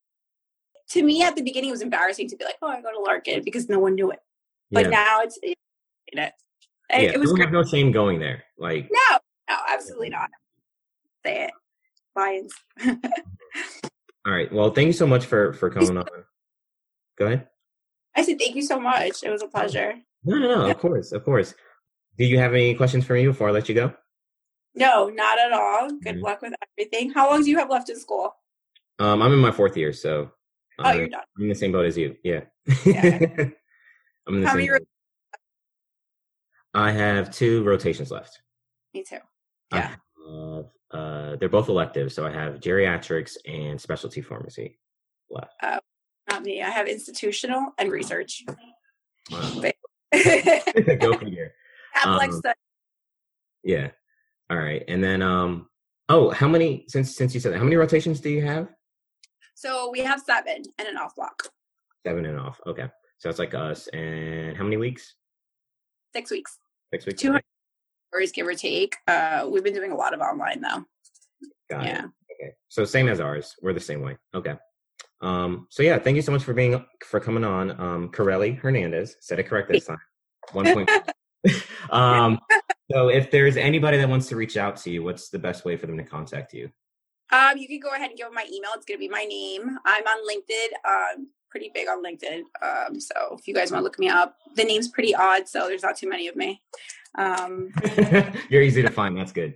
to 0.89 1.03
me 1.03 1.21
at 1.21 1.35
the 1.35 1.43
beginning 1.43 1.69
it 1.69 1.73
was 1.73 1.81
embarrassing 1.81 2.29
to 2.29 2.37
be 2.37 2.45
like, 2.45 2.55
oh, 2.61 2.67
I 2.67 2.81
go 2.81 2.91
to 2.91 2.99
Larkin 2.99 3.43
because 3.43 3.69
no 3.69 3.79
one 3.79 3.95
knew 3.95 4.09
it, 4.09 4.19
but 4.71 4.85
yeah, 4.85 4.89
now 4.89 5.21
it's 5.21 5.37
it, 5.43 5.57
it, 6.07 6.15
yeah, 6.15 6.31
it 6.89 7.19
was 7.19 7.33
no 7.33 7.63
shame 7.63 7.91
going 7.91 8.19
there. 8.19 8.45
Like, 8.57 8.89
No, 8.89 9.17
no, 9.49 9.57
absolutely 9.69 10.09
not. 10.09 10.29
Say 11.25 11.43
it, 11.43 11.51
Lions. 12.15 12.53
all 14.25 14.33
right, 14.33 14.51
well, 14.51 14.71
thank 14.71 14.87
you 14.87 14.93
so 14.93 15.05
much 15.05 15.25
for 15.25 15.53
for 15.53 15.69
coming 15.69 15.97
on. 15.97 16.05
Go 17.17 17.25
ahead. 17.25 17.47
I 18.15 18.23
said 18.23 18.39
thank 18.39 18.55
you 18.55 18.63
so 18.63 18.79
much. 18.79 19.23
It 19.23 19.29
was 19.29 19.41
a 19.41 19.45
oh. 19.45 19.49
pleasure. 19.49 19.95
No, 20.23 20.37
no, 20.37 20.47
no. 20.47 20.71
Of 20.71 20.79
course, 20.79 21.11
of 21.11 21.23
course. 21.23 21.53
Do 22.17 22.25
you 22.25 22.39
have 22.39 22.53
any 22.53 22.73
questions 22.73 23.05
for 23.05 23.13
me 23.13 23.27
before 23.27 23.49
I 23.49 23.51
let 23.51 23.69
you 23.69 23.75
go? 23.75 23.93
No, 24.77 25.09
not 25.09 25.39
at 25.39 25.51
all. 25.51 25.89
Good 25.89 26.17
Mhm. 26.17 26.21
luck 26.21 26.41
with 26.41 26.53
everything. 26.77 27.11
How 27.11 27.29
long 27.29 27.43
do 27.43 27.49
you 27.49 27.57
have 27.57 27.69
left 27.69 27.89
in 27.89 27.99
school? 27.99 28.35
Um, 28.99 29.21
I'm 29.21 29.33
in 29.33 29.39
my 29.39 29.51
fourth 29.51 29.75
year, 29.75 29.91
so 29.93 30.31
Oh, 30.79 30.89
uh, 30.89 30.93
you're 30.93 31.09
done. 31.09 31.23
I'm 31.35 31.43
in 31.43 31.49
the 31.49 31.55
same 31.55 31.71
boat 31.71 31.85
as 31.85 31.97
you. 31.97 32.15
Yeah. 32.23 32.41
Yeah. 32.85 33.03
I'm 34.27 34.35
in 34.35 34.41
the 34.41 34.47
How 34.47 34.53
same 34.55 34.67
many. 34.67 34.85
I 36.75 36.91
have 36.91 37.31
two 37.31 37.63
rotations 37.63 38.11
left. 38.11 38.41
Me 38.93 39.03
too. 39.03 39.17
Yeah. 39.73 39.95
have, 40.29 40.65
uh, 40.91 41.35
they're 41.37 41.49
both 41.49 41.69
elective, 41.69 42.13
so 42.13 42.25
I 42.27 42.31
have 42.31 42.59
geriatrics 42.59 43.37
and 43.45 43.81
specialty 43.81 44.21
pharmacy 44.21 44.79
left. 45.29 45.55
Not 46.29 46.43
me. 46.43 46.61
I 46.61 46.69
have 46.69 46.87
institutional 46.87 47.73
and 47.79 47.91
research. 47.91 48.43
Wow. 49.31 49.61
Go 50.99 51.17
figure. 51.17 51.53
Um. 52.05 52.41
Yeah. 53.63 53.91
All 54.49 54.57
right, 54.57 54.83
and 54.87 55.03
then 55.03 55.21
um, 55.21 55.67
oh, 56.09 56.29
how 56.29 56.47
many? 56.47 56.85
Since 56.87 57.15
since 57.15 57.33
you 57.33 57.39
said 57.39 57.53
that, 57.53 57.57
how 57.57 57.63
many 57.63 57.75
rotations 57.75 58.19
do 58.19 58.29
you 58.29 58.45
have? 58.45 58.69
So 59.55 59.89
we 59.91 59.99
have 59.99 60.21
seven 60.21 60.63
and 60.77 60.87
an 60.87 60.97
off 60.97 61.15
block. 61.15 61.43
Seven 62.05 62.25
and 62.25 62.39
off. 62.39 62.61
Okay, 62.65 62.87
so 63.17 63.27
that's 63.27 63.39
like 63.39 63.53
us. 63.53 63.87
And 63.87 64.55
how 64.55 64.63
many 64.63 64.77
weeks? 64.77 65.15
Six 66.13 66.31
weeks. 66.31 66.59
Six 66.93 67.05
weeks. 67.05 67.21
200 67.21 67.43
hours, 68.15 68.31
give 68.31 68.47
or 68.47 68.53
take. 68.53 68.95
Uh, 69.07 69.47
we've 69.49 69.63
been 69.63 69.73
doing 69.73 69.91
a 69.91 69.95
lot 69.95 70.13
of 70.13 70.21
online 70.21 70.61
though. 70.61 70.85
Got 71.69 71.85
it. 71.85 71.97
Okay. 71.97 72.53
So 72.69 72.85
same 72.85 73.07
as 73.09 73.19
ours. 73.19 73.55
We're 73.61 73.73
the 73.73 73.79
same 73.79 74.01
way. 74.01 74.17
Okay. 74.33 74.55
Um, 75.21 75.67
so 75.69 75.83
yeah, 75.83 75.99
thank 75.99 76.15
you 76.15 76.21
so 76.21 76.31
much 76.31 76.43
for 76.43 76.53
being 76.53 76.83
for 77.03 77.19
coming 77.19 77.43
on. 77.43 77.79
Um 77.81 78.09
Corelli 78.09 78.53
Hernandez. 78.53 79.17
Said 79.19 79.39
it 79.39 79.47
correct 79.47 79.69
this 79.71 79.85
time. 79.85 79.97
One 80.53 80.73
point. 80.73 80.89
um 81.89 82.39
so 82.91 83.09
if 83.09 83.31
there's 83.31 83.57
anybody 83.57 83.97
that 83.97 84.09
wants 84.09 84.27
to 84.27 84.35
reach 84.35 84.57
out 84.57 84.77
to 84.77 84.89
you, 84.89 85.03
what's 85.03 85.29
the 85.29 85.39
best 85.39 85.65
way 85.65 85.75
for 85.75 85.87
them 85.87 85.97
to 85.97 86.03
contact 86.03 86.53
you? 86.53 86.69
Um, 87.31 87.57
you 87.57 87.67
can 87.67 87.79
go 87.79 87.89
ahead 87.89 88.09
and 88.09 88.17
give 88.17 88.27
them 88.27 88.33
my 88.33 88.45
email. 88.45 88.71
It's 88.75 88.85
going 88.85 88.97
to 88.97 88.99
be 88.99 89.09
my 89.09 89.25
name. 89.25 89.77
I'm 89.85 90.03
on 90.03 90.27
LinkedIn. 90.27 90.89
Um, 90.89 91.27
pretty 91.49 91.71
big 91.73 91.87
on 91.87 92.03
LinkedIn. 92.03 92.43
Um, 92.61 92.99
so 92.99 93.37
if 93.37 93.47
you 93.47 93.53
guys 93.53 93.71
want 93.71 93.81
to 93.81 93.83
look 93.83 93.99
me 93.99 94.07
up, 94.07 94.37
the 94.55 94.63
name's 94.63 94.87
pretty 94.87 95.13
odd, 95.13 95.47
so 95.47 95.67
there's 95.67 95.83
not 95.83 95.97
too 95.97 96.09
many 96.09 96.27
of 96.27 96.35
me. 96.35 96.61
Um, 97.17 97.71
You're 98.49 98.61
easy 98.61 98.81
to 98.81 98.89
find. 98.89 99.17
That's 99.17 99.31
good. 99.31 99.55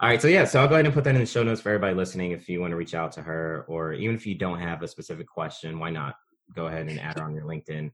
All 0.00 0.08
right. 0.08 0.20
So 0.20 0.28
yeah, 0.28 0.44
so 0.44 0.60
I'll 0.60 0.68
go 0.68 0.74
ahead 0.74 0.84
and 0.84 0.92
put 0.92 1.04
that 1.04 1.14
in 1.14 1.20
the 1.20 1.26
show 1.26 1.42
notes 1.42 1.62
for 1.62 1.70
everybody 1.70 1.94
listening. 1.94 2.32
If 2.32 2.48
you 2.48 2.60
want 2.60 2.72
to 2.72 2.76
reach 2.76 2.94
out 2.94 3.12
to 3.12 3.22
her, 3.22 3.64
or 3.68 3.94
even 3.94 4.14
if 4.14 4.26
you 4.26 4.34
don't 4.34 4.58
have 4.58 4.82
a 4.82 4.88
specific 4.88 5.26
question, 5.26 5.78
why 5.78 5.88
not 5.88 6.16
go 6.54 6.66
ahead 6.66 6.88
and 6.88 7.00
add 7.00 7.18
her 7.18 7.24
on 7.24 7.34
your 7.34 7.44
LinkedIn? 7.44 7.90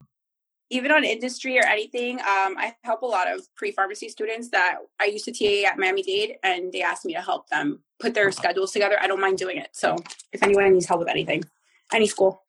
Even 0.73 0.91
on 0.91 1.05
industry 1.05 1.59
or 1.59 1.65
anything, 1.67 2.19
um, 2.19 2.57
I 2.57 2.75
help 2.83 3.03
a 3.03 3.07
lot 3.07 3.31
of 3.31 3.47
pre-pharmacy 3.55 4.09
students 4.09 4.49
that 4.51 4.79
I 4.99 5.05
used 5.05 5.27
to 5.27 5.33
TA 5.33 5.69
at 5.69 5.79
Miami 5.79 6.03
Dade, 6.03 6.37
and 6.43 6.73
they 6.73 6.83
asked 6.83 7.05
me 7.05 7.13
to 7.13 7.21
help 7.21 7.49
them 7.51 7.81
put 8.01 8.15
their 8.15 8.33
schedules 8.33 8.73
together. 8.73 8.97
I 9.01 9.07
don't 9.07 9.21
mind 9.21 9.37
doing 9.37 9.59
it. 9.59 9.69
So 9.73 9.97
if 10.33 10.43
anyone 10.43 10.73
needs 10.73 10.87
help 10.87 11.01
with 11.01 11.09
anything, 11.09 11.45
any 11.93 12.07
school. 12.07 12.43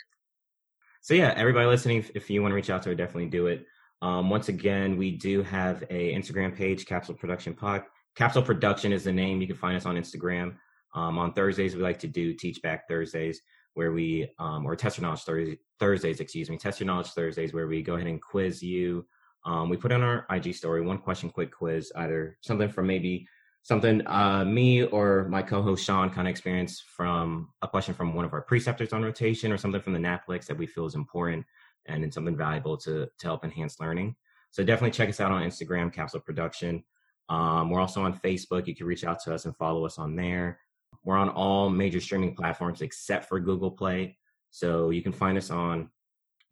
So 1.02 1.14
yeah, 1.14 1.34
everybody 1.36 1.68
listening, 1.68 1.98
if, 1.98 2.12
if 2.16 2.30
you 2.30 2.42
want 2.42 2.54
to 2.54 2.56
reach 2.56 2.70
out 2.70 2.82
to 2.84 2.90
her, 2.90 2.96
definitely 2.96 3.30
do 3.30 3.48
it. 3.48 3.66
Um, 4.02 4.30
once 4.30 4.48
again, 4.48 4.96
we 4.96 5.12
do 5.12 5.44
have 5.44 5.84
a 5.90 6.14
Instagram 6.14 6.56
page, 6.56 6.86
Capsule 6.86 7.16
Production 7.16 7.54
Pod. 7.54 7.84
Capsule 8.16 8.42
Production 8.42 8.94
is 8.94 9.04
the 9.04 9.12
name. 9.12 9.42
You 9.42 9.48
can 9.48 9.58
find 9.58 9.76
us 9.76 9.86
on 9.86 9.96
Instagram. 9.96 10.56
Um, 10.96 11.18
on 11.18 11.34
Thursdays, 11.34 11.76
we 11.76 11.82
like 11.82 12.00
to 12.00 12.08
do 12.08 12.34
Teach 12.34 12.62
Back 12.62 12.88
Thursdays, 12.88 13.42
where 13.74 13.92
we 13.92 14.30
um, 14.40 14.66
or 14.66 14.76
Test 14.76 14.98
Your 14.98 15.04
Knowledge 15.04 15.58
Thursdays, 15.80 16.20
excuse 16.20 16.50
me, 16.50 16.58
Test 16.58 16.80
Your 16.80 16.88
Knowledge 16.88 17.12
Thursdays, 17.12 17.54
where 17.54 17.68
we 17.68 17.82
go 17.82 17.96
ahead 17.96 18.08
and 18.08 18.22
quiz 18.22 18.62
you. 18.62 19.06
Um, 19.46 19.70
we 19.70 19.78
put 19.78 19.92
on 19.92 20.02
our 20.02 20.26
IG 20.30 20.56
story 20.56 20.82
one 20.82 21.00
question, 21.00 21.30
quick 21.30 21.52
quiz, 21.52 21.92
either 21.96 22.38
something 22.42 22.70
from 22.70 22.88
maybe 22.88 23.28
something 23.64 24.06
uh, 24.08 24.46
me 24.46 24.84
or 24.84 25.28
my 25.30 25.42
co-host 25.42 25.86
Sean 25.86 26.10
kind 26.10 26.28
of 26.28 26.32
experienced 26.32 26.84
from 26.84 27.50
a 27.62 27.68
question 27.68 27.94
from 27.94 28.14
one 28.14 28.26
of 28.26 28.34
our 28.34 28.42
preceptors 28.42 28.94
on 28.94 29.04
rotation, 29.04 29.52
or 29.52 29.58
something 29.58 29.82
from 29.82 29.94
the 29.94 30.00
NAPLEX 30.00 30.46
that 30.46 30.58
we 30.58 30.68
feel 30.68 30.86
is 30.86 30.96
important 30.96 31.46
and 31.86 32.04
it's 32.04 32.16
something 32.16 32.38
valuable 32.38 32.78
to 32.78 33.08
to 33.18 33.28
help 33.28 33.44
enhance 33.44 33.80
learning. 33.80 34.16
So 34.52 34.64
definitely 34.64 34.92
check 34.92 35.10
us 35.10 35.20
out 35.20 35.32
on 35.32 35.42
Instagram, 35.42 35.92
Capsule 35.92 36.20
Production. 36.20 36.84
Um, 37.30 37.70
we're 37.70 37.82
also 37.82 38.04
on 38.04 38.20
Facebook. 38.20 38.68
You 38.68 38.76
can 38.76 38.86
reach 38.86 39.04
out 39.04 39.20
to 39.24 39.34
us 39.34 39.46
and 39.46 39.56
follow 39.56 39.86
us 39.86 39.98
on 39.98 40.16
there. 40.16 40.60
We're 41.04 41.18
on 41.18 41.30
all 41.30 41.70
major 41.70 42.00
streaming 42.00 42.36
platforms 42.36 42.82
except 42.82 43.28
for 43.28 43.40
Google 43.40 43.72
Play. 43.72 44.18
So 44.52 44.90
you 44.90 45.02
can 45.02 45.12
find 45.12 45.38
us 45.38 45.52
on 45.52 45.90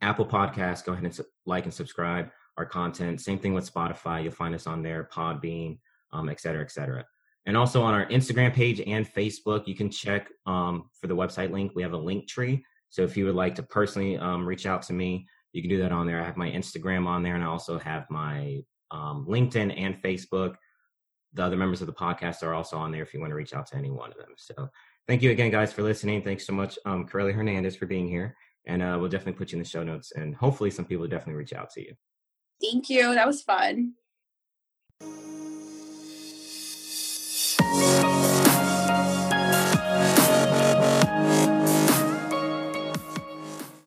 Apple 0.00 0.26
Podcasts. 0.26 0.84
Go 0.84 0.92
ahead 0.92 1.04
and 1.04 1.14
su- 1.14 1.24
like 1.46 1.64
and 1.64 1.72
subscribe 1.72 2.30
our 2.58 2.66
content. 2.66 3.20
Same 3.20 3.38
thing 3.38 3.54
with 3.54 3.72
Spotify. 3.72 4.22
You'll 4.22 4.32
find 4.32 4.54
us 4.54 4.66
on 4.66 4.82
there, 4.82 5.08
Podbean, 5.12 5.78
um, 6.12 6.28
et 6.28 6.40
cetera, 6.40 6.62
et 6.62 6.70
cetera. 6.70 7.04
And 7.46 7.56
also 7.56 7.82
on 7.82 7.94
our 7.94 8.06
Instagram 8.06 8.52
page 8.52 8.80
and 8.86 9.06
Facebook, 9.06 9.66
you 9.66 9.74
can 9.74 9.90
check 9.90 10.28
um, 10.46 10.90
for 11.00 11.06
the 11.06 11.16
website 11.16 11.50
link. 11.50 11.72
We 11.74 11.82
have 11.82 11.92
a 11.92 11.98
link 11.98 12.28
tree. 12.28 12.64
So 12.90 13.02
if 13.02 13.16
you 13.16 13.24
would 13.24 13.34
like 13.34 13.54
to 13.54 13.62
personally 13.62 14.18
um, 14.18 14.46
reach 14.46 14.66
out 14.66 14.82
to 14.82 14.92
me, 14.92 15.26
you 15.52 15.62
can 15.62 15.70
do 15.70 15.78
that 15.78 15.92
on 15.92 16.06
there. 16.06 16.20
I 16.20 16.24
have 16.24 16.36
my 16.36 16.50
Instagram 16.50 17.06
on 17.06 17.22
there, 17.22 17.34
and 17.34 17.42
I 17.42 17.46
also 17.46 17.78
have 17.78 18.04
my 18.10 18.62
um, 18.90 19.26
LinkedIn 19.28 19.74
and 19.76 20.00
Facebook. 20.02 20.54
The 21.34 21.44
other 21.44 21.56
members 21.56 21.80
of 21.80 21.86
the 21.86 21.92
podcast 21.92 22.42
are 22.42 22.54
also 22.54 22.76
on 22.76 22.92
there 22.92 23.02
if 23.02 23.14
you 23.14 23.20
want 23.20 23.30
to 23.30 23.36
reach 23.36 23.54
out 23.54 23.66
to 23.68 23.76
any 23.76 23.90
one 23.90 24.10
of 24.10 24.18
them. 24.18 24.34
So 24.36 24.68
thank 25.08 25.22
you 25.22 25.30
again, 25.30 25.50
guys, 25.50 25.72
for 25.72 25.82
listening. 25.82 26.22
Thanks 26.22 26.46
so 26.46 26.52
much, 26.52 26.78
um, 26.84 27.06
Corelli 27.06 27.32
Hernandez, 27.32 27.76
for 27.76 27.86
being 27.86 28.08
here. 28.08 28.36
And 28.66 28.82
uh, 28.82 28.96
we'll 29.00 29.08
definitely 29.08 29.38
put 29.38 29.50
you 29.50 29.56
in 29.56 29.62
the 29.62 29.68
show 29.68 29.82
notes, 29.82 30.12
and 30.12 30.34
hopefully 30.34 30.70
some 30.70 30.84
people 30.84 31.06
definitely 31.08 31.34
reach 31.34 31.52
out 31.52 31.70
to 31.70 31.80
you. 31.80 31.94
Thank 32.62 32.88
you. 32.88 33.14
That 33.14 33.26
was 33.26 33.42
fun. 33.42 33.94